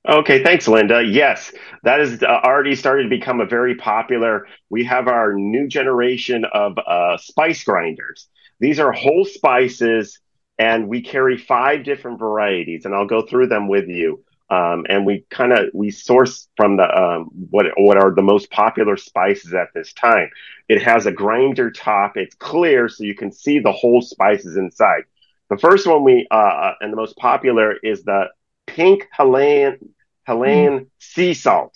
Okay, 0.07 0.43
thanks, 0.43 0.67
Linda. 0.67 1.01
Yes, 1.01 1.53
that 1.83 2.01
has 2.01 2.21
uh, 2.21 2.25
already 2.25 2.75
started 2.75 3.03
to 3.03 3.09
become 3.09 3.39
a 3.39 3.45
very 3.45 3.75
popular. 3.75 4.47
We 4.69 4.83
have 4.83 5.07
our 5.07 5.33
new 5.33 5.69
generation 5.69 6.43
of 6.43 6.77
uh, 6.77 7.15
spice 7.15 7.63
grinders. 7.63 8.27
These 8.59 8.79
are 8.81 8.91
whole 8.91 9.23
spices 9.23 10.19
and 10.57 10.87
we 10.87 11.01
carry 11.01 11.37
five 11.37 11.83
different 11.83 12.19
varieties, 12.19 12.85
and 12.85 12.93
I'll 12.93 13.07
go 13.07 13.25
through 13.25 13.47
them 13.47 13.67
with 13.67 13.87
you. 13.87 14.23
Um, 14.49 14.85
and 14.87 15.05
we 15.05 15.25
kind 15.29 15.51
of 15.51 15.69
we 15.73 15.89
source 15.89 16.47
from 16.57 16.77
the 16.77 16.83
um, 16.83 17.29
what 17.49 17.65
what 17.77 17.97
are 17.97 18.13
the 18.13 18.21
most 18.21 18.51
popular 18.51 18.97
spices 18.97 19.53
at 19.53 19.69
this 19.73 19.93
time. 19.93 20.29
It 20.69 20.81
has 20.83 21.05
a 21.05 21.11
grinder 21.11 21.71
top. 21.71 22.17
It's 22.17 22.35
clear, 22.35 22.87
so 22.87 23.03
you 23.03 23.15
can 23.15 23.31
see 23.31 23.59
the 23.59 23.71
whole 23.71 24.01
spices 24.01 24.57
inside. 24.57 25.03
The 25.49 25.57
first 25.57 25.87
one 25.87 26.03
we 26.03 26.27
uh, 26.29 26.35
uh 26.35 26.73
and 26.81 26.91
the 26.91 26.97
most 26.97 27.17
popular 27.17 27.75
is 27.83 28.03
the 28.03 28.25
pink 28.67 29.07
Himalayan 29.17 29.79
Himalayan 30.27 30.79
mm. 30.79 30.87
sea 30.99 31.33
salt. 31.33 31.75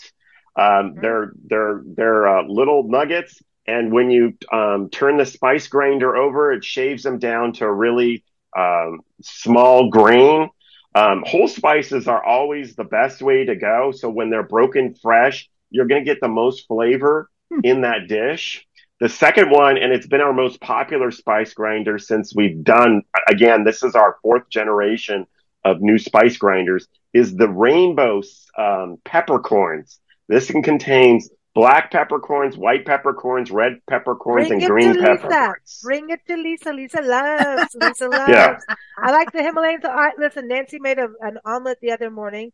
Um, 0.55 0.65
mm. 0.65 1.01
They're 1.01 1.31
they're 1.45 1.81
they're 1.85 2.27
uh, 2.27 2.43
little 2.43 2.83
nuggets, 2.83 3.41
and 3.65 3.91
when 3.91 4.11
you 4.11 4.37
um, 4.51 4.89
turn 4.89 5.17
the 5.17 5.25
spice 5.25 5.67
grinder 5.67 6.15
over, 6.15 6.51
it 6.51 6.63
shaves 6.63 7.01
them 7.01 7.17
down 7.17 7.53
to 7.53 7.65
a 7.65 7.73
really 7.73 8.23
um, 8.57 9.01
small 9.21 9.89
grain. 9.89 10.49
Um, 10.95 11.23
whole 11.25 11.47
spices 11.47 12.07
are 12.07 12.23
always 12.23 12.75
the 12.75 12.83
best 12.83 13.21
way 13.21 13.45
to 13.45 13.55
go. 13.55 13.91
So 13.91 14.09
when 14.09 14.29
they're 14.29 14.41
broken 14.43 14.95
fresh, 14.95 15.47
you're 15.69 15.85
going 15.85 16.03
to 16.03 16.09
get 16.09 16.21
the 16.21 16.27
most 16.27 16.67
flavor 16.67 17.29
hmm. 17.53 17.59
in 17.63 17.81
that 17.81 18.07
dish. 18.07 18.65
The 18.99 19.09
second 19.09 19.51
one, 19.51 19.77
and 19.77 19.93
it's 19.93 20.07
been 20.07 20.21
our 20.21 20.33
most 20.33 20.59
popular 20.59 21.11
spice 21.11 21.53
grinder 21.53 21.99
since 21.99 22.33
we've 22.35 22.63
done, 22.63 23.03
again, 23.29 23.63
this 23.63 23.83
is 23.83 23.93
our 23.93 24.17
fourth 24.23 24.49
generation 24.49 25.27
of 25.63 25.81
new 25.81 25.99
spice 25.99 26.37
grinders, 26.37 26.87
is 27.13 27.35
the 27.35 27.47
rainbow 27.47 28.23
um, 28.57 28.97
peppercorns. 29.05 29.99
This 30.27 30.49
contains 30.49 31.29
black 31.57 31.89
peppercorns, 31.89 32.55
white 32.55 32.85
peppercorns, 32.85 33.49
red 33.49 33.79
peppercorns, 33.89 34.47
Bring 34.47 34.61
and 34.61 34.69
green 34.69 35.01
peppercorns. 35.01 35.79
Bring 35.81 36.09
it 36.11 36.19
to 36.27 36.37
Lisa. 36.37 36.71
Lisa 36.71 37.01
loves. 37.01 37.75
Lisa 37.75 38.07
loves. 38.11 38.31
yeah. 38.31 38.59
I 38.95 39.11
like 39.11 39.31
the 39.31 39.41
Himalayan. 39.41 39.81
So 39.81 39.89
I, 39.89 40.11
listen, 40.19 40.47
Nancy 40.47 40.77
made 40.79 40.99
a, 40.99 41.07
an 41.19 41.39
omelet 41.43 41.79
the 41.81 41.91
other 41.91 42.11
morning, 42.11 42.51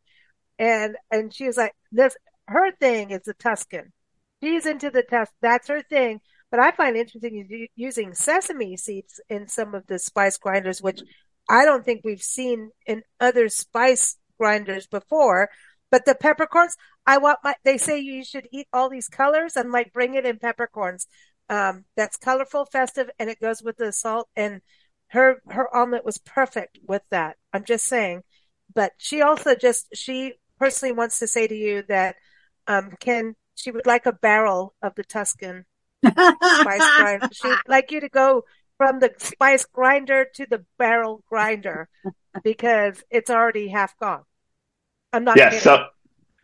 and 0.57 0.95
and 1.11 1.33
she 1.33 1.47
was 1.47 1.57
like, 1.57 1.73
"This 1.91 2.15
her 2.47 2.71
thing 2.71 3.11
is 3.11 3.23
the 3.23 3.33
Tuscan. 3.33 3.91
She's 4.41 4.65
into 4.65 4.89
the 4.89 5.03
Tuscan. 5.03 5.35
That's 5.41 5.67
her 5.67 5.81
thing." 5.81 6.21
But 6.49 6.61
I 6.61 6.71
find 6.71 6.95
interesting 6.95 7.67
using 7.75 8.13
sesame 8.13 8.77
seeds 8.77 9.19
in 9.27 9.49
some 9.49 9.75
of 9.75 9.85
the 9.87 9.99
spice 9.99 10.37
grinders, 10.37 10.81
which 10.81 11.01
I 11.49 11.65
don't 11.65 11.83
think 11.83 12.01
we've 12.05 12.21
seen 12.21 12.69
in 12.85 13.01
other 13.19 13.49
spice 13.49 14.15
grinders 14.39 14.87
before. 14.87 15.49
But 15.93 16.05
the 16.05 16.15
peppercorns, 16.15 16.75
I 17.05 17.19
want 17.19 17.37
my, 17.43 17.53
they 17.63 17.77
say 17.77 17.99
you 17.99 18.25
should 18.25 18.47
eat 18.51 18.65
all 18.73 18.89
these 18.89 19.07
colors 19.07 19.55
and 19.55 19.71
like 19.71 19.93
bring 19.93 20.15
it 20.15 20.25
in 20.25 20.39
peppercorns. 20.39 21.05
Um, 21.49 21.85
that's 21.95 22.17
colorful, 22.17 22.65
festive, 22.65 23.11
and 23.19 23.29
it 23.29 23.39
goes 23.39 23.61
with 23.61 23.77
the 23.77 23.93
salt. 23.93 24.27
And 24.35 24.61
her, 25.09 25.39
her 25.49 25.67
omelet 25.71 26.03
was 26.03 26.17
perfect 26.17 26.79
with 26.83 27.03
that. 27.11 27.37
I'm 27.53 27.63
just 27.63 27.85
saying. 27.85 28.23
But 28.73 28.93
she 28.97 29.21
also 29.21 29.53
just, 29.53 29.85
she 29.93 30.33
personally 30.57 30.93
wants 30.93 31.19
to 31.19 31.27
say 31.27 31.45
to 31.45 31.55
you 31.55 31.83
that, 31.89 32.15
um, 32.65 32.93
can, 32.99 33.35
she 33.53 33.69
would 33.69 33.85
like 33.85 34.07
a 34.07 34.13
barrel 34.13 34.73
of 34.81 34.95
the 34.95 35.03
Tuscan 35.03 35.63
spice 36.03 36.89
grinder. 36.97 37.29
She'd 37.33 37.57
like 37.67 37.91
you 37.91 38.01
to 38.01 38.09
go 38.09 38.45
from 38.79 38.99
the 38.99 39.13
spice 39.19 39.65
grinder 39.65 40.25
to 40.37 40.47
the 40.49 40.65
barrel 40.79 41.23
grinder 41.29 41.87
because 42.43 43.03
it's 43.11 43.29
already 43.29 43.67
half 43.67 43.95
gone. 43.99 44.23
I'm 45.13 45.23
not. 45.23 45.37
Yes. 45.37 45.53
Yeah, 45.53 45.59
so 45.59 45.85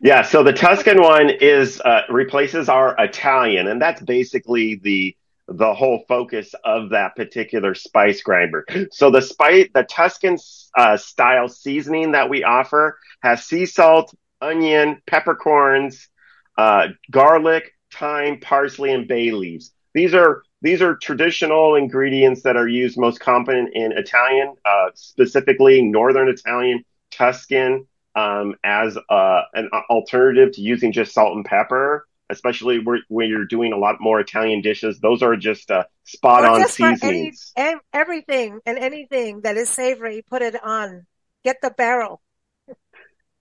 Yeah, 0.00 0.22
so 0.22 0.42
the 0.42 0.52
Tuscan 0.52 1.02
one 1.02 1.28
is 1.28 1.80
uh, 1.80 2.02
replaces 2.08 2.68
our 2.70 2.94
Italian, 2.98 3.68
and 3.68 3.80
that's 3.80 4.00
basically 4.00 4.76
the 4.76 5.16
the 5.46 5.74
whole 5.74 6.04
focus 6.08 6.54
of 6.64 6.90
that 6.90 7.16
particular 7.16 7.74
spice 7.74 8.22
grinder. 8.22 8.64
So 8.92 9.10
the 9.10 9.20
spice, 9.20 9.68
the 9.74 9.82
Tuscan 9.82 10.38
uh, 10.78 10.96
style 10.96 11.48
seasoning 11.48 12.12
that 12.12 12.30
we 12.30 12.44
offer 12.44 12.98
has 13.22 13.44
sea 13.44 13.66
salt, 13.66 14.14
onion, 14.40 15.02
peppercorns, 15.06 16.08
uh, 16.56 16.88
garlic, 17.10 17.72
thyme, 17.92 18.38
parsley, 18.40 18.92
and 18.92 19.08
bay 19.08 19.32
leaves. 19.32 19.72
These 19.92 20.14
are 20.14 20.42
these 20.62 20.80
are 20.82 20.96
traditional 20.96 21.74
ingredients 21.74 22.42
that 22.42 22.56
are 22.56 22.68
used 22.68 22.96
most 22.98 23.20
common 23.20 23.70
in 23.74 23.92
Italian, 23.92 24.54
uh, 24.64 24.90
specifically 24.94 25.82
Northern 25.82 26.28
Italian, 26.28 26.84
Tuscan, 27.10 27.86
um, 28.14 28.54
as 28.64 28.96
uh, 29.08 29.42
an 29.54 29.70
alternative 29.88 30.52
to 30.52 30.60
using 30.60 30.92
just 30.92 31.12
salt 31.12 31.36
and 31.36 31.44
pepper 31.44 32.06
especially 32.30 32.78
where, 32.78 33.00
when 33.08 33.28
you're 33.28 33.44
doing 33.44 33.72
a 33.72 33.76
lot 33.76 33.96
more 34.00 34.20
Italian 34.20 34.62
dishes. 34.62 35.00
Those 35.00 35.22
are 35.22 35.36
just 35.36 35.70
uh, 35.70 35.84
spot 36.04 36.44
on 36.44 36.66
seasonings. 36.68 37.52
Any, 37.56 37.80
everything 37.92 38.60
and 38.64 38.78
anything 38.78 39.42
that 39.42 39.56
is 39.56 39.68
savory, 39.68 40.22
put 40.22 40.42
it 40.42 40.56
on. 40.62 41.06
Get 41.44 41.56
the 41.60 41.70
barrel. 41.70 42.22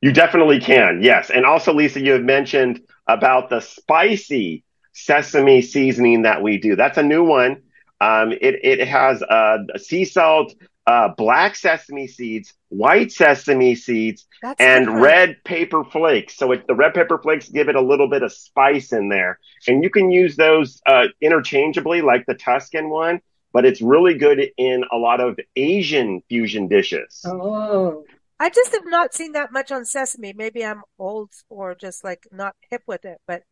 You 0.01 0.13
definitely 0.13 0.59
can, 0.59 1.01
yes. 1.01 1.29
And 1.29 1.45
also, 1.45 1.73
Lisa, 1.73 1.99
you 1.99 2.13
had 2.13 2.23
mentioned 2.23 2.81
about 3.07 3.49
the 3.49 3.59
spicy 3.59 4.63
sesame 4.93 5.61
seasoning 5.61 6.23
that 6.23 6.41
we 6.41 6.57
do. 6.57 6.75
That's 6.75 6.97
a 6.97 7.03
new 7.03 7.23
one. 7.23 7.63
Um, 8.01 8.31
it, 8.31 8.63
it 8.63 8.87
has 8.87 9.21
uh, 9.21 9.57
sea 9.77 10.05
salt, 10.05 10.55
uh, 10.89 11.09
black 11.15 11.55
sesame 11.55 12.07
seeds, 12.07 12.51
white 12.69 13.11
sesame 13.11 13.75
seeds, 13.75 14.25
That's 14.41 14.59
and 14.59 14.85
different. 14.85 15.03
red 15.03 15.37
pepper 15.45 15.83
flakes. 15.83 16.35
So 16.35 16.51
it, 16.53 16.65
the 16.65 16.73
red 16.73 16.95
pepper 16.95 17.19
flakes 17.19 17.47
give 17.47 17.69
it 17.69 17.75
a 17.75 17.81
little 17.81 18.09
bit 18.09 18.23
of 18.23 18.33
spice 18.33 18.91
in 18.91 19.07
there. 19.07 19.37
And 19.67 19.83
you 19.83 19.91
can 19.91 20.09
use 20.09 20.35
those 20.35 20.81
uh, 20.87 21.05
interchangeably, 21.21 22.01
like 22.01 22.25
the 22.25 22.33
Tuscan 22.33 22.89
one, 22.89 23.21
but 23.53 23.65
it's 23.65 23.83
really 23.83 24.17
good 24.17 24.41
in 24.57 24.83
a 24.91 24.97
lot 24.97 25.21
of 25.21 25.39
Asian 25.55 26.23
fusion 26.27 26.67
dishes. 26.67 27.23
Oh. 27.23 28.03
I 28.39 28.49
just 28.49 28.71
have 28.71 28.85
not 28.85 29.13
seen 29.13 29.33
that 29.33 29.51
much 29.51 29.71
on 29.71 29.85
sesame. 29.85 30.33
Maybe 30.33 30.65
I'm 30.65 30.81
old 30.97 31.29
or 31.49 31.75
just 31.75 32.03
like 32.03 32.25
not 32.31 32.55
hip 32.71 32.81
with 32.87 33.05
it, 33.05 33.19
but 33.27 33.43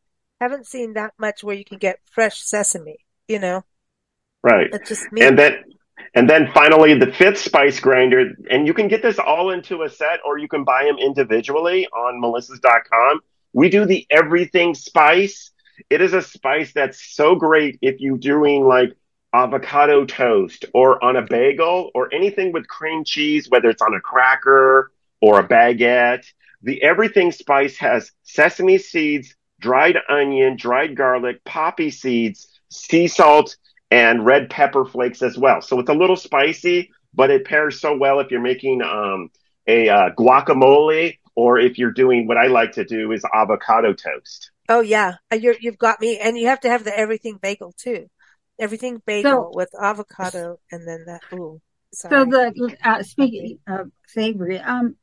haven't 0.42 0.66
seen 0.66 0.94
that 0.94 1.14
much 1.20 1.44
where 1.44 1.56
you 1.56 1.66
can 1.66 1.78
get 1.78 2.00
fresh 2.10 2.42
sesame, 2.42 2.98
you 3.28 3.38
know? 3.38 3.64
Right. 4.42 4.72
That's 4.72 4.90
just 4.90 5.12
me. 5.12 5.22
And 5.22 5.38
then 5.38 5.77
and 6.14 6.30
then 6.30 6.50
finally, 6.54 6.98
the 6.98 7.12
fifth 7.12 7.40
spice 7.40 7.80
grinder, 7.80 8.34
and 8.50 8.66
you 8.66 8.74
can 8.74 8.88
get 8.88 9.02
this 9.02 9.20
all 9.20 9.52
into 9.52 9.84
a 9.84 9.90
set 9.90 10.20
or 10.26 10.38
you 10.38 10.48
can 10.48 10.64
buy 10.64 10.84
them 10.86 10.98
individually 10.98 11.88
on 11.88 12.22
melissas.com. 12.22 13.22
We 13.54 13.70
do 13.70 13.86
the 13.86 14.06
everything 14.10 14.76
spice. 14.76 15.52
It 15.90 16.02
is 16.02 16.14
a 16.14 16.22
spice 16.22 16.74
that's 16.74 17.02
so 17.16 17.36
great 17.36 17.80
if 17.82 18.00
you're 18.00 18.18
doing 18.18 18.66
like 18.66 18.94
avocado 19.34 20.06
toast 20.06 20.66
or 20.74 21.04
on 21.04 21.16
a 21.16 21.22
bagel 21.22 21.92
or 21.94 22.14
anything 22.14 22.52
with 22.52 22.68
cream 22.68 23.04
cheese, 23.04 23.50
whether 23.50 23.70
it's 23.70 23.82
on 23.82 23.94
a 23.94 24.02
cracker 24.02 24.92
or 25.22 25.40
a 25.40 25.48
baguette. 25.48 26.26
The 26.64 26.82
everything 26.82 27.32
spice 27.32 27.78
has 27.78 28.12
sesame 28.24 28.78
seeds, 28.78 29.36
dried 29.60 29.98
onion, 30.10 30.58
dried 30.58 30.96
garlic, 30.96 31.44
poppy 31.44 31.92
seeds, 31.92 32.48
sea 32.70 33.08
salt, 33.08 33.56
and 33.92 34.26
red 34.26 34.50
pepper 34.50 34.86
flakes 34.86 35.22
as 35.22 35.38
well. 35.38 35.62
So 35.62 35.80
it's 35.80 35.90
a 35.90 35.94
little 35.94 36.16
spicy, 36.16 36.92
but 37.14 37.30
it 37.30 37.46
pairs 37.46 37.80
so 37.80 37.98
well 37.98 38.20
if 38.20 38.32
you're 38.32 38.42
making 38.42 38.82
um, 38.82 39.30
a 39.66 39.90
uh, 39.90 40.10
guacamole 40.18 41.18
or 41.36 41.60
if 41.60 41.78
you're 41.78 41.92
doing 41.92 42.28
what 42.28 42.38
I 42.38 42.48
like 42.48 42.74
to 42.74 42.84
do 42.84 43.12
is 43.12 43.24
avocado 43.34 43.94
toast. 43.94 44.52
Oh 44.70 44.82
yeah, 44.82 45.16
uh, 45.32 45.36
you 45.36 45.56
have 45.66 45.78
got 45.78 46.02
me, 46.02 46.18
and 46.18 46.38
you 46.38 46.48
have 46.48 46.60
to 46.62 46.70
have 46.70 46.84
the 46.84 46.98
everything 46.98 47.38
bagel 47.42 47.74
too. 47.78 48.10
Everything 48.60 49.02
bagel 49.06 49.52
so, 49.52 49.52
with 49.54 49.70
avocado, 49.80 50.60
and 50.72 50.86
then 50.86 51.06
that. 51.06 51.22
Ooh, 51.34 51.62
sorry. 51.94 52.26
so 52.26 52.26
the 52.26 52.76
uh, 52.84 53.04
speaking 53.04 53.60
of 53.68 53.92
savory, 54.08 54.60
um, 54.60 54.98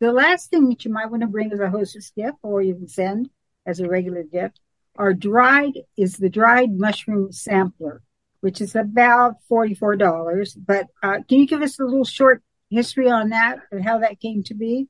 the 0.00 0.12
last 0.12 0.50
thing 0.50 0.68
that 0.70 0.84
you 0.84 0.90
might 0.90 1.10
want 1.10 1.20
to 1.20 1.28
bring 1.28 1.52
as 1.52 1.60
a 1.60 1.70
hostess 1.70 2.10
gift, 2.16 2.38
or 2.42 2.62
you 2.62 2.74
can 2.74 2.88
send 2.88 3.30
as 3.64 3.80
a 3.80 3.88
regular 3.88 4.24
gift, 4.24 4.58
our 4.96 5.12
dried 5.12 5.72
is 5.96 6.16
the 6.16 6.28
dried 6.28 6.72
mushroom 6.72 7.32
sampler, 7.32 8.02
which 8.40 8.60
is 8.60 8.76
about 8.76 9.36
$44. 9.50 10.56
But 10.64 10.86
uh, 11.02 11.18
can 11.28 11.40
you 11.40 11.46
give 11.46 11.62
us 11.62 11.78
a 11.80 11.84
little 11.84 12.04
short 12.04 12.42
history 12.70 13.10
on 13.10 13.30
that 13.30 13.58
and 13.70 13.84
how 13.84 13.98
that 13.98 14.20
came 14.20 14.42
to 14.44 14.54
be? 14.54 14.88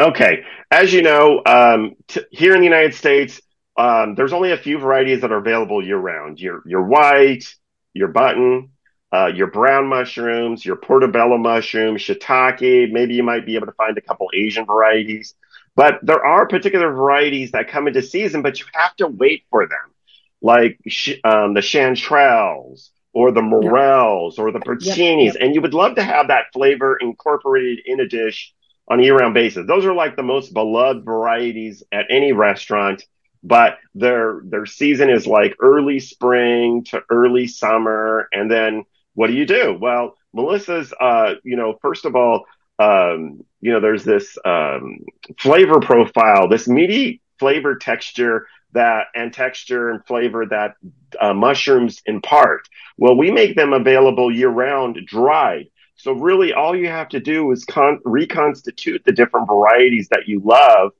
Okay. 0.00 0.44
As 0.70 0.92
you 0.92 1.02
know, 1.02 1.42
um, 1.46 1.94
t- 2.08 2.22
here 2.30 2.54
in 2.54 2.60
the 2.60 2.66
United 2.66 2.94
States, 2.94 3.40
um, 3.76 4.14
there's 4.14 4.32
only 4.32 4.52
a 4.52 4.56
few 4.56 4.78
varieties 4.78 5.20
that 5.20 5.32
are 5.32 5.38
available 5.38 5.84
year 5.84 5.98
round. 5.98 6.40
Your, 6.40 6.62
your 6.66 6.84
white, 6.84 7.44
your 7.92 8.08
button, 8.08 8.70
uh, 9.12 9.26
your 9.26 9.48
brown 9.48 9.86
mushrooms, 9.86 10.64
your 10.64 10.76
portobello 10.76 11.38
mushroom, 11.38 11.96
shiitake. 11.96 12.90
Maybe 12.90 13.14
you 13.14 13.22
might 13.22 13.46
be 13.46 13.56
able 13.56 13.66
to 13.66 13.72
find 13.72 13.96
a 13.96 14.00
couple 14.00 14.28
Asian 14.34 14.66
varieties. 14.66 15.34
But 15.76 16.00
there 16.02 16.24
are 16.24 16.46
particular 16.46 16.92
varieties 16.92 17.50
that 17.52 17.68
come 17.68 17.88
into 17.88 18.02
season, 18.02 18.42
but 18.42 18.60
you 18.60 18.66
have 18.74 18.94
to 18.96 19.08
wait 19.08 19.44
for 19.50 19.66
them, 19.66 19.92
like 20.40 20.78
um, 21.24 21.54
the 21.54 21.60
chanterelles 21.60 22.90
or 23.12 23.32
the 23.32 23.42
morels 23.42 24.38
or 24.38 24.52
the 24.52 24.60
porcinis. 24.60 25.24
Yep, 25.24 25.34
yep. 25.34 25.36
And 25.40 25.54
you 25.54 25.60
would 25.62 25.74
love 25.74 25.96
to 25.96 26.02
have 26.02 26.28
that 26.28 26.52
flavor 26.52 26.96
incorporated 27.00 27.80
in 27.86 28.00
a 28.00 28.08
dish 28.08 28.52
on 28.86 29.00
a 29.00 29.02
year-round 29.02 29.34
basis. 29.34 29.66
Those 29.66 29.84
are 29.84 29.94
like 29.94 30.14
the 30.16 30.22
most 30.22 30.52
beloved 30.52 31.04
varieties 31.04 31.82
at 31.90 32.06
any 32.10 32.32
restaurant, 32.32 33.02
but 33.42 33.78
their 33.94 34.42
their 34.44 34.66
season 34.66 35.10
is 35.10 35.26
like 35.26 35.56
early 35.60 36.00
spring 36.00 36.84
to 36.84 37.02
early 37.10 37.46
summer, 37.46 38.28
and 38.32 38.50
then 38.50 38.84
what 39.14 39.28
do 39.28 39.34
you 39.34 39.46
do? 39.46 39.76
Well, 39.80 40.16
Melissa's, 40.32 40.92
uh, 41.00 41.34
you 41.44 41.56
know, 41.56 41.78
first 41.80 42.04
of 42.04 42.16
all, 42.16 42.44
um, 42.78 43.44
you 43.64 43.72
know, 43.72 43.80
there's 43.80 44.04
this 44.04 44.36
um, 44.44 44.98
flavor 45.38 45.80
profile, 45.80 46.50
this 46.50 46.68
meaty 46.68 47.22
flavor 47.38 47.76
texture 47.76 48.46
that 48.72 49.06
and 49.14 49.32
texture 49.32 49.88
and 49.88 50.04
flavor 50.04 50.44
that 50.44 50.74
uh, 51.18 51.32
mushrooms 51.32 52.02
impart. 52.04 52.68
Well, 52.98 53.16
we 53.16 53.30
make 53.30 53.56
them 53.56 53.72
available 53.72 54.30
year 54.30 54.50
round, 54.50 54.98
dried. 55.06 55.70
So 55.96 56.12
really, 56.12 56.52
all 56.52 56.76
you 56.76 56.88
have 56.88 57.08
to 57.10 57.20
do 57.20 57.50
is 57.52 57.64
con- 57.64 58.00
reconstitute 58.04 59.02
the 59.06 59.12
different 59.12 59.46
varieties 59.46 60.08
that 60.10 60.24
you 60.26 60.42
love 60.44 60.92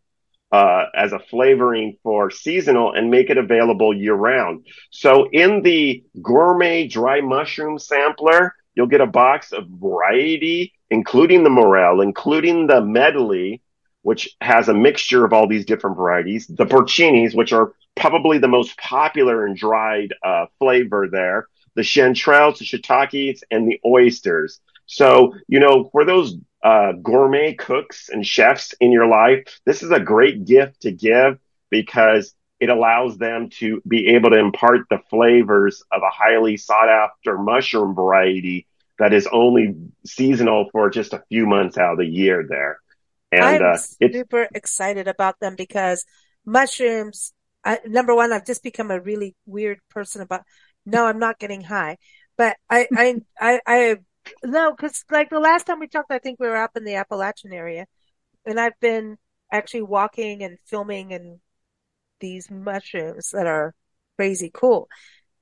uh, 0.50 0.84
as 0.96 1.12
a 1.12 1.18
flavoring 1.18 1.98
for 2.02 2.30
seasonal 2.30 2.94
and 2.94 3.10
make 3.10 3.28
it 3.28 3.36
available 3.36 3.94
year 3.94 4.14
round. 4.14 4.64
So 4.90 5.28
in 5.30 5.60
the 5.60 6.02
gourmet 6.22 6.88
dry 6.88 7.20
mushroom 7.20 7.78
sampler, 7.78 8.54
you'll 8.74 8.86
get 8.86 9.00
a 9.00 9.06
box 9.06 9.52
of 9.52 9.66
variety 9.68 10.72
including 10.94 11.42
the 11.42 11.50
morel, 11.50 12.00
including 12.00 12.66
the 12.66 12.80
medley, 12.80 13.60
which 14.02 14.36
has 14.40 14.68
a 14.68 14.74
mixture 14.74 15.24
of 15.24 15.32
all 15.32 15.48
these 15.48 15.64
different 15.64 15.96
varieties, 15.96 16.46
the 16.46 16.66
porcinis, 16.66 17.34
which 17.34 17.52
are 17.52 17.72
probably 17.96 18.38
the 18.38 18.48
most 18.48 18.76
popular 18.78 19.44
and 19.44 19.56
dried 19.56 20.14
uh, 20.22 20.46
flavor 20.58 21.08
there, 21.10 21.48
the 21.74 21.82
chanterelles, 21.82 22.58
the 22.58 22.64
shiitakes, 22.64 23.40
and 23.50 23.66
the 23.68 23.80
oysters. 23.84 24.60
So, 24.86 25.34
you 25.48 25.58
know, 25.58 25.88
for 25.90 26.04
those 26.04 26.36
uh, 26.62 26.92
gourmet 27.02 27.54
cooks 27.54 28.08
and 28.08 28.26
chefs 28.26 28.74
in 28.74 28.92
your 28.92 29.06
life, 29.06 29.60
this 29.64 29.82
is 29.82 29.90
a 29.90 30.00
great 30.00 30.44
gift 30.44 30.82
to 30.82 30.92
give 30.92 31.38
because 31.70 32.34
it 32.64 32.70
allows 32.70 33.18
them 33.18 33.50
to 33.50 33.82
be 33.86 34.08
able 34.14 34.30
to 34.30 34.38
impart 34.38 34.88
the 34.88 34.98
flavors 35.10 35.82
of 35.92 36.00
a 36.02 36.08
highly 36.08 36.56
sought 36.56 36.88
after 36.88 37.36
mushroom 37.36 37.94
variety 37.94 38.66
that 38.98 39.12
is 39.12 39.28
only 39.30 39.74
seasonal 40.06 40.70
for 40.72 40.88
just 40.88 41.12
a 41.12 41.22
few 41.28 41.44
months 41.44 41.76
out 41.76 41.92
of 41.92 41.98
the 41.98 42.06
year 42.06 42.46
there. 42.48 42.78
And 43.30 43.44
I'm 43.44 43.74
uh, 43.74 43.76
super 43.76 44.48
excited 44.54 45.08
about 45.08 45.38
them 45.40 45.56
because 45.56 46.06
mushrooms, 46.46 47.34
I, 47.62 47.80
number 47.84 48.14
one, 48.14 48.32
I've 48.32 48.46
just 48.46 48.62
become 48.62 48.90
a 48.90 48.98
really 48.98 49.36
weird 49.44 49.80
person 49.90 50.22
about, 50.22 50.40
no, 50.86 51.04
I'm 51.04 51.18
not 51.18 51.38
getting 51.38 51.60
high, 51.60 51.98
but 52.38 52.56
I, 52.70 52.88
I, 52.96 53.16
I, 53.38 53.60
I, 53.66 53.96
no, 54.42 54.72
cause 54.72 55.04
like 55.10 55.28
the 55.28 55.38
last 55.38 55.66
time 55.66 55.80
we 55.80 55.86
talked, 55.86 56.10
I 56.10 56.18
think 56.18 56.40
we 56.40 56.48
were 56.48 56.56
up 56.56 56.78
in 56.78 56.84
the 56.84 56.94
Appalachian 56.94 57.52
area 57.52 57.84
and 58.46 58.58
I've 58.58 58.80
been 58.80 59.18
actually 59.52 59.82
walking 59.82 60.42
and 60.42 60.56
filming 60.64 61.12
and 61.12 61.40
these 62.24 62.50
mushrooms 62.50 63.24
that 63.36 63.46
are 63.46 63.74
crazy 64.16 64.50
cool. 64.62 64.88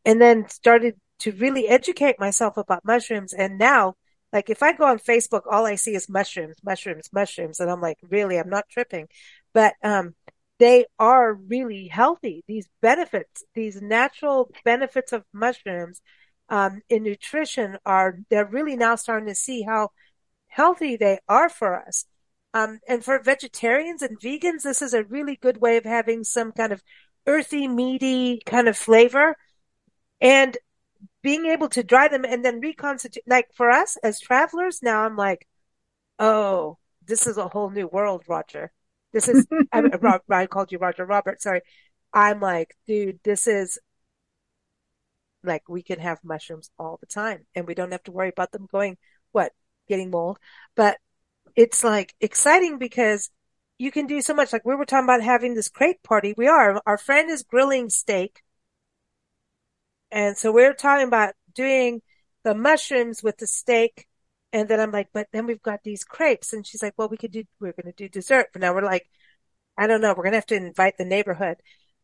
And 0.04 0.20
then 0.20 0.48
started 0.48 0.94
to 1.20 1.30
really 1.30 1.68
educate 1.68 2.18
myself 2.18 2.56
about 2.56 2.84
mushrooms. 2.84 3.32
And 3.32 3.56
now, 3.56 3.94
like 4.32 4.50
if 4.50 4.60
I 4.64 4.72
go 4.72 4.86
on 4.86 4.98
Facebook, 4.98 5.42
all 5.48 5.64
I 5.64 5.76
see 5.76 5.94
is 5.94 6.08
mushrooms, 6.08 6.56
mushrooms, 6.64 7.08
mushrooms. 7.12 7.60
And 7.60 7.70
I'm 7.70 7.80
like, 7.80 7.98
really, 8.10 8.36
I'm 8.36 8.50
not 8.50 8.68
tripping. 8.68 9.06
But, 9.54 9.74
um, 9.84 10.14
they 10.58 10.86
are 10.98 11.34
really 11.34 11.86
healthy. 11.86 12.42
These 12.48 12.68
benefits, 12.80 13.44
these 13.54 13.80
natural 13.80 14.50
benefits 14.64 15.12
of 15.12 15.22
mushrooms, 15.32 16.00
um, 16.48 16.82
in 16.88 17.04
nutrition 17.04 17.78
are, 17.86 18.18
they're 18.28 18.52
really 18.58 18.76
now 18.76 18.96
starting 18.96 19.28
to 19.28 19.34
see 19.34 19.62
how 19.62 19.90
healthy 20.48 20.96
they 20.96 21.18
are 21.28 21.48
for 21.48 21.72
us. 21.86 22.06
Um, 22.54 22.80
and 22.86 23.04
for 23.04 23.18
vegetarians 23.18 24.02
and 24.02 24.20
vegans, 24.20 24.62
this 24.62 24.82
is 24.82 24.94
a 24.94 25.04
really 25.04 25.36
good 25.36 25.60
way 25.60 25.76
of 25.76 25.84
having 25.84 26.24
some 26.24 26.52
kind 26.52 26.72
of 26.72 26.82
earthy, 27.26 27.66
meaty 27.68 28.42
kind 28.44 28.68
of 28.68 28.76
flavor. 28.76 29.36
And 30.20 30.56
being 31.22 31.46
able 31.46 31.68
to 31.70 31.82
dry 31.82 32.08
them 32.08 32.24
and 32.24 32.44
then 32.44 32.60
reconstitute, 32.60 33.24
like 33.26 33.48
for 33.54 33.70
us 33.70 33.96
as 34.02 34.20
travelers, 34.20 34.82
now 34.82 35.04
I'm 35.04 35.16
like, 35.16 35.46
oh, 36.18 36.78
this 37.06 37.26
is 37.26 37.38
a 37.38 37.48
whole 37.48 37.70
new 37.70 37.86
world, 37.86 38.24
Roger. 38.28 38.72
This 39.12 39.28
is, 39.28 39.46
I, 39.72 39.80
Rob, 39.80 40.22
I 40.30 40.46
called 40.48 40.72
you 40.72 40.78
Roger 40.78 41.04
Robert, 41.04 41.42
sorry. 41.42 41.62
I'm 42.12 42.40
like, 42.40 42.76
dude, 42.86 43.20
this 43.24 43.46
is 43.46 43.78
like 45.44 45.68
we 45.68 45.82
can 45.82 45.98
have 45.98 46.18
mushrooms 46.22 46.70
all 46.78 46.98
the 47.00 47.06
time 47.06 47.46
and 47.54 47.66
we 47.66 47.74
don't 47.74 47.92
have 47.92 48.02
to 48.04 48.12
worry 48.12 48.28
about 48.28 48.52
them 48.52 48.68
going, 48.70 48.96
what, 49.32 49.52
getting 49.88 50.10
mold. 50.10 50.38
But 50.76 50.98
it's 51.56 51.84
like 51.84 52.14
exciting 52.20 52.78
because 52.78 53.30
you 53.78 53.90
can 53.90 54.06
do 54.06 54.20
so 54.20 54.34
much. 54.34 54.52
Like 54.52 54.64
we 54.64 54.74
were 54.74 54.84
talking 54.84 55.04
about 55.04 55.22
having 55.22 55.54
this 55.54 55.68
crepe 55.68 56.02
party. 56.02 56.34
We 56.36 56.46
are. 56.46 56.80
Our 56.86 56.98
friend 56.98 57.30
is 57.30 57.42
grilling 57.42 57.90
steak. 57.90 58.42
And 60.10 60.36
so 60.36 60.52
we're 60.52 60.74
talking 60.74 61.08
about 61.08 61.34
doing 61.54 62.02
the 62.44 62.54
mushrooms 62.54 63.22
with 63.22 63.38
the 63.38 63.46
steak. 63.46 64.06
And 64.52 64.68
then 64.68 64.80
I'm 64.80 64.92
like, 64.92 65.08
but 65.12 65.28
then 65.32 65.46
we've 65.46 65.62
got 65.62 65.82
these 65.82 66.04
crepes. 66.04 66.52
And 66.52 66.66
she's 66.66 66.82
like, 66.82 66.94
well, 66.96 67.08
we 67.08 67.16
could 67.16 67.32
do, 67.32 67.44
we're 67.60 67.72
going 67.72 67.92
to 67.92 67.92
do 67.92 68.08
dessert. 68.08 68.48
But 68.52 68.60
now 68.62 68.74
we're 68.74 68.82
like, 68.82 69.08
I 69.78 69.86
don't 69.86 70.02
know. 70.02 70.10
We're 70.10 70.24
going 70.24 70.32
to 70.32 70.38
have 70.38 70.46
to 70.46 70.56
invite 70.56 70.98
the 70.98 71.04
neighborhood. 71.04 71.56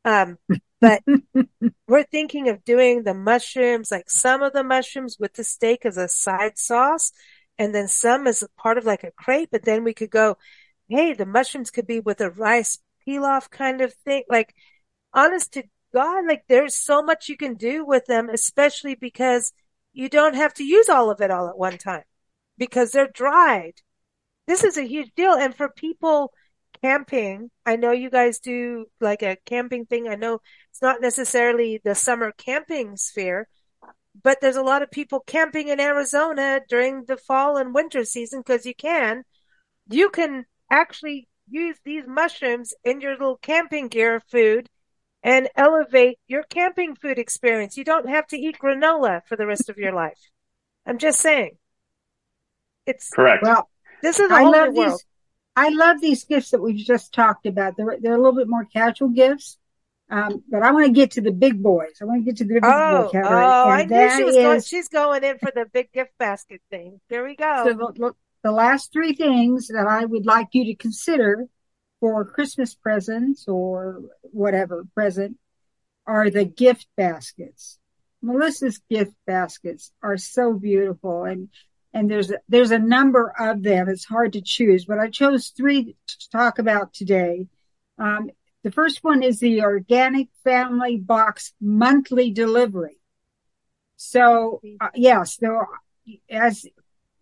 Um, 0.04 0.38
but 0.80 1.02
we're 1.88 2.04
thinking 2.04 2.48
of 2.48 2.64
doing 2.64 3.02
the 3.02 3.14
mushrooms, 3.14 3.90
like 3.90 4.08
some 4.08 4.42
of 4.42 4.52
the 4.52 4.64
mushrooms 4.64 5.16
with 5.20 5.34
the 5.34 5.44
steak 5.44 5.84
as 5.84 5.96
a 5.96 6.08
side 6.08 6.56
sauce 6.58 7.12
and 7.58 7.74
then 7.74 7.88
some 7.88 8.26
as 8.26 8.44
part 8.56 8.78
of 8.78 8.84
like 8.84 9.04
a 9.04 9.10
crepe. 9.12 9.50
But 9.50 9.64
then 9.64 9.84
we 9.84 9.94
could 9.94 10.10
go, 10.10 10.38
hey, 10.88 11.12
the 11.12 11.26
mushrooms 11.26 11.70
could 11.70 11.86
be 11.86 12.00
with 12.00 12.20
a 12.20 12.30
rice 12.30 12.78
pilaf 13.06 13.50
kind 13.50 13.80
of 13.80 13.92
thing. 13.94 14.24
Like, 14.28 14.54
honest 15.12 15.52
to 15.54 15.64
God, 15.92 16.26
like 16.26 16.44
there's 16.48 16.74
so 16.74 17.02
much 17.02 17.28
you 17.28 17.36
can 17.36 17.54
do 17.54 17.84
with 17.84 18.06
them, 18.06 18.28
especially 18.28 18.94
because 18.94 19.52
you 19.92 20.08
don't 20.08 20.34
have 20.34 20.54
to 20.54 20.64
use 20.64 20.88
all 20.88 21.10
of 21.10 21.20
it 21.20 21.30
all 21.30 21.48
at 21.48 21.58
one 21.58 21.78
time 21.78 22.04
because 22.56 22.92
they're 22.92 23.08
dried. 23.08 23.74
This 24.46 24.64
is 24.64 24.76
a 24.76 24.86
huge 24.86 25.10
deal. 25.16 25.32
And 25.32 25.54
for 25.54 25.68
people 25.68 26.32
camping, 26.82 27.50
I 27.66 27.76
know 27.76 27.92
you 27.92 28.10
guys 28.10 28.38
do 28.38 28.86
like 29.00 29.22
a 29.22 29.36
camping 29.46 29.86
thing. 29.86 30.08
I 30.08 30.14
know 30.14 30.40
it's 30.70 30.82
not 30.82 31.00
necessarily 31.00 31.80
the 31.82 31.94
summer 31.94 32.32
camping 32.32 32.96
sphere, 32.96 33.48
but 34.22 34.40
there's 34.40 34.56
a 34.56 34.62
lot 34.62 34.82
of 34.82 34.90
people 34.90 35.20
camping 35.20 35.68
in 35.68 35.80
Arizona 35.80 36.60
during 36.68 37.04
the 37.04 37.16
fall 37.16 37.56
and 37.56 37.74
winter 37.74 38.04
season 38.04 38.40
because 38.40 38.66
you 38.66 38.74
can. 38.74 39.24
You 39.88 40.10
can 40.10 40.44
actually 40.70 41.28
use 41.48 41.76
these 41.84 42.04
mushrooms 42.06 42.74
in 42.84 43.00
your 43.00 43.12
little 43.12 43.36
camping 43.36 43.88
gear 43.88 44.20
food 44.20 44.68
and 45.22 45.48
elevate 45.56 46.18
your 46.26 46.42
camping 46.42 46.94
food 46.94 47.18
experience. 47.18 47.76
You 47.76 47.84
don't 47.84 48.08
have 48.08 48.26
to 48.28 48.38
eat 48.38 48.58
granola 48.62 49.22
for 49.26 49.36
the 49.36 49.46
rest 49.46 49.68
of 49.68 49.78
your 49.78 49.92
life. 49.92 50.18
I'm 50.86 50.98
just 50.98 51.20
saying. 51.20 51.56
It's 52.86 53.10
correct. 53.10 53.42
Well, 53.42 53.68
this 54.02 54.20
is 54.20 54.30
a 54.30 54.36
whole 54.36 54.52
new 54.52 54.72
world. 54.72 54.92
These, 54.92 55.04
I 55.56 55.70
love 55.70 56.00
these 56.00 56.24
gifts 56.24 56.50
that 56.50 56.62
we've 56.62 56.76
just 56.76 57.12
talked 57.12 57.46
about. 57.46 57.76
They're, 57.76 57.98
they're 58.00 58.14
a 58.14 58.18
little 58.18 58.36
bit 58.36 58.48
more 58.48 58.64
casual 58.64 59.08
gifts. 59.08 59.58
Um, 60.10 60.42
but 60.48 60.62
I 60.62 60.72
want 60.72 60.86
to 60.86 60.92
get 60.92 61.12
to 61.12 61.20
the 61.20 61.32
big 61.32 61.62
boys. 61.62 61.98
I 62.00 62.06
want 62.06 62.24
to 62.24 62.24
get 62.24 62.38
to 62.38 62.44
the 62.44 62.54
big 62.54 62.64
oh, 62.64 63.02
boy 63.02 63.10
category. 63.10 63.44
Oh, 63.44 63.68
I 63.68 63.84
knew 63.84 64.16
she 64.16 64.24
was 64.24 64.36
is, 64.36 64.42
going, 64.42 64.60
she's 64.62 64.88
going 64.88 65.24
in 65.24 65.38
for 65.38 65.52
the 65.54 65.66
big 65.70 65.92
gift 65.92 66.12
basket 66.18 66.62
thing. 66.70 67.00
Here 67.08 67.26
we 67.26 67.36
go. 67.36 67.64
So 67.66 67.92
look, 67.96 68.16
the 68.42 68.52
last 68.52 68.92
three 68.92 69.12
things 69.12 69.68
that 69.68 69.86
I 69.86 70.04
would 70.04 70.24
like 70.24 70.48
you 70.52 70.64
to 70.66 70.74
consider 70.74 71.46
for 72.00 72.24
Christmas 72.24 72.74
presents 72.74 73.46
or 73.48 74.00
whatever 74.22 74.84
present 74.94 75.36
are 76.06 76.30
the 76.30 76.44
gift 76.44 76.86
baskets. 76.96 77.78
Melissa's 78.22 78.80
gift 78.90 79.12
baskets 79.26 79.92
are 80.02 80.16
so 80.16 80.54
beautiful 80.54 81.24
and 81.24 81.48
and 81.94 82.10
there's 82.10 82.30
a, 82.30 82.38
there's 82.48 82.70
a 82.70 82.78
number 82.78 83.32
of 83.38 83.62
them. 83.62 83.88
It's 83.88 84.04
hard 84.04 84.34
to 84.34 84.42
choose, 84.42 84.84
but 84.84 84.98
I 84.98 85.08
chose 85.08 85.48
three 85.48 85.96
to 86.06 86.30
talk 86.30 86.58
about 86.58 86.92
today. 86.92 87.46
Um, 87.98 88.30
the 88.62 88.70
first 88.72 89.04
one 89.04 89.22
is 89.22 89.40
the 89.40 89.62
organic 89.62 90.28
family 90.44 90.96
box 90.96 91.52
monthly 91.60 92.30
delivery. 92.30 92.98
So 93.96 94.60
uh, 94.80 94.88
yes, 94.94 95.36
there 95.36 95.56
are, 95.56 95.68
as 96.30 96.66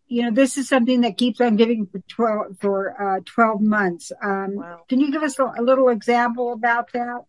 you 0.08 0.22
know, 0.22 0.30
this 0.30 0.56
is 0.56 0.68
something 0.68 1.00
that 1.00 1.16
keeps 1.16 1.40
on 1.40 1.56
giving 1.56 1.86
for 1.86 1.98
12, 2.08 2.58
for, 2.60 3.16
uh, 3.16 3.20
12 3.24 3.60
months. 3.60 4.12
Um, 4.22 4.56
wow. 4.56 4.82
can 4.88 5.00
you 5.00 5.10
give 5.10 5.22
us 5.22 5.38
a, 5.38 5.44
a, 5.58 5.62
little 5.62 5.88
example 5.88 6.52
about 6.52 6.92
that? 6.92 7.24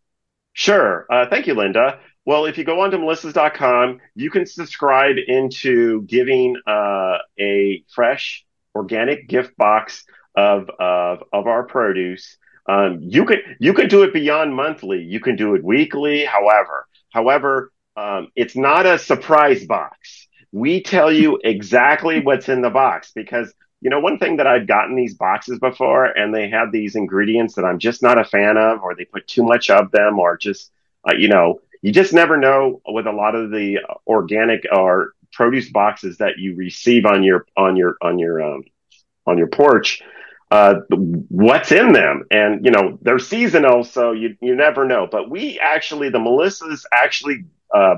Sure. 0.53 1.05
Uh, 1.09 1.27
thank 1.29 1.47
you, 1.47 1.55
Linda. 1.55 1.99
Well, 2.25 2.45
if 2.45 2.57
you 2.57 2.63
go 2.63 2.81
onto 2.81 2.97
melissas.com, 2.97 3.99
you 4.15 4.29
can 4.29 4.45
subscribe 4.45 5.15
into 5.27 6.03
giving, 6.03 6.57
uh, 6.67 7.17
a 7.39 7.83
fresh 7.93 8.45
organic 8.75 9.27
gift 9.27 9.55
box 9.57 10.05
of, 10.35 10.69
of, 10.79 11.23
of 11.33 11.47
our 11.47 11.63
produce. 11.63 12.37
Um, 12.67 12.99
you 13.01 13.25
could, 13.25 13.39
you 13.59 13.73
could 13.73 13.89
do 13.89 14.03
it 14.03 14.13
beyond 14.13 14.55
monthly. 14.55 15.01
You 15.01 15.19
can 15.19 15.35
do 15.35 15.55
it 15.55 15.63
weekly. 15.63 16.25
However, 16.25 16.87
however, 17.11 17.71
um, 17.95 18.27
it's 18.35 18.55
not 18.55 18.85
a 18.85 18.99
surprise 18.99 19.65
box 19.65 20.27
we 20.51 20.81
tell 20.81 21.11
you 21.11 21.39
exactly 21.43 22.19
what's 22.19 22.49
in 22.49 22.61
the 22.61 22.69
box 22.69 23.11
because 23.13 23.53
you 23.81 23.89
know 23.89 23.99
one 23.99 24.17
thing 24.17 24.37
that 24.37 24.47
I've 24.47 24.67
gotten 24.67 24.95
these 24.95 25.15
boxes 25.15 25.59
before 25.59 26.05
and 26.05 26.33
they 26.33 26.49
have 26.49 26.71
these 26.71 26.95
ingredients 26.95 27.55
that 27.55 27.65
I'm 27.65 27.79
just 27.79 28.01
not 28.01 28.19
a 28.19 28.25
fan 28.25 28.57
of 28.57 28.81
or 28.81 28.95
they 28.95 29.05
put 29.05 29.27
too 29.27 29.43
much 29.43 29.69
of 29.69 29.91
them 29.91 30.19
or 30.19 30.37
just 30.37 30.71
uh, 31.07 31.13
you 31.15 31.27
know 31.27 31.61
you 31.81 31.91
just 31.91 32.13
never 32.13 32.37
know 32.37 32.81
with 32.87 33.05
a 33.07 33.11
lot 33.11 33.35
of 33.35 33.51
the 33.51 33.79
organic 34.07 34.65
or 34.71 35.13
produce 35.33 35.69
boxes 35.69 36.17
that 36.17 36.39
you 36.39 36.55
receive 36.55 37.05
on 37.05 37.23
your 37.23 37.45
on 37.55 37.75
your 37.75 37.97
on 38.01 38.17
your 38.17 38.41
um, 38.41 38.63
on 39.27 39.37
your 39.37 39.47
porch 39.47 40.01
uh, 40.51 40.75
what's 41.29 41.71
in 41.71 41.91
them 41.91 42.23
and 42.31 42.63
you 42.63 42.71
know 42.71 42.97
they're 43.01 43.19
seasonal 43.19 43.83
so 43.83 44.11
you 44.13 44.35
you 44.41 44.55
never 44.55 44.85
know 44.85 45.07
but 45.11 45.29
we 45.29 45.59
actually 45.59 46.09
the 46.09 46.19
melissas 46.19 46.83
actually 46.93 47.45
uh, 47.75 47.95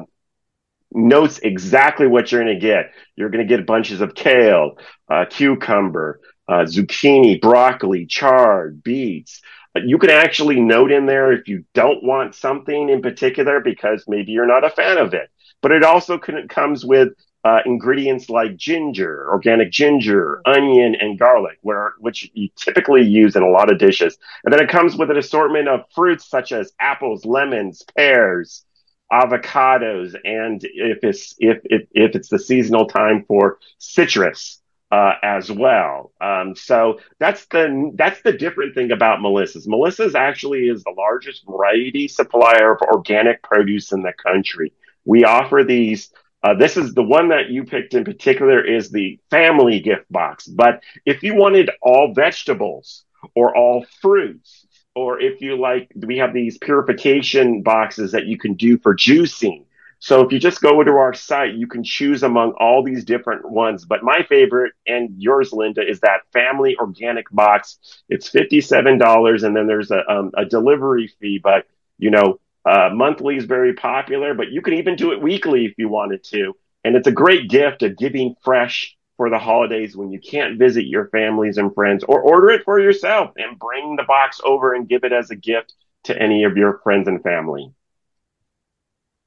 notes 0.92 1.40
exactly 1.40 2.08
what 2.08 2.32
you're 2.32 2.44
going 2.44 2.54
to 2.54 2.60
get. 2.60 2.92
You're 3.16 3.30
going 3.30 3.48
to 3.48 3.58
get 3.58 3.66
bunches 3.68 4.02
of 4.02 4.16
kale, 4.16 4.78
uh, 5.10 5.26
cucumber, 5.30 6.20
uh, 6.48 6.66
zucchini, 6.66 7.40
broccoli, 7.40 8.06
chard, 8.06 8.82
beets. 8.84 9.42
You 9.76 10.00
can 10.00 10.10
actually 10.10 10.60
note 10.60 10.92
in 10.92 11.06
there 11.06 11.32
if 11.32 11.48
you 11.48 11.64
don't 11.74 12.04
want 12.04 12.36
something 12.36 12.90
in 12.90 13.02
particular 13.02 13.60
because 13.62 14.04
maybe 14.08 14.32
you're 14.32 14.48
not 14.48 14.66
a 14.66 14.70
fan 14.70 14.98
of 14.98 15.14
it. 15.14 15.30
But 15.62 15.72
it 15.72 15.84
also 15.84 16.18
comes 16.18 16.86
with 16.86 17.10
uh, 17.44 17.60
ingredients 17.66 18.30
like 18.30 18.58
ginger, 18.58 19.30
organic 19.32 19.72
ginger, 19.72 20.42
onion, 20.46 20.96
and 21.00 21.18
garlic, 21.18 21.58
where 21.62 21.94
which 22.00 22.30
you 22.34 22.50
typically 22.56 23.04
use 23.04 23.36
in 23.36 23.44
a 23.44 23.50
lot 23.50 23.72
of 23.72 23.80
dishes. 23.80 24.18
And 24.44 24.54
then 24.54 24.62
it 24.62 24.70
comes 24.70 24.96
with 24.96 25.10
an 25.10 25.18
assortment 25.18 25.68
of 25.68 25.82
fruits 25.96 26.26
such 26.26 26.52
as 26.52 26.74
apples, 26.80 27.26
lemons, 27.26 27.84
pears, 27.96 28.66
avocados, 29.12 30.16
and 30.24 30.62
if 30.64 31.00
it's 31.04 31.36
if 31.40 31.60
if, 31.66 31.82
if 31.92 32.16
it's 32.16 32.30
the 32.30 32.40
seasonal 32.40 32.88
time 32.88 33.24
for 33.28 33.58
citrus 33.78 34.62
uh, 34.92 35.14
as 35.24 35.52
well. 35.52 36.12
Um, 36.20 36.56
so 36.56 37.00
that's 37.20 37.46
the 37.46 37.92
that's 37.96 38.22
the 38.22 38.34
different 38.34 38.76
thing 38.76 38.92
about 38.92 39.22
Melissa's. 39.22 39.68
Melissa's 39.68 40.16
actually 40.16 40.68
is 40.68 40.84
the 40.84 40.94
largest 40.98 41.46
variety 41.46 42.08
supplier 42.08 42.74
of 42.74 42.82
organic 42.82 43.42
produce 43.44 43.92
in 43.92 44.02
the 44.02 44.14
country. 44.14 44.74
We 45.06 45.24
offer 45.24 45.64
these. 45.66 46.12
Uh, 46.42 46.54
this 46.54 46.78
is 46.78 46.94
the 46.94 47.04
one 47.04 47.30
that 47.30 47.50
you 47.50 47.66
picked 47.66 47.94
in 47.94 48.04
particular 48.06 48.64
is 48.64 48.90
the 48.90 49.20
family 49.30 49.80
gift 49.82 50.10
box. 50.12 50.48
But 50.48 50.84
if 51.06 51.22
you 51.24 51.36
wanted 51.36 51.70
all 51.82 52.14
vegetables 52.14 53.04
or 53.36 53.56
all 53.56 53.86
fruits 54.02 54.66
or 54.96 55.20
if 55.22 55.42
you 55.42 55.60
like, 55.60 55.92
we 55.96 56.18
have 56.18 56.34
these 56.34 56.58
purification 56.58 57.62
boxes 57.62 58.14
that 58.14 58.26
you 58.26 58.38
can 58.38 58.54
do 58.54 58.78
for 58.78 58.96
juicing. 58.96 59.66
So 60.00 60.22
if 60.22 60.32
you 60.32 60.40
just 60.40 60.62
go 60.62 60.82
to 60.82 60.92
our 60.92 61.14
site, 61.14 61.56
you 61.56 61.68
can 61.68 61.84
choose 61.84 62.24
among 62.24 62.54
all 62.54 62.84
these 62.84 63.04
different 63.04 63.50
ones. 63.50 63.84
But 63.84 64.02
my 64.02 64.24
favorite 64.24 64.74
and 64.88 65.10
yours, 65.18 65.52
Linda, 65.52 65.86
is 65.86 66.00
that 66.02 66.22
family 66.32 66.78
organic 66.78 67.30
box. 67.32 67.80
It's 68.08 68.30
$57 68.30 69.44
and 69.44 69.54
then 69.56 69.68
there's 69.68 69.92
a, 69.92 70.10
um, 70.10 70.32
a 70.38 70.46
delivery 70.46 71.08
fee, 71.20 71.40
but 71.44 71.66
you 71.98 72.12
know, 72.12 72.40
uh, 72.66 72.90
monthly 72.94 73.38
is 73.38 73.46
very 73.46 73.74
popular, 73.74 74.34
but 74.34 74.52
you 74.52 74.62
can 74.62 74.74
even 74.74 74.96
do 74.96 75.12
it 75.12 75.22
weekly 75.22 75.66
if 75.66 75.74
you 75.78 75.90
wanted 75.90 76.24
to. 76.26 76.56
And 76.84 76.96
it's 76.96 77.08
a 77.08 77.12
great 77.12 77.50
gift 77.50 77.84
of 77.84 77.98
giving 77.98 78.36
fresh 78.44 78.96
for 79.18 79.30
the 79.30 79.40
holidays 79.40 79.96
when 79.96 80.12
you 80.12 80.20
can't 80.20 80.58
visit 80.58 80.86
your 80.86 81.10
families 81.10 81.58
and 81.58 81.74
friends 81.74 82.04
or 82.08 82.22
order 82.22 82.50
it 82.50 82.64
for 82.64 82.80
yourself 82.80 83.32
and 83.38 83.60
bring 83.60 83.96
the 83.96 84.04
box 84.04 84.40
over 84.44 84.74
and 84.74 84.88
give 84.88 85.04
it 85.04 85.12
as 85.12 85.30
a 85.30 85.36
gift 85.36 85.74
to 86.06 86.18
any 86.18 86.46
of 86.46 86.56
your 86.56 86.80
friends 86.84 87.08
and 87.08 87.22
family. 87.22 87.72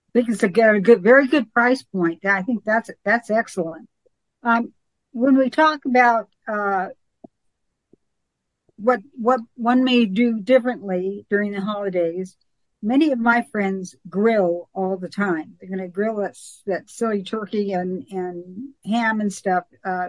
I 0.08 0.10
think 0.14 0.28
it's 0.30 0.42
a 0.42 0.48
good, 0.48 1.02
very 1.02 1.26
good 1.26 1.52
price 1.52 1.82
point. 1.82 2.24
I 2.24 2.42
think 2.42 2.64
that's, 2.64 2.90
that's 3.04 3.30
excellent. 3.30 3.88
Um, 4.42 4.72
when 5.12 5.36
we 5.36 5.50
talk 5.50 5.84
about, 5.84 6.28
uh, 6.48 6.88
what 8.82 9.00
what 9.14 9.40
one 9.54 9.84
may 9.84 10.06
do 10.06 10.40
differently 10.40 11.24
during 11.30 11.52
the 11.52 11.60
holidays. 11.60 12.36
Many 12.82 13.12
of 13.12 13.18
my 13.18 13.42
friends 13.52 13.94
grill 14.08 14.68
all 14.74 14.96
the 14.96 15.08
time. 15.08 15.56
They're 15.60 15.68
going 15.68 15.80
to 15.80 15.88
grill 15.88 16.16
that 16.16 16.36
that 16.66 16.90
silly 16.90 17.22
turkey 17.22 17.72
and 17.72 18.06
and 18.10 18.70
ham 18.84 19.20
and 19.20 19.32
stuff. 19.32 19.64
Uh, 19.84 20.08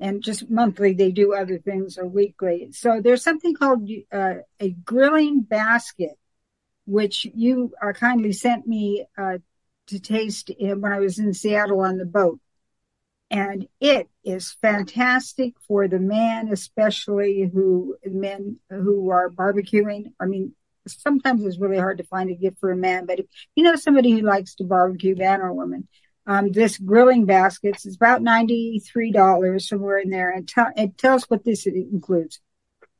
and 0.00 0.22
just 0.22 0.50
monthly 0.50 0.94
they 0.94 1.12
do 1.12 1.34
other 1.34 1.58
things 1.58 1.98
or 1.98 2.06
weekly. 2.06 2.72
So 2.72 3.00
there's 3.00 3.22
something 3.22 3.54
called 3.54 3.88
uh, 4.10 4.36
a 4.58 4.70
grilling 4.70 5.42
basket, 5.42 6.18
which 6.86 7.26
you 7.34 7.72
uh, 7.82 7.92
kindly 7.92 8.32
sent 8.32 8.66
me 8.66 9.06
uh, 9.16 9.38
to 9.88 10.00
taste 10.00 10.50
when 10.58 10.92
I 10.92 11.00
was 11.00 11.18
in 11.18 11.34
Seattle 11.34 11.80
on 11.80 11.98
the 11.98 12.06
boat 12.06 12.40
and 13.30 13.68
it 13.80 14.08
is 14.24 14.56
fantastic 14.60 15.54
for 15.68 15.86
the 15.86 16.00
man, 16.00 16.48
especially 16.52 17.48
who 17.52 17.96
men 18.04 18.58
who 18.68 19.10
are 19.10 19.30
barbecuing. 19.30 20.12
I 20.18 20.26
mean, 20.26 20.52
sometimes 20.92 21.44
it's 21.44 21.58
really 21.58 21.78
hard 21.78 21.98
to 21.98 22.04
find 22.04 22.30
a 22.30 22.34
gift 22.34 22.58
for 22.58 22.70
a 22.70 22.76
man, 22.76 23.06
but 23.06 23.20
if 23.20 23.26
you 23.54 23.64
know 23.64 23.76
somebody 23.76 24.10
who 24.10 24.20
likes 24.20 24.54
to 24.56 24.64
barbecue, 24.64 25.16
man 25.16 25.40
or 25.40 25.52
woman, 25.52 25.88
um, 26.26 26.52
this 26.52 26.78
grilling 26.78 27.24
baskets 27.26 27.86
is 27.86 27.96
about 27.96 28.22
$93 28.22 29.60
somewhere 29.60 29.98
in 29.98 30.10
there. 30.10 30.30
And, 30.30 30.46
tell, 30.46 30.68
and 30.76 30.96
tell 30.96 31.14
us 31.14 31.24
what 31.24 31.44
this 31.44 31.66
includes. 31.66 32.40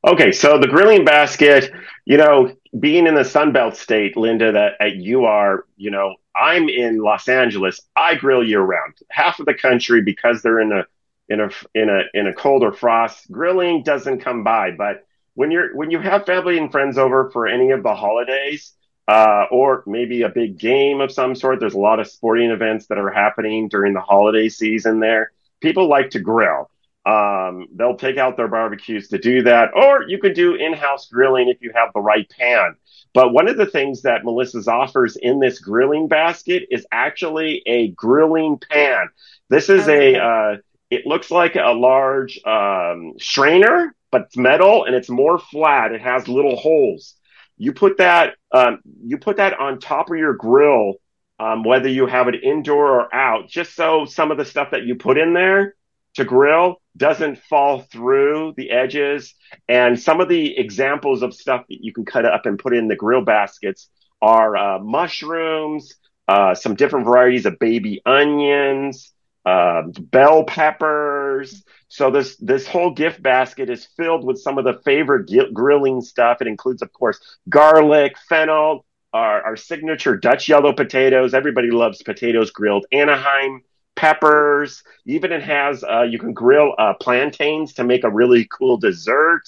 Okay, 0.05 0.31
so 0.31 0.57
the 0.57 0.67
grilling 0.67 1.05
basket, 1.05 1.71
you 2.05 2.17
know, 2.17 2.53
being 2.77 3.05
in 3.05 3.15
the 3.15 3.21
Sunbelt 3.21 3.75
state, 3.75 4.17
Linda, 4.17 4.51
that 4.51 4.95
you 4.95 5.25
are, 5.25 5.65
you 5.77 5.91
know, 5.91 6.15
I'm 6.35 6.69
in 6.69 6.97
Los 6.97 7.29
Angeles. 7.29 7.79
I 7.95 8.15
grill 8.15 8.43
year 8.43 8.61
round. 8.61 8.95
Half 9.09 9.39
of 9.39 9.45
the 9.45 9.53
country, 9.53 10.01
because 10.01 10.41
they're 10.41 10.59
in 10.59 10.71
a 10.71 10.85
in 11.29 11.39
a 11.39 11.49
in 11.75 11.89
a 11.89 12.01
in 12.13 12.27
a 12.27 12.33
cold 12.33 12.63
or 12.63 12.73
frost, 12.73 13.29
grilling 13.31 13.83
doesn't 13.83 14.21
come 14.21 14.43
by. 14.43 14.71
But 14.71 15.05
when 15.35 15.51
you're 15.51 15.75
when 15.75 15.91
you 15.91 15.99
have 15.99 16.25
family 16.25 16.57
and 16.57 16.71
friends 16.71 16.97
over 16.97 17.29
for 17.31 17.47
any 17.47 17.71
of 17.71 17.83
the 17.83 17.95
holidays, 17.95 18.73
uh, 19.07 19.45
or 19.51 19.83
maybe 19.87 20.21
a 20.21 20.29
big 20.29 20.57
game 20.59 21.01
of 21.01 21.11
some 21.11 21.35
sort, 21.35 21.59
there's 21.59 21.73
a 21.73 21.79
lot 21.79 21.99
of 21.99 22.07
sporting 22.07 22.51
events 22.51 22.87
that 22.87 22.97
are 22.97 23.09
happening 23.09 23.67
during 23.67 23.93
the 23.93 24.01
holiday 24.01 24.49
season. 24.49 24.99
There, 24.99 25.31
people 25.61 25.87
like 25.87 26.11
to 26.11 26.19
grill. 26.19 26.69
Um, 27.03 27.67
they'll 27.73 27.97
take 27.97 28.17
out 28.17 28.37
their 28.37 28.47
barbecues 28.47 29.07
to 29.07 29.17
do 29.17 29.41
that, 29.43 29.69
or 29.75 30.03
you 30.07 30.19
could 30.19 30.35
do 30.35 30.53
in-house 30.53 31.07
grilling 31.09 31.49
if 31.49 31.59
you 31.59 31.71
have 31.73 31.91
the 31.93 31.99
right 31.99 32.29
pan. 32.29 32.75
But 33.13 33.33
one 33.33 33.47
of 33.47 33.57
the 33.57 33.65
things 33.65 34.03
that 34.03 34.23
Melissa's 34.23 34.67
offers 34.67 35.17
in 35.17 35.39
this 35.39 35.59
grilling 35.59 36.07
basket 36.07 36.67
is 36.69 36.85
actually 36.91 37.63
a 37.65 37.89
grilling 37.89 38.59
pan. 38.69 39.09
This 39.49 39.67
is 39.69 39.87
a, 39.87 40.15
uh, 40.15 40.57
it 40.91 41.07
looks 41.07 41.31
like 41.31 41.55
a 41.55 41.71
large 41.71 42.39
um, 42.45 43.13
strainer, 43.17 43.95
but 44.11 44.23
it's 44.23 44.37
metal 44.37 44.85
and 44.85 44.95
it's 44.95 45.09
more 45.09 45.39
flat. 45.39 45.91
It 45.91 46.01
has 46.01 46.27
little 46.27 46.55
holes. 46.55 47.15
You 47.57 47.73
put 47.73 47.97
that, 47.97 48.35
um, 48.51 48.79
you 49.03 49.17
put 49.17 49.37
that 49.37 49.59
on 49.59 49.79
top 49.79 50.09
of 50.09 50.17
your 50.17 50.33
grill, 50.33 50.95
um, 51.39 51.63
whether 51.63 51.87
you 51.87 52.07
have 52.07 52.27
it 52.27 52.43
indoor 52.43 53.01
or 53.01 53.15
out, 53.15 53.47
just 53.49 53.75
so 53.75 54.05
some 54.05 54.31
of 54.31 54.37
the 54.37 54.45
stuff 54.45 54.71
that 54.71 54.83
you 54.83 54.95
put 54.95 55.17
in 55.17 55.33
there 55.33 55.75
to 56.15 56.25
grill 56.25 56.81
doesn't 56.97 57.37
fall 57.37 57.81
through 57.81 58.53
the 58.57 58.71
edges. 58.71 59.33
And 59.67 59.99
some 59.99 60.21
of 60.21 60.27
the 60.27 60.57
examples 60.57 61.21
of 61.21 61.33
stuff 61.33 61.65
that 61.69 61.77
you 61.81 61.93
can 61.93 62.05
cut 62.05 62.25
up 62.25 62.45
and 62.45 62.59
put 62.59 62.75
in 62.75 62.87
the 62.87 62.95
grill 62.95 63.23
baskets 63.23 63.89
are 64.21 64.55
uh, 64.55 64.79
mushrooms, 64.79 65.95
uh, 66.27 66.53
some 66.53 66.75
different 66.75 67.05
varieties 67.05 67.45
of 67.45 67.59
baby 67.59 68.01
onions, 68.05 69.13
uh, 69.45 69.83
bell 69.99 70.43
peppers. 70.43 71.63
So 71.87 72.09
this 72.09 72.37
this 72.37 72.67
whole 72.67 72.91
gift 72.91 73.21
basket 73.21 73.69
is 73.69 73.87
filled 73.97 74.25
with 74.25 74.37
some 74.39 74.57
of 74.57 74.63
the 74.63 74.79
favorite 74.85 75.29
grilling 75.53 76.01
stuff. 76.01 76.41
It 76.41 76.47
includes, 76.47 76.81
of 76.81 76.93
course, 76.93 77.19
garlic, 77.49 78.15
fennel, 78.29 78.85
our, 79.13 79.41
our 79.43 79.55
signature 79.55 80.15
Dutch 80.15 80.47
yellow 80.47 80.73
potatoes. 80.73 81.33
Everybody 81.33 81.71
loves 81.71 82.01
potatoes 82.01 82.51
grilled. 82.51 82.85
Anaheim 82.91 83.61
peppers. 83.95 84.83
Even 85.05 85.31
it 85.31 85.43
has 85.43 85.83
uh, 85.83 86.03
you 86.03 86.17
can 86.19 86.33
grill 86.33 86.73
uh, 86.77 86.93
plantains 86.99 87.73
to 87.73 87.83
make 87.83 88.03
a 88.03 88.09
really 88.09 88.47
cool 88.51 88.77
dessert. 88.77 89.43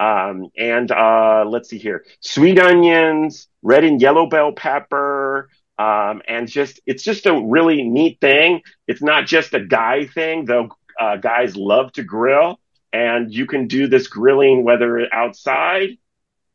Um, 0.00 0.48
and 0.56 0.90
uh, 0.90 1.44
let's 1.46 1.68
see 1.68 1.78
here, 1.78 2.04
sweet 2.20 2.58
onions, 2.58 3.48
red 3.62 3.84
and 3.84 4.00
yellow 4.00 4.26
bell 4.26 4.52
pepper. 4.52 5.48
Um, 5.78 6.22
and 6.28 6.48
just 6.48 6.80
it's 6.86 7.02
just 7.02 7.26
a 7.26 7.40
really 7.40 7.82
neat 7.82 8.20
thing. 8.20 8.62
It's 8.86 9.02
not 9.02 9.26
just 9.26 9.54
a 9.54 9.64
guy 9.64 10.06
thing, 10.06 10.44
though. 10.44 10.68
Uh, 10.98 11.16
guys 11.16 11.56
love 11.56 11.92
to 11.92 12.04
grill, 12.04 12.60
and 12.92 13.32
you 13.32 13.46
can 13.46 13.66
do 13.66 13.88
this 13.88 14.06
grilling 14.06 14.62
whether 14.64 15.06
outside 15.12 15.98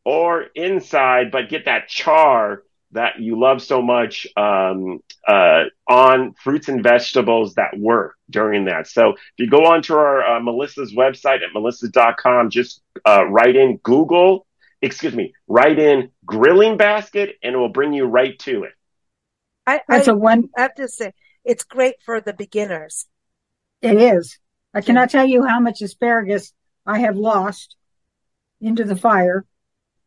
or 0.05 0.45
inside, 0.55 1.31
but 1.31 1.49
get 1.49 1.65
that 1.65 1.87
char 1.89 2.63
that 2.91 3.19
you 3.19 3.39
love 3.39 3.61
so 3.61 3.81
much 3.81 4.25
um, 4.35 4.99
uh, 5.27 5.65
on 5.87 6.33
fruits 6.33 6.69
and 6.69 6.81
vegetables 6.81 7.53
that 7.55 7.77
work 7.77 8.15
during 8.29 8.65
that. 8.65 8.87
So 8.87 9.09
if 9.11 9.17
you 9.37 9.49
go 9.49 9.65
onto 9.65 9.93
our 9.93 10.23
uh, 10.23 10.39
Melissa's 10.39 10.93
website 10.93 11.43
at 11.43 11.53
melissa.com, 11.53 12.49
just 12.49 12.81
uh, 13.05 13.25
write 13.25 13.55
in 13.55 13.77
Google, 13.83 14.47
excuse 14.81 15.13
me, 15.13 15.33
write 15.47 15.77
in 15.77 16.09
grilling 16.25 16.77
basket 16.77 17.35
and 17.43 17.53
it 17.53 17.57
will 17.57 17.69
bring 17.69 17.93
you 17.93 18.05
right 18.05 18.37
to 18.39 18.63
it. 18.63 18.71
I, 19.69 19.81
That's 19.87 20.07
I, 20.07 20.11
a 20.11 20.15
one. 20.15 20.49
I 20.57 20.61
have 20.63 20.75
to 20.75 20.87
say, 20.87 21.13
it's 21.43 21.63
great 21.63 21.95
for 22.03 22.21
the 22.21 22.33
beginners. 22.33 23.07
It 23.81 24.01
is. 24.01 24.39
I 24.73 24.81
cannot 24.81 25.09
tell 25.09 25.25
you 25.25 25.43
how 25.43 25.59
much 25.59 25.81
asparagus 25.81 26.53
I 26.85 26.99
have 26.99 27.15
lost 27.15 27.75
into 28.61 28.83
the 28.83 28.95
fire 28.95 29.45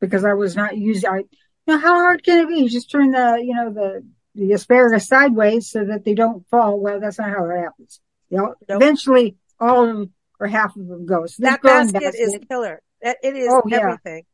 because 0.00 0.24
I 0.24 0.34
was 0.34 0.56
not 0.56 0.76
using. 0.76 1.08
I 1.08 1.18
you 1.18 1.26
know, 1.66 1.78
how 1.78 1.94
hard 1.94 2.24
can 2.24 2.40
it 2.40 2.48
be? 2.48 2.62
You 2.62 2.68
just 2.68 2.90
turn 2.90 3.12
the, 3.12 3.40
you 3.42 3.54
know, 3.54 3.72
the, 3.72 4.04
the 4.34 4.52
asparagus 4.52 5.06
sideways 5.06 5.70
so 5.70 5.84
that 5.84 6.04
they 6.04 6.14
don't 6.14 6.46
fall. 6.48 6.80
Well, 6.80 7.00
that's 7.00 7.18
not 7.18 7.30
how 7.30 7.44
it 7.48 7.60
happens. 7.60 8.00
You 8.30 8.38
know, 8.38 8.54
nope. 8.68 8.82
eventually 8.82 9.36
all 9.60 9.82
of 9.82 9.88
them 9.88 10.12
or 10.40 10.48
half 10.48 10.76
of 10.76 10.86
them 10.86 11.06
go. 11.06 11.26
So 11.26 11.44
that 11.44 11.62
basket, 11.62 12.02
basket, 12.02 12.20
is 12.20 12.38
killer. 12.48 12.82
It 13.00 13.18
is 13.22 13.48
oh, 13.48 13.62
everything. 13.70 14.24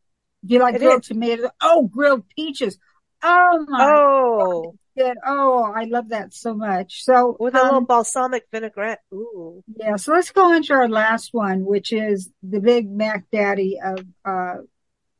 Yeah. 0.42 0.46
Do 0.46 0.54
you 0.54 0.60
like 0.60 0.74
it 0.76 0.78
grilled 0.78 1.02
is. 1.02 1.08
tomatoes? 1.08 1.50
Oh, 1.60 1.82
grilled 1.86 2.24
peaches. 2.34 2.78
Oh 3.22 3.66
my. 3.68 3.78
Oh. 3.82 4.62
God. 4.62 4.78
Oh, 5.24 5.72
I 5.74 5.84
love 5.84 6.10
that 6.10 6.32
so 6.34 6.54
much. 6.54 7.04
So 7.04 7.36
with 7.38 7.54
um, 7.54 7.60
a 7.60 7.64
little 7.64 7.80
balsamic 7.82 8.44
vinaigrette. 8.52 9.00
Ooh. 9.12 9.62
Yeah. 9.76 9.96
So 9.96 10.12
let's 10.12 10.30
go 10.30 10.52
into 10.52 10.72
our 10.72 10.88
last 10.88 11.30
one, 11.32 11.64
which 11.64 11.92
is 11.92 12.30
the 12.42 12.60
big 12.60 12.90
Mac 12.90 13.24
Daddy 13.30 13.78
of 13.82 14.04
uh, 14.24 14.56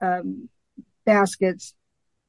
um, 0.01 0.49
baskets 1.05 1.75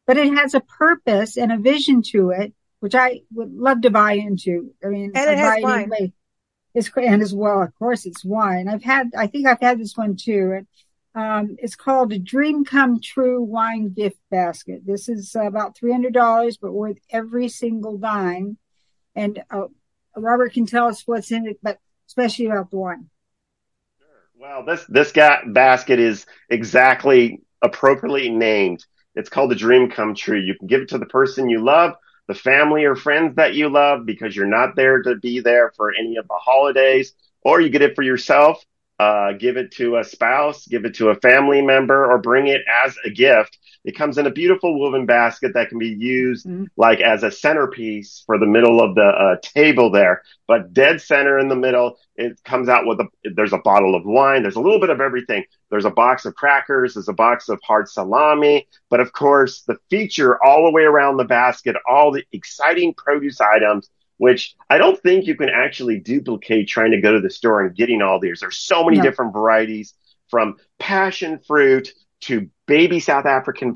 but 0.10 0.18
it 0.18 0.34
has 0.34 0.56
a 0.56 0.62
purpose 0.62 1.38
and 1.38 1.52
a 1.52 1.58
vision 1.60 2.02
to 2.02 2.32
it, 2.32 2.52
which 2.80 2.96
I 2.96 3.22
would 3.32 3.54
love 3.54 3.82
to 3.82 3.92
buy 3.92 4.14
into. 4.14 4.74
I 4.84 4.88
mean, 4.88 5.12
and 5.14 5.30
it 5.30 5.38
has 5.38 5.62
wine. 5.62 5.92
It's 6.74 6.90
and 6.98 7.22
as 7.22 7.32
well, 7.32 7.62
of 7.62 7.76
course, 7.76 8.08
it's 8.08 8.26
wine. 8.26 8.68
I've 8.68 8.82
had, 8.82 9.12
I 9.16 9.28
think 9.28 9.46
I've 9.46 9.62
had 9.62 9.80
this 9.80 9.96
one 9.96 10.16
too. 10.16 10.66
Um, 11.20 11.58
it's 11.60 11.76
called 11.76 12.14
a 12.14 12.20
Dream 12.20 12.64
Come 12.64 13.02
True 13.02 13.44
Wine 13.44 13.90
Gift 13.90 14.20
Basket. 14.32 14.84
This 14.86 15.10
is 15.10 15.36
about 15.36 15.76
three 15.76 15.92
hundred 15.92 16.14
dollars, 16.14 16.56
but 16.56 16.72
worth 16.72 16.98
every 17.10 17.50
single 17.50 17.98
dime. 17.98 18.58
And 19.16 19.44
uh, 19.52 19.68
Robert 20.16 20.54
can 20.54 20.66
tell 20.66 20.88
us 20.88 21.04
what's 21.06 21.32
in 21.32 21.46
it, 21.46 21.60
but 21.62 21.78
especially 22.08 22.46
about 22.46 22.72
the 22.72 22.78
wine. 22.78 23.10
Well, 24.38 24.64
this 24.64 24.86
this 24.88 25.12
basket 25.12 26.00
is 26.00 26.26
exactly 26.50 27.42
appropriately 27.62 28.30
named. 28.30 28.86
It's 29.14 29.30
called 29.30 29.52
a 29.52 29.56
dream 29.56 29.92
come 29.92 30.16
true. 30.16 30.40
You 30.40 30.56
can 30.58 30.68
give 30.68 30.84
it 30.84 30.90
to 30.90 31.00
the 31.00 31.06
person 31.06 31.50
you 31.50 31.62
love, 31.62 31.96
the 32.30 32.34
family 32.34 32.86
or 32.86 32.96
friends 32.96 33.36
that 33.36 33.56
you 33.56 33.68
love, 33.68 34.06
because 34.06 34.38
you're 34.38 34.46
not 34.46 34.78
there 34.78 35.02
to 35.02 35.16
be 35.18 35.42
there 35.42 35.74
for 35.76 35.94
any 35.94 36.16
of 36.16 36.30
the 36.30 36.40
holidays, 36.40 37.12
or 37.42 37.60
you 37.60 37.68
get 37.68 37.82
it 37.82 37.96
for 37.96 38.04
yourself. 38.04 38.64
Uh, 39.00 39.32
give 39.32 39.56
it 39.56 39.72
to 39.72 39.96
a 39.96 40.04
spouse, 40.04 40.68
give 40.68 40.84
it 40.84 40.96
to 40.96 41.08
a 41.08 41.16
family 41.16 41.62
member, 41.62 42.06
or 42.12 42.18
bring 42.18 42.48
it 42.48 42.62
as 42.86 42.98
a 43.06 43.10
gift. 43.10 43.58
It 43.86 43.96
comes 43.96 44.18
in 44.18 44.28
a 44.28 44.32
beautiful 44.32 44.78
woven 44.78 45.06
basket 45.06 45.54
that 45.54 45.70
can 45.70 45.80
be 45.80 45.88
used 45.88 46.46
mm-hmm. 46.46 46.66
like 46.76 47.00
as 47.00 47.24
a 47.24 47.32
centerpiece 47.32 48.24
for 48.26 48.38
the 48.38 48.46
middle 48.46 48.82
of 48.82 48.96
the 48.96 49.02
uh, 49.02 49.36
table 49.42 49.90
there. 49.90 50.24
But 50.48 50.74
dead 50.74 51.02
center 51.02 51.40
in 51.40 51.48
the 51.48 51.56
middle, 51.56 51.98
it 52.18 52.44
comes 52.44 52.68
out 52.68 52.86
with 52.86 53.00
a, 53.00 53.06
there's 53.36 53.54
a 53.54 53.60
bottle 53.60 53.96
of 53.96 54.04
wine. 54.04 54.42
There's 54.42 54.58
a 54.58 54.62
little 54.62 54.82
bit 54.82 54.90
of 54.90 55.00
everything. 55.00 55.46
There's 55.70 55.86
a 55.86 55.92
box 55.92 56.26
of 56.26 56.36
crackers. 56.36 56.96
There's 56.96 57.08
a 57.08 57.14
box 57.14 57.48
of 57.48 57.62
hard 57.64 57.88
salami. 57.88 58.68
But 58.90 59.00
of 59.00 59.14
course, 59.14 59.62
the 59.62 59.78
feature 59.90 60.44
all 60.44 60.66
the 60.66 60.72
way 60.72 60.84
around 60.84 61.16
the 61.16 61.24
basket, 61.24 61.78
all 61.90 62.12
the 62.12 62.26
exciting 62.34 62.94
produce 62.96 63.40
items 63.40 63.90
which 64.20 64.56
I 64.70 64.78
don't 64.78 65.02
think 65.02 65.26
you 65.26 65.36
can 65.36 65.50
actually 65.50 65.98
duplicate 66.00 66.68
trying 66.68 66.92
to 66.92 67.02
go 67.02 67.14
to 67.14 67.22
the 67.22 67.30
store 67.30 67.62
and 67.62 67.76
getting 67.76 68.02
all 68.02 68.20
these. 68.20 68.42
There's 68.42 68.60
so 68.60 68.84
many 68.84 69.00
different 69.00 69.34
varieties 69.34 69.94
from 70.28 70.58
passion 70.78 71.40
fruit 71.40 71.94
to 72.22 72.50
baby 72.68 73.00
South 73.00 73.26
African 73.26 73.74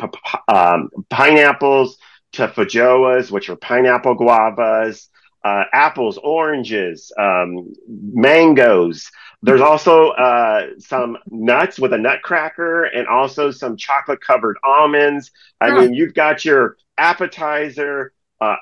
um, 0.49 0.89
pineapples 1.09 1.97
to 2.33 2.49
feijoas, 2.49 3.31
which 3.31 3.49
are 3.49 3.55
pineapple 3.55 4.15
guavas, 4.15 5.07
uh, 5.45 5.63
apples, 5.71 6.19
oranges, 6.21 7.11
um, 7.17 7.73
mangoes, 7.87 9.09
There's 9.41 9.61
also 9.61 10.09
uh, 10.09 10.67
some 10.79 11.17
nuts 11.29 11.79
with 11.79 11.93
a 11.93 11.97
nutcracker 11.97 12.83
and 12.83 13.07
also 13.07 13.51
some 13.51 13.75
chocolate 13.75 14.21
covered 14.21 14.57
almonds. 14.63 15.31
I 15.59 15.71
mean, 15.77 15.93
you've 15.93 16.13
got 16.13 16.45
your 16.45 16.77
appetizer, 16.97 18.13
uh, 18.43 18.55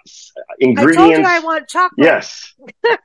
ingredients. 0.59 0.97
I 0.97 1.01
told 1.01 1.17
you 1.17 1.25
I 1.25 1.39
want 1.39 1.67
chocolate. 1.67 2.05
Yes. 2.05 2.53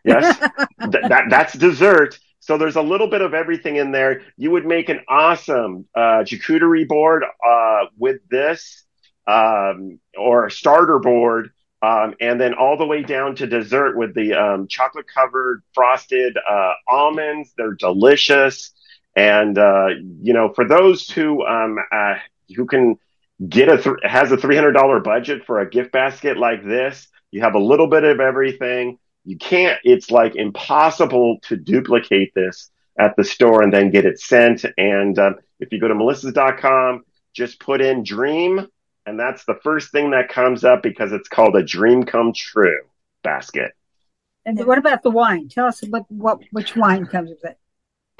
Yes. 0.04 0.38
Th- 0.80 1.04
that 1.08 1.24
that's 1.30 1.54
dessert. 1.54 2.18
So 2.40 2.56
there's 2.56 2.76
a 2.76 2.82
little 2.82 3.08
bit 3.08 3.22
of 3.22 3.34
everything 3.34 3.76
in 3.76 3.90
there. 3.90 4.22
You 4.36 4.52
would 4.52 4.64
make 4.66 4.88
an 4.88 5.00
awesome 5.08 5.86
uh, 5.96 6.22
charcuterie 6.22 6.86
board 6.86 7.24
uh, 7.24 7.86
with 7.98 8.20
this, 8.30 8.84
um, 9.26 9.98
or 10.16 10.46
a 10.46 10.50
starter 10.50 11.00
board, 11.00 11.50
um, 11.82 12.14
and 12.20 12.40
then 12.40 12.54
all 12.54 12.76
the 12.76 12.86
way 12.86 13.02
down 13.02 13.34
to 13.36 13.48
dessert 13.48 13.96
with 13.96 14.14
the 14.14 14.34
um, 14.34 14.68
chocolate 14.68 15.06
covered 15.12 15.62
frosted 15.74 16.38
uh, 16.38 16.74
almonds. 16.88 17.52
They're 17.56 17.74
delicious, 17.74 18.70
and 19.16 19.58
uh, 19.58 19.88
you 20.22 20.32
know, 20.32 20.52
for 20.52 20.66
those 20.68 21.10
who 21.10 21.44
um, 21.44 21.78
uh, 21.90 22.14
who 22.54 22.66
can 22.66 22.96
get 23.48 23.68
a 23.68 23.76
th- 23.82 23.96
has 24.02 24.32
a 24.32 24.36
three 24.36 24.54
hundred 24.56 24.72
dollar 24.72 25.00
budget 25.00 25.44
for 25.46 25.60
a 25.60 25.68
gift 25.68 25.92
basket 25.92 26.36
like 26.38 26.64
this, 26.64 27.08
you 27.30 27.40
have 27.42 27.54
a 27.54 27.58
little 27.58 27.88
bit 27.88 28.04
of 28.04 28.20
everything 28.20 28.98
you 29.24 29.36
can't 29.36 29.78
it's 29.84 30.10
like 30.10 30.36
impossible 30.36 31.38
to 31.42 31.56
duplicate 31.56 32.32
this 32.34 32.70
at 32.98 33.14
the 33.16 33.24
store 33.24 33.62
and 33.62 33.72
then 33.72 33.90
get 33.90 34.06
it 34.06 34.18
sent 34.20 34.64
and 34.78 35.18
um, 35.18 35.34
if 35.60 35.72
you 35.72 35.80
go 35.80 35.88
to 35.88 35.94
melissas.com 35.94 37.04
just 37.34 37.58
put 37.60 37.80
in 37.80 38.02
dream 38.04 38.66
and 39.04 39.18
that's 39.18 39.44
the 39.44 39.58
first 39.62 39.90
thing 39.92 40.12
that 40.12 40.28
comes 40.28 40.64
up 40.64 40.82
because 40.82 41.12
it's 41.12 41.28
called 41.28 41.56
a 41.56 41.62
dream 41.62 42.04
come 42.04 42.32
true 42.32 42.80
basket 43.22 43.72
And 44.44 44.64
what 44.64 44.78
about 44.78 45.02
the 45.02 45.10
wine? 45.10 45.48
Tell 45.48 45.66
us 45.66 45.80
what, 45.82 46.04
what 46.10 46.38
which 46.52 46.76
wine 46.76 47.06
comes 47.06 47.30
with 47.30 47.44
it. 47.44 47.58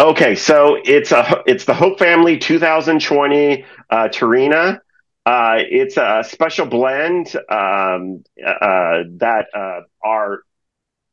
okay 0.01 0.35
so 0.35 0.77
it's 0.85 1.13
a 1.13 1.43
it's 1.47 1.65
the 1.65 1.75
hope 1.75 1.99
family 1.99 2.37
2020 2.39 3.65
uh, 3.91 4.09
Treana. 4.09 4.81
Uh, 5.27 5.57
it's 5.59 5.97
a 5.97 6.23
special 6.25 6.67
blend 6.67 7.35
um, 7.51 8.23
uh, 8.47 9.03
that 9.17 9.47
uh, 9.53 9.81
our 10.05 10.45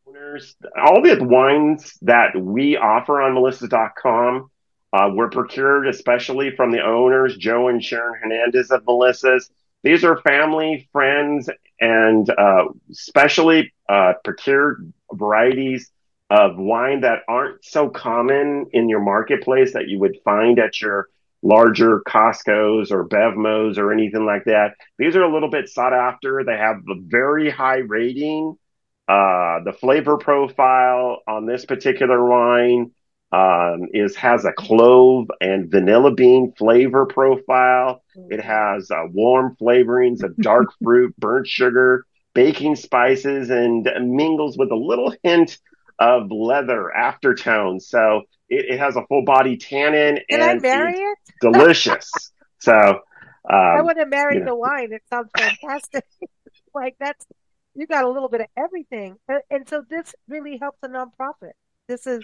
owners, 0.07 0.55
all 0.78 1.01
the 1.01 1.18
wines 1.20 1.97
that 2.03 2.39
we 2.39 2.78
offer 2.78 3.20
on 3.24 3.34
melissa.com 3.34 4.51
uh, 4.93 5.09
were 5.16 5.32
procured 5.32 5.88
especially 5.88 6.55
from 6.55 6.72
the 6.72 6.80
owners, 6.86 7.36
Joe 7.38 7.70
and 7.70 7.84
Sharon 7.84 8.20
Hernandez 8.22 8.70
of 8.70 8.86
Melissa's. 8.86 9.49
These 9.82 10.03
are 10.03 10.18
family, 10.22 10.88
friends, 10.91 11.49
and 11.82 12.30
uh, 12.30 12.66
specially 12.91 13.74
procured 14.24 14.93
varieties 15.11 15.91
of 16.30 16.55
wine 16.57 17.01
that 17.01 17.22
aren't 17.28 17.66
so 17.66 17.89
common 17.89 18.68
in 18.74 18.89
your 18.89 19.01
marketplace 19.01 19.74
that 19.74 19.88
you 19.88 19.97
would 19.99 20.18
find 20.24 20.59
at 20.59 20.80
your 20.80 21.09
larger 21.44 22.02
Costco's 22.08 22.91
or 22.91 23.08
Bevmos 23.08 23.78
or 23.78 23.91
anything 23.91 24.26
like 24.26 24.46
that. 24.46 24.76
These 24.98 25.16
are 25.16 25.24
a 25.24 25.32
little 25.34 25.50
bit 25.50 25.70
sought 25.70 25.94
after. 25.94 26.44
They 26.44 26.58
have 26.58 26.78
a 26.78 26.96
very 27.00 27.50
high 27.50 27.80
rating. 27.80 28.56
Uh, 29.08 29.60
the 29.66 29.76
flavor 29.80 30.18
profile 30.18 31.20
on 31.28 31.46
this 31.46 31.66
particular 31.66 32.26
wine 32.26 32.91
um, 33.34 33.88
is 33.94 34.16
has 34.16 34.46
a 34.46 34.54
clove 34.54 35.28
and 35.41 35.70
vanilla 35.70 36.14
bean 36.14 36.54
flavor 36.58 37.06
profile. 37.06 38.02
It 38.30 38.41
has 38.41 38.89
uh, 38.89 39.04
warm 39.12 39.58
flavorings 39.62 40.24
of 40.24 40.38
dark 40.38 40.70
fruit, 40.84 41.14
burnt 41.18 41.48
sugar, 41.48 42.06
baking 42.34 42.78
spices, 42.78 43.50
and 43.50 43.86
mingles 44.02 44.58
with 44.58 44.72
a 44.72 44.76
little 44.76 45.14
hint 45.24 45.58
of 46.00 46.32
leather 46.32 46.91
aftertone. 46.96 47.82
So 47.82 48.24
it, 48.58 48.66
it 48.74 48.80
has 48.80 48.95
a 48.95 49.06
full 49.08 49.24
body 49.24 49.58
tannin 49.58 50.20
Can 50.30 50.41
and 50.41 50.43
I 50.43 50.56
marry 50.56 50.93
it's 50.93 51.30
it? 51.30 51.36
delicious. 51.41 52.12
so 52.60 53.01
I 53.49 53.80
um, 53.80 53.86
want 53.86 53.97
to 53.97 54.06
marry 54.06 54.36
you 54.36 54.39
know. 54.41 54.47
the 54.47 54.56
wine. 54.56 54.93
It 54.93 55.04
sounds 55.10 55.30
fantastic. 55.38 56.06
like 56.74 56.95
that's 56.99 57.26
you 57.76 57.88
got 57.88 58.04
a 58.04 58.10
little 58.10 58.30
bit 58.30 58.41
of 58.41 58.47
everything, 58.56 59.18
and, 59.28 59.41
and 59.49 59.68
so 59.68 59.84
this 59.89 60.14
really 60.28 60.58
helps 60.58 60.78
a 60.84 60.88
nonprofit. 60.88 61.54
This 61.88 62.08
is 62.08 62.24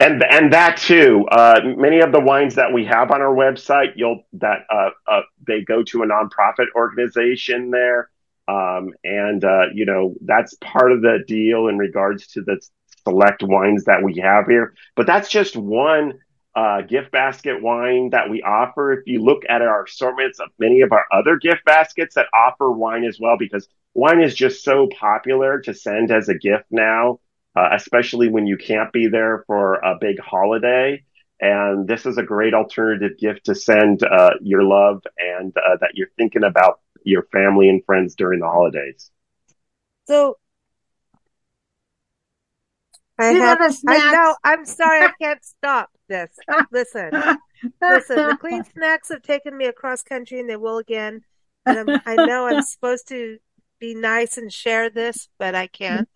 and 0.00 0.22
and 0.28 0.52
that 0.52 0.76
too. 0.76 1.26
Uh, 1.30 1.60
many 1.76 2.00
of 2.00 2.12
the 2.12 2.20
wines 2.20 2.54
that 2.56 2.72
we 2.72 2.84
have 2.84 3.10
on 3.10 3.20
our 3.20 3.34
website, 3.34 3.92
you'll 3.96 4.24
that 4.34 4.60
uh, 4.70 4.90
uh, 5.08 5.20
they 5.46 5.62
go 5.62 5.82
to 5.84 6.02
a 6.02 6.06
nonprofit 6.06 6.66
organization 6.74 7.70
there, 7.70 8.10
um, 8.48 8.92
and 9.04 9.44
uh, 9.44 9.66
you 9.72 9.86
know 9.86 10.14
that's 10.22 10.54
part 10.60 10.92
of 10.92 11.02
the 11.02 11.18
deal 11.26 11.68
in 11.68 11.78
regards 11.78 12.26
to 12.28 12.42
the 12.42 12.60
select 13.06 13.42
wines 13.42 13.84
that 13.84 14.02
we 14.02 14.18
have 14.18 14.46
here. 14.46 14.74
But 14.96 15.06
that's 15.06 15.28
just 15.28 15.56
one 15.56 16.20
uh, 16.54 16.82
gift 16.82 17.10
basket 17.10 17.62
wine 17.62 18.10
that 18.10 18.30
we 18.30 18.42
offer. 18.42 18.92
If 18.92 19.06
you 19.06 19.22
look 19.22 19.42
at 19.48 19.62
our 19.62 19.84
assortments 19.84 20.40
of 20.40 20.48
many 20.58 20.82
of 20.82 20.92
our 20.92 21.04
other 21.12 21.36
gift 21.36 21.64
baskets 21.64 22.14
that 22.14 22.26
offer 22.34 22.70
wine 22.70 23.04
as 23.04 23.18
well, 23.20 23.36
because 23.38 23.68
wine 23.94 24.20
is 24.20 24.34
just 24.34 24.64
so 24.64 24.88
popular 24.98 25.60
to 25.62 25.74
send 25.74 26.10
as 26.10 26.28
a 26.28 26.34
gift 26.34 26.66
now 26.70 27.18
uh, 27.56 27.68
especially 27.72 28.28
when 28.28 28.46
you 28.46 28.56
can't 28.56 28.92
be 28.92 29.08
there 29.08 29.44
for 29.46 29.74
a 29.74 29.96
big 30.00 30.18
holiday. 30.18 31.04
And 31.40 31.86
this 31.86 32.06
is 32.06 32.16
a 32.16 32.22
great 32.22 32.54
alternative 32.54 33.18
gift 33.18 33.46
to 33.46 33.54
send 33.54 34.02
uh, 34.02 34.30
your 34.40 34.62
love 34.62 35.02
and 35.18 35.52
uh, 35.56 35.76
that 35.80 35.90
you're 35.94 36.10
thinking 36.16 36.44
about 36.44 36.80
your 37.04 37.24
family 37.32 37.68
and 37.68 37.84
friends 37.84 38.14
during 38.14 38.40
the 38.40 38.46
holidays. 38.46 39.10
so. 40.06 40.36
I 43.18 43.30
You 43.32 43.40
have. 43.40 43.58
I 43.86 44.00
know. 44.00 44.36
I'm 44.44 44.64
sorry. 44.64 45.04
I 45.04 45.08
can't 45.20 45.44
stop 45.44 45.90
this. 46.08 46.30
Listen, 46.70 47.10
listen. 47.88 48.26
The 48.26 48.34
Clean 48.34 48.64
Snacks 48.64 49.08
have 49.10 49.22
taken 49.22 49.56
me 49.56 49.66
across 49.66 50.02
country, 50.02 50.40
and 50.40 50.48
they 50.48 50.56
will 50.56 50.78
again. 50.78 51.22
And 51.66 51.78
I'm, 51.78 51.92
I 52.04 52.16
know 52.16 52.46
I'm 52.46 52.60
supposed 52.62 53.08
to 53.08 53.38
be 53.78 53.94
nice 53.94 54.36
and 54.36 54.52
share 54.52 54.90
this, 54.90 55.28
but 55.38 55.54
I 55.54 55.66
can't. 55.66 56.08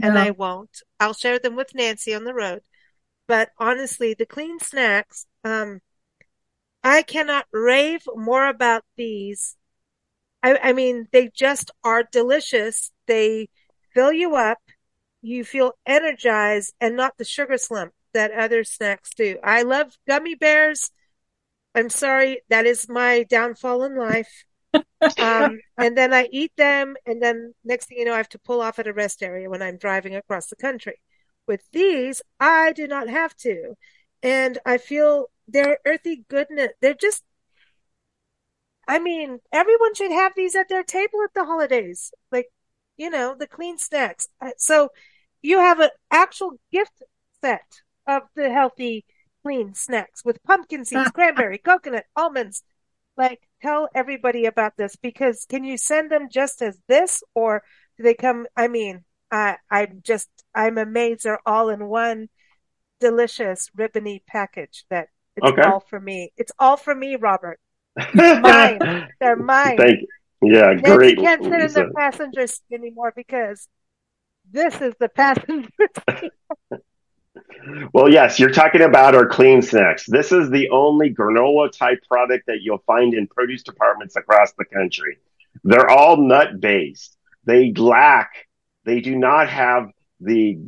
and 0.00 0.14
No. 0.14 0.20
I 0.20 0.30
won't. 0.30 0.82
I'll 1.00 1.14
share 1.14 1.38
them 1.38 1.56
with 1.56 1.74
Nancy 1.74 2.14
on 2.14 2.24
the 2.24 2.34
road. 2.34 2.62
But 3.26 3.50
honestly, 3.58 4.14
the 4.14 4.26
clean 4.26 4.58
snacks, 4.58 5.26
um, 5.44 5.80
I 6.82 7.02
cannot 7.02 7.46
rave 7.52 8.02
more 8.14 8.46
about 8.48 8.84
these. 8.96 9.56
I, 10.42 10.56
I 10.62 10.72
mean, 10.72 11.08
they 11.12 11.28
just 11.34 11.70
are 11.84 12.04
delicious. 12.04 12.92
They 13.06 13.48
fill 13.94 14.12
you 14.12 14.36
up. 14.36 14.58
You 15.22 15.44
feel 15.44 15.72
energized 15.86 16.74
and 16.80 16.96
not 16.96 17.18
the 17.18 17.24
sugar 17.24 17.58
slump 17.58 17.92
that 18.14 18.32
other 18.32 18.64
snacks 18.64 19.10
do. 19.14 19.38
I 19.42 19.62
love 19.62 19.96
gummy 20.06 20.34
bears. 20.34 20.90
I'm 21.74 21.90
sorry, 21.90 22.42
that 22.50 22.66
is 22.66 22.88
my 22.88 23.24
downfall 23.24 23.84
in 23.84 23.96
life. 23.96 24.44
Um, 25.18 25.60
and 25.78 25.96
then 25.96 26.12
I 26.12 26.28
eat 26.32 26.52
them, 26.56 26.96
and 27.06 27.22
then 27.22 27.54
next 27.64 27.86
thing 27.86 27.98
you 27.98 28.04
know, 28.04 28.14
I 28.14 28.18
have 28.18 28.28
to 28.30 28.38
pull 28.38 28.60
off 28.60 28.78
at 28.78 28.86
a 28.88 28.92
rest 28.92 29.22
area 29.22 29.48
when 29.48 29.62
I'm 29.62 29.76
driving 29.78 30.16
across 30.16 30.48
the 30.48 30.56
country. 30.56 31.00
With 31.46 31.62
these, 31.72 32.20
I 32.40 32.72
do 32.72 32.86
not 32.88 33.08
have 33.08 33.34
to. 33.36 33.74
And 34.22 34.58
I 34.66 34.78
feel 34.78 35.26
their 35.46 35.78
earthy 35.86 36.24
goodness. 36.28 36.70
They're 36.80 36.94
just, 36.94 37.22
I 38.86 38.98
mean, 38.98 39.38
everyone 39.52 39.94
should 39.94 40.10
have 40.12 40.32
these 40.34 40.54
at 40.56 40.68
their 40.68 40.82
table 40.82 41.22
at 41.22 41.34
the 41.34 41.44
holidays. 41.44 42.12
Like, 42.32 42.48
you 42.98 43.10
know, 43.10 43.36
the 43.38 43.48
clean 43.48 43.78
snacks. 43.78 44.28
Uh, 44.42 44.52
So 44.58 44.90
you 45.42 45.58
have 45.60 45.80
an 45.80 45.90
actual 46.10 46.60
gift 46.72 47.02
set 47.42 47.82
of 48.06 48.24
the 48.36 48.50
healthy, 48.50 49.06
clean 49.42 49.74
snacks 49.74 50.24
with 50.24 50.42
pumpkin 50.44 50.84
seeds, 50.86 51.10
cranberry, 51.12 51.58
coconut, 51.58 52.06
almonds. 52.16 52.62
Like, 53.16 53.40
tell 53.62 53.88
everybody 53.94 54.46
about 54.46 54.76
this 54.78 54.96
because 54.96 55.46
can 55.48 55.64
you 55.64 55.76
send 55.78 56.10
them 56.10 56.28
just 56.30 56.62
as 56.62 56.78
this 56.88 57.22
or 57.34 57.64
do 57.98 58.04
they 58.04 58.14
come? 58.14 58.46
I 58.56 58.68
mean, 58.68 59.04
I, 59.30 59.58
I'm 59.70 60.02
just, 60.04 60.30
I'm 60.54 60.78
amazed 60.78 61.24
they're 61.24 61.40
all 61.46 61.68
in 61.70 61.86
one 61.88 62.28
delicious 63.00 63.70
ribbony 63.76 64.22
package 64.26 64.84
that 64.90 65.08
it's 65.36 65.52
Okay. 65.52 65.62
all 65.62 65.80
for 65.80 66.00
me. 66.00 66.32
It's 66.36 66.52
all 66.58 66.76
for 66.76 66.94
me, 66.94 67.16
Robert. 67.16 67.60
Mine. 68.34 68.86
They're 69.20 69.36
mine. 69.36 69.86
Thank 69.86 70.08
Yeah, 70.42 70.74
great. 70.74 71.18
can't 71.18 71.42
sit 71.42 71.52
in 71.52 71.60
Lisa. 71.60 71.84
the 71.86 71.92
passenger 71.96 72.46
seat 72.46 72.62
anymore 72.72 73.12
because 73.14 73.68
this 74.50 74.80
is 74.80 74.94
the 75.00 75.08
passenger 75.14 75.68
seat. 76.20 76.32
Well, 77.92 78.10
yes, 78.10 78.38
you're 78.40 78.50
talking 78.50 78.80
about 78.82 79.14
our 79.14 79.26
clean 79.26 79.62
snacks. 79.62 80.06
This 80.06 80.32
is 80.32 80.50
the 80.50 80.70
only 80.70 81.14
granola 81.14 81.70
type 81.70 81.98
product 82.08 82.46
that 82.46 82.58
you'll 82.62 82.82
find 82.86 83.14
in 83.14 83.26
produce 83.26 83.62
departments 83.62 84.16
across 84.16 84.52
the 84.52 84.64
country. 84.64 85.18
They're 85.64 85.88
all 85.90 86.16
nut 86.16 86.60
based. 86.60 87.16
They 87.44 87.72
lack, 87.72 88.30
they 88.84 89.00
do 89.00 89.16
not 89.16 89.48
have 89.48 89.90
the 90.20 90.58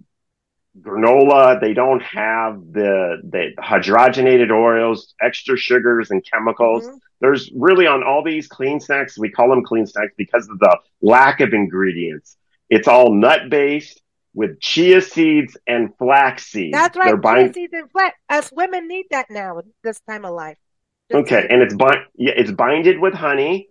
granola. 0.80 1.60
They 1.60 1.74
don't 1.74 2.02
have 2.02 2.60
the, 2.72 3.20
the 3.24 3.52
hydrogenated 3.58 4.50
oils, 4.50 5.14
extra 5.20 5.56
sugars 5.56 6.10
and 6.10 6.24
chemicals. 6.24 6.86
Mhm. 6.86 6.98
There's 7.20 7.50
really 7.54 7.86
on 7.86 8.02
all 8.02 8.22
these 8.24 8.48
clean 8.48 8.80
snacks, 8.80 9.18
we 9.18 9.30
call 9.30 9.50
them 9.50 9.62
clean 9.64 9.86
snacks 9.86 10.12
because 10.16 10.48
of 10.48 10.58
the 10.58 10.78
lack 11.02 11.40
of 11.40 11.52
ingredients. 11.52 12.36
It's 12.68 12.88
all 12.88 13.14
nut 13.14 13.50
based. 13.50 14.00
with 14.32 14.60
chia 14.60 15.00
seeds 15.02 15.56
and 15.66 15.94
flax 15.98 16.46
seeds. 16.46 16.72
That's 16.72 16.96
right. 16.96 17.20
They're 17.20 17.44
chia 17.44 17.52
seeds 17.52 17.72
and 17.72 17.90
flax. 17.90 18.16
Us 18.28 18.50
women 18.52 18.86
need 18.88 19.06
that 19.10 19.26
now 19.30 19.60
this 19.82 20.00
time 20.08 20.24
of 20.24 20.34
life. 20.34 20.56
Just 21.10 21.32
okay, 21.32 21.46
and 21.50 21.62
it's 21.62 21.74
bi- 21.74 22.04
yeah, 22.16 22.32
it's 22.36 22.52
binded 22.52 23.00
with 23.00 23.14
honey, 23.14 23.68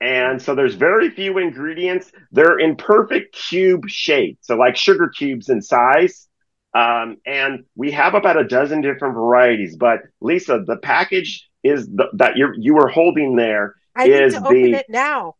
and 0.00 0.42
so 0.42 0.54
there's 0.56 0.74
very 0.74 1.10
few 1.10 1.38
ingredients. 1.38 2.10
They're 2.32 2.58
in 2.58 2.74
perfect 2.76 3.36
cube 3.36 3.88
shape, 3.88 4.38
so 4.40 4.56
like 4.56 4.76
sugar 4.76 5.08
cubes 5.08 5.48
in 5.48 5.62
size. 5.62 6.26
Um, 6.74 7.16
and 7.26 7.64
we 7.74 7.90
have 7.92 8.14
about 8.14 8.36
a 8.36 8.44
dozen 8.44 8.80
different 8.80 9.14
varieties. 9.14 9.76
But 9.76 10.00
Lisa, 10.20 10.62
the 10.64 10.76
package 10.76 11.48
is 11.62 11.86
the, 11.86 12.08
that 12.14 12.36
you 12.36 12.52
you 12.56 12.74
were 12.74 12.88
holding 12.88 13.36
there 13.36 13.74
I 13.94 14.08
is 14.08 14.34
need 14.34 14.38
to 14.38 14.40
the, 14.40 14.46
open 14.46 14.74
it 14.74 14.86
now. 14.88 15.36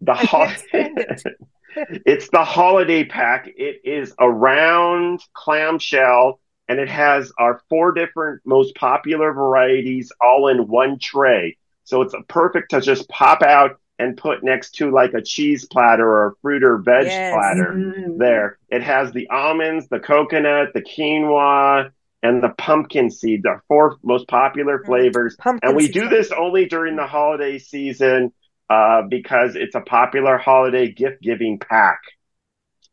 The 0.00 0.14
ho- 0.14 0.52
it. 0.72 1.22
it's 2.06 2.28
the 2.28 2.44
holiday 2.44 3.04
pack. 3.04 3.48
It 3.56 3.80
is 3.84 4.14
a 4.18 4.30
round 4.30 5.20
clamshell 5.32 6.38
and 6.68 6.78
it 6.78 6.88
has 6.88 7.32
our 7.38 7.60
four 7.68 7.92
different 7.92 8.42
most 8.44 8.74
popular 8.74 9.32
varieties 9.32 10.12
all 10.20 10.48
in 10.48 10.68
one 10.68 10.98
tray. 10.98 11.56
So 11.84 12.02
it's 12.02 12.14
perfect 12.28 12.70
to 12.70 12.80
just 12.80 13.08
pop 13.08 13.42
out 13.42 13.80
and 13.98 14.16
put 14.16 14.42
next 14.42 14.72
to 14.72 14.90
like 14.90 15.14
a 15.14 15.22
cheese 15.22 15.64
platter 15.66 16.06
or 16.06 16.28
a 16.28 16.34
fruit 16.42 16.62
or 16.62 16.78
veg 16.78 17.06
yes. 17.06 17.34
platter 17.34 17.72
mm-hmm. 17.74 18.18
there. 18.18 18.58
It 18.68 18.82
has 18.82 19.12
the 19.12 19.28
almonds, 19.28 19.88
the 19.88 20.00
coconut, 20.00 20.70
the 20.74 20.82
quinoa, 20.82 21.90
and 22.22 22.42
the 22.42 22.50
pumpkin 22.50 23.10
seed, 23.10 23.42
the 23.42 23.60
four 23.68 23.96
most 24.02 24.28
popular 24.28 24.78
mm-hmm. 24.78 24.86
flavors. 24.86 25.36
Pumpkin 25.38 25.68
and 25.68 25.76
we 25.76 25.88
do 25.88 26.08
this 26.08 26.30
only 26.30 26.66
during 26.66 26.96
the 26.96 27.06
holiday 27.06 27.58
season 27.58 28.32
uh, 28.70 29.02
because 29.08 29.56
it's 29.56 29.74
a 29.74 29.80
popular 29.80 30.38
holiday 30.38 30.90
gift 30.90 31.20
giving 31.22 31.58
pack. 31.58 32.00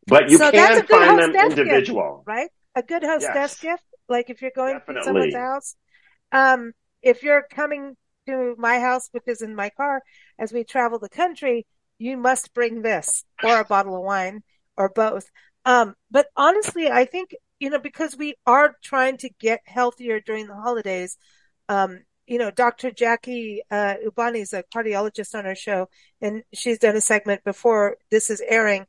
But 0.06 0.30
you 0.30 0.38
so 0.38 0.50
can 0.50 0.86
find 0.86 1.18
them 1.18 1.34
individual, 1.34 2.24
gift, 2.26 2.28
right? 2.28 2.50
A 2.74 2.82
good 2.82 3.02
hostess 3.02 3.34
yes. 3.34 3.60
gift, 3.60 3.84
like 4.08 4.30
if 4.30 4.42
you're 4.42 4.50
going 4.54 4.78
Definitely. 4.78 5.00
to 5.00 5.04
someone's 5.04 5.34
house. 5.34 5.76
Um, 6.32 6.72
if 7.02 7.22
you're 7.22 7.44
coming 7.50 7.96
to 8.26 8.54
my 8.58 8.78
house, 8.80 9.08
which 9.12 9.24
is 9.26 9.42
in 9.42 9.54
my 9.54 9.70
car, 9.70 10.02
as 10.38 10.52
we 10.52 10.64
travel 10.64 10.98
the 10.98 11.08
country, 11.08 11.66
you 11.98 12.16
must 12.16 12.54
bring 12.54 12.82
this 12.82 13.24
or 13.42 13.60
a 13.60 13.64
bottle 13.64 13.96
of 13.96 14.02
wine 14.02 14.42
or 14.76 14.88
both. 14.88 15.30
Um, 15.64 15.94
but 16.10 16.26
honestly, 16.36 16.88
I 16.88 17.04
think, 17.04 17.34
you 17.60 17.70
know, 17.70 17.78
because 17.78 18.16
we 18.16 18.34
are 18.46 18.74
trying 18.82 19.18
to 19.18 19.30
get 19.38 19.60
healthier 19.66 20.18
during 20.18 20.46
the 20.46 20.54
holidays, 20.54 21.16
um, 21.68 22.00
you 22.26 22.38
know, 22.38 22.50
Dr. 22.50 22.90
Jackie 22.90 23.62
uh, 23.70 23.94
Ubani 24.06 24.40
is 24.40 24.52
a 24.52 24.64
cardiologist 24.74 25.34
on 25.34 25.46
our 25.46 25.54
show, 25.54 25.88
and 26.20 26.42
she's 26.54 26.78
done 26.78 26.96
a 26.96 27.00
segment 27.00 27.44
before 27.44 27.96
this 28.10 28.30
is 28.30 28.42
airing. 28.48 28.86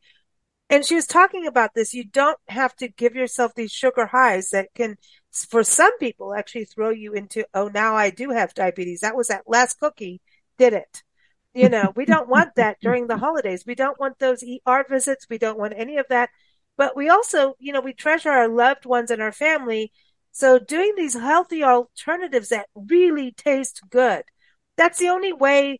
And 0.69 0.85
she 0.85 0.95
was 0.95 1.05
talking 1.05 1.47
about 1.47 1.73
this. 1.73 1.93
You 1.93 2.05
don't 2.05 2.37
have 2.47 2.73
to 2.77 2.87
give 2.87 3.13
yourself 3.13 3.53
these 3.53 3.73
sugar 3.73 4.05
highs 4.05 4.51
that 4.51 4.69
can, 4.73 4.95
for 5.31 5.63
some 5.65 5.97
people, 5.97 6.33
actually 6.33 6.65
throw 6.65 6.91
you 6.91 7.13
into, 7.13 7.43
oh, 7.53 7.67
now 7.67 7.95
I 7.95 8.09
do 8.09 8.29
have 8.29 8.53
diabetes. 8.53 9.01
That 9.01 9.17
was 9.17 9.27
that 9.27 9.43
last 9.47 9.79
cookie 9.79 10.21
did 10.57 10.71
it. 10.71 11.03
You 11.53 11.67
know, 11.67 11.91
we 11.95 12.05
don't 12.05 12.29
want 12.29 12.55
that 12.55 12.77
during 12.79 13.07
the 13.07 13.17
holidays. 13.25 13.65
We 13.67 13.75
don't 13.75 13.99
want 13.99 14.19
those 14.19 14.43
ER 14.43 14.85
visits. 14.89 15.27
We 15.29 15.37
don't 15.37 15.59
want 15.59 15.73
any 15.75 15.97
of 15.97 16.05
that. 16.07 16.29
But 16.77 16.95
we 16.95 17.09
also, 17.09 17.55
you 17.59 17.73
know, 17.73 17.81
we 17.81 17.93
treasure 17.93 18.29
our 18.29 18.47
loved 18.47 18.85
ones 18.85 19.11
and 19.11 19.21
our 19.21 19.31
family 19.31 19.91
so 20.31 20.59
doing 20.59 20.93
these 20.95 21.13
healthy 21.13 21.63
alternatives 21.63 22.49
that 22.49 22.67
really 22.73 23.31
taste 23.31 23.81
good, 23.89 24.23
that's 24.77 24.99
the 24.99 25.09
only 25.09 25.33
way 25.33 25.79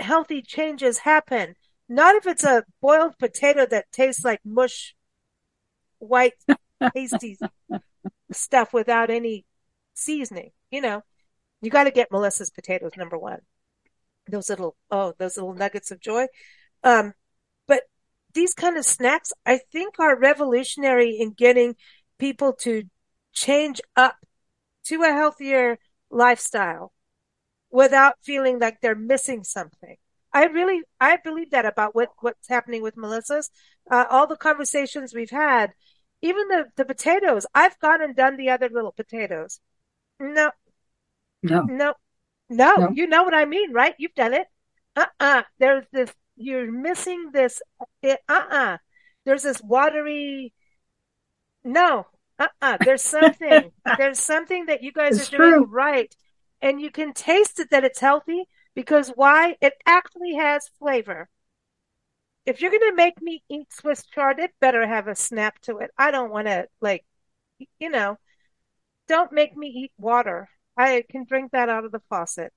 healthy 0.00 0.42
changes 0.42 0.98
happen. 0.98 1.54
Not 1.88 2.16
if 2.16 2.26
it's 2.26 2.44
a 2.44 2.64
boiled 2.80 3.18
potato 3.18 3.66
that 3.66 3.92
tastes 3.92 4.24
like 4.24 4.40
mush, 4.44 4.96
white, 5.98 6.34
tasty 6.94 7.38
stuff 8.32 8.72
without 8.72 9.10
any 9.10 9.44
seasoning. 9.94 10.50
You 10.70 10.80
know, 10.80 11.02
you 11.60 11.70
got 11.70 11.84
to 11.84 11.90
get 11.92 12.10
Melissa's 12.10 12.50
potatoes, 12.50 12.92
number 12.96 13.16
one. 13.16 13.40
Those 14.28 14.48
little, 14.48 14.76
oh, 14.90 15.14
those 15.18 15.36
little 15.36 15.54
nuggets 15.54 15.90
of 15.90 16.00
joy. 16.00 16.26
Um, 16.82 17.14
these 18.34 18.54
kind 18.54 18.76
of 18.76 18.84
snacks, 18.84 19.32
I 19.46 19.60
think 19.72 19.98
are 19.98 20.18
revolutionary 20.18 21.16
in 21.18 21.32
getting 21.32 21.76
people 22.18 22.52
to 22.60 22.84
change 23.32 23.80
up 23.96 24.16
to 24.84 25.02
a 25.02 25.12
healthier 25.12 25.78
lifestyle 26.10 26.92
without 27.70 28.14
feeling 28.22 28.58
like 28.58 28.80
they're 28.80 28.94
missing 28.94 29.42
something. 29.44 29.96
I 30.32 30.46
really, 30.46 30.82
I 31.00 31.16
believe 31.16 31.50
that 31.50 31.64
about 31.64 31.94
what, 31.94 32.10
what's 32.20 32.48
happening 32.48 32.82
with 32.82 32.96
Melissa's. 32.96 33.50
Uh, 33.90 34.04
all 34.10 34.26
the 34.26 34.36
conversations 34.36 35.14
we've 35.14 35.30
had, 35.30 35.72
even 36.22 36.48
the, 36.48 36.64
the 36.76 36.84
potatoes, 36.84 37.46
I've 37.54 37.78
gone 37.78 38.02
and 38.02 38.16
done 38.16 38.36
the 38.36 38.50
other 38.50 38.68
little 38.68 38.92
potatoes. 38.92 39.60
No. 40.18 40.50
No. 41.42 41.62
No. 41.62 41.94
No. 42.48 42.74
no. 42.76 42.90
You 42.94 43.06
know 43.06 43.22
what 43.22 43.34
I 43.34 43.44
mean, 43.44 43.72
right? 43.72 43.94
You've 43.98 44.14
done 44.14 44.34
it. 44.34 44.46
Uh-uh. 44.96 45.42
There's 45.58 45.84
this, 45.92 46.12
you're 46.36 46.70
missing 46.70 47.30
this, 47.32 47.62
eh, 48.02 48.16
uh-uh. 48.28 48.78
There's 49.24 49.42
this 49.42 49.62
watery, 49.62 50.52
no, 51.64 52.06
uh-uh. 52.38 52.78
There's 52.84 53.02
something. 53.02 53.70
There's 53.98 54.18
something 54.18 54.66
that 54.66 54.82
you 54.82 54.92
guys 54.92 55.18
it's 55.18 55.32
are 55.32 55.36
doing 55.36 55.64
true. 55.64 55.64
right. 55.64 56.14
And 56.60 56.80
you 56.80 56.90
can 56.90 57.12
taste 57.12 57.60
it 57.60 57.70
that 57.70 57.84
it's 57.84 58.00
healthy 58.00 58.44
because 58.74 59.10
why? 59.14 59.56
It 59.60 59.74
actually 59.86 60.34
has 60.34 60.68
flavor. 60.78 61.28
If 62.46 62.60
you're 62.60 62.70
going 62.70 62.90
to 62.90 62.96
make 62.96 63.20
me 63.22 63.42
eat 63.48 63.72
Swiss 63.72 64.04
chard, 64.06 64.38
it 64.38 64.50
better 64.60 64.86
have 64.86 65.08
a 65.08 65.14
snap 65.14 65.58
to 65.62 65.78
it. 65.78 65.90
I 65.96 66.10
don't 66.10 66.30
want 66.30 66.46
to, 66.46 66.66
like, 66.80 67.04
you 67.78 67.88
know, 67.88 68.18
don't 69.08 69.32
make 69.32 69.56
me 69.56 69.68
eat 69.68 69.92
water. 69.98 70.48
I 70.76 71.04
can 71.08 71.24
drink 71.24 71.52
that 71.52 71.68
out 71.68 71.84
of 71.84 71.92
the 71.92 72.02
faucet. 72.10 72.52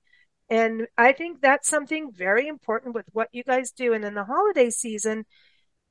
And 0.50 0.86
I 0.96 1.12
think 1.12 1.40
that's 1.40 1.68
something 1.68 2.10
very 2.12 2.48
important 2.48 2.94
with 2.94 3.06
what 3.12 3.28
you 3.32 3.44
guys 3.44 3.70
do. 3.70 3.92
And 3.92 4.04
in 4.04 4.14
the 4.14 4.24
holiday 4.24 4.70
season, 4.70 5.26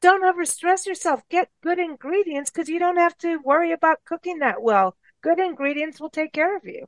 don't 0.01 0.23
overstress 0.23 0.85
yourself. 0.85 1.21
Get 1.29 1.49
good 1.61 1.79
ingredients 1.79 2.49
because 2.49 2.69
you 2.69 2.79
don't 2.79 2.97
have 2.97 3.17
to 3.19 3.37
worry 3.37 3.71
about 3.71 4.03
cooking 4.05 4.39
that 4.39 4.61
well. 4.61 4.95
Good 5.21 5.39
ingredients 5.39 5.99
will 5.99 6.09
take 6.09 6.33
care 6.33 6.55
of 6.55 6.65
you. 6.65 6.85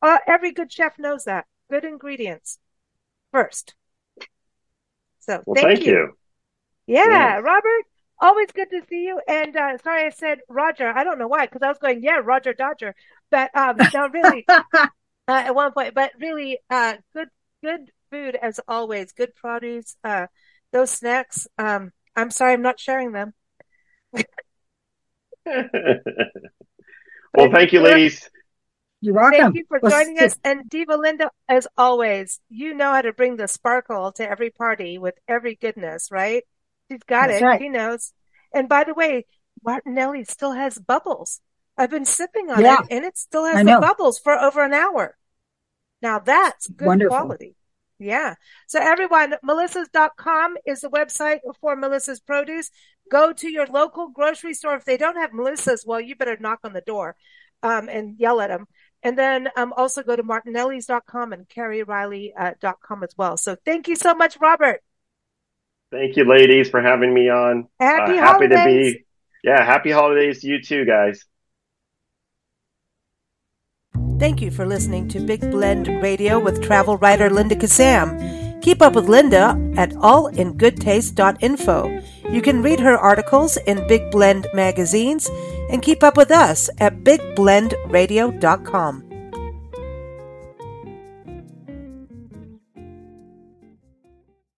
Uh, 0.00 0.18
every 0.26 0.52
good 0.52 0.72
chef 0.72 0.98
knows 0.98 1.24
that. 1.24 1.46
Good 1.70 1.84
ingredients 1.84 2.58
first. 3.32 3.74
So 5.20 5.42
well, 5.46 5.54
thank, 5.54 5.78
thank 5.78 5.86
you. 5.86 5.92
you. 5.92 6.16
Yeah, 6.86 7.08
yeah, 7.08 7.36
Robert, 7.38 7.84
always 8.20 8.48
good 8.52 8.68
to 8.70 8.82
see 8.88 9.04
you. 9.04 9.20
And 9.26 9.56
uh, 9.56 9.78
sorry 9.78 10.06
I 10.06 10.10
said 10.10 10.40
Roger. 10.48 10.88
I 10.88 11.04
don't 11.04 11.18
know 11.18 11.28
why 11.28 11.46
because 11.46 11.62
I 11.62 11.68
was 11.68 11.78
going, 11.78 12.02
yeah, 12.02 12.20
Roger 12.22 12.52
Dodger. 12.52 12.94
But 13.30 13.50
um, 13.56 13.76
no, 13.92 14.08
really, 14.08 14.46
uh, 15.28 15.42
at 15.46 15.54
one 15.54 15.72
point. 15.72 15.94
But 15.94 16.12
really, 16.20 16.58
uh, 16.70 16.94
good, 17.14 17.28
good 17.62 17.90
food 18.10 18.36
as 18.40 18.60
always. 18.68 19.12
Good 19.12 19.34
produce. 19.34 19.96
Uh, 20.04 20.26
those 20.72 20.90
snacks. 20.90 21.46
Um, 21.58 21.92
I'm 22.16 22.30
sorry, 22.30 22.54
I'm 22.54 22.62
not 22.62 22.80
sharing 22.80 23.12
them. 23.12 23.32
well, 24.12 24.24
thank 27.52 27.72
you, 27.72 27.80
ladies. 27.80 28.28
You're 29.00 29.14
welcome. 29.14 29.38
Thank 29.38 29.56
you 29.56 29.64
for 29.68 29.80
joining 29.90 30.18
us. 30.18 30.36
And 30.44 30.68
Diva 30.68 30.96
Linda, 30.96 31.30
as 31.46 31.68
always, 31.76 32.40
you 32.48 32.74
know 32.74 32.92
how 32.92 33.02
to 33.02 33.12
bring 33.12 33.36
the 33.36 33.46
sparkle 33.46 34.12
to 34.12 34.28
every 34.28 34.50
party 34.50 34.96
with 34.96 35.14
every 35.28 35.56
goodness, 35.56 36.08
right? 36.10 36.42
She's 36.90 37.02
got 37.02 37.28
That's 37.28 37.42
it. 37.42 37.44
Right. 37.44 37.60
She 37.60 37.68
knows. 37.68 38.12
And 38.54 38.66
by 38.66 38.84
the 38.84 38.94
way, 38.94 39.26
Martinelli 39.62 40.24
still 40.24 40.52
has 40.52 40.78
bubbles. 40.78 41.40
I've 41.76 41.90
been 41.90 42.04
sipping 42.04 42.50
on 42.50 42.60
yeah. 42.60 42.80
it 42.82 42.86
and 42.90 43.04
it 43.04 43.18
still 43.18 43.44
has 43.44 43.64
the 43.64 43.78
bubbles 43.80 44.18
for 44.18 44.32
over 44.32 44.64
an 44.64 44.72
hour. 44.72 45.16
Now 46.02 46.18
that's 46.18 46.68
good 46.68 46.86
Wonderful. 46.86 47.16
quality. 47.16 47.56
Yeah. 47.98 48.34
So 48.66 48.80
everyone, 48.80 49.34
melissas.com 49.44 50.56
is 50.66 50.80
the 50.80 50.90
website 50.90 51.38
for 51.60 51.76
Melissa's 51.76 52.20
Produce. 52.20 52.70
Go 53.10 53.32
to 53.32 53.48
your 53.48 53.66
local 53.66 54.10
grocery 54.10 54.54
store. 54.54 54.74
If 54.74 54.84
they 54.84 54.96
don't 54.96 55.16
have 55.16 55.32
Melissa's, 55.32 55.84
well, 55.86 56.00
you 56.00 56.16
better 56.16 56.36
knock 56.38 56.60
on 56.64 56.72
the 56.72 56.80
door 56.80 57.16
um, 57.62 57.88
and 57.88 58.18
yell 58.18 58.40
at 58.40 58.48
them. 58.48 58.66
And 59.02 59.18
then 59.18 59.48
um, 59.56 59.72
also 59.76 60.02
go 60.02 60.16
to 60.16 60.22
martinellis.com 60.22 61.32
and 61.32 61.48
careyreilly.com 61.48 63.02
uh, 63.02 63.04
as 63.04 63.14
well. 63.16 63.36
So 63.36 63.56
thank 63.64 63.86
you 63.86 63.96
so 63.96 64.14
much, 64.14 64.38
Robert. 64.40 64.82
Thank 65.90 66.16
you, 66.16 66.24
ladies, 66.24 66.70
for 66.70 66.82
having 66.82 67.12
me 67.12 67.28
on. 67.28 67.68
Happy, 67.78 68.18
uh, 68.18 68.22
happy 68.22 68.48
to 68.48 68.64
be. 68.64 69.04
Yeah, 69.44 69.62
happy 69.64 69.90
holidays 69.90 70.40
to 70.40 70.48
you 70.48 70.62
too, 70.62 70.84
guys. 70.86 71.24
Thank 74.18 74.40
you 74.40 74.50
for 74.50 74.66
listening 74.66 75.08
to 75.08 75.20
Big 75.20 75.40
Blend 75.40 75.88
Radio 76.02 76.38
with 76.38 76.62
travel 76.62 76.96
writer 76.96 77.28
Linda 77.28 77.56
Kissam. 77.56 78.62
Keep 78.62 78.80
up 78.80 78.94
with 78.94 79.08
Linda 79.08 79.60
at 79.76 79.90
allingoodtaste.info. 79.90 82.02
You 82.30 82.40
can 82.40 82.62
read 82.62 82.80
her 82.80 82.96
articles 82.96 83.58
in 83.66 83.86
Big 83.86 84.10
Blend 84.10 84.46
magazines 84.54 85.28
and 85.70 85.82
keep 85.82 86.02
up 86.02 86.16
with 86.16 86.30
us 86.30 86.70
at 86.78 87.04
bigblendradio.com. 87.04 89.03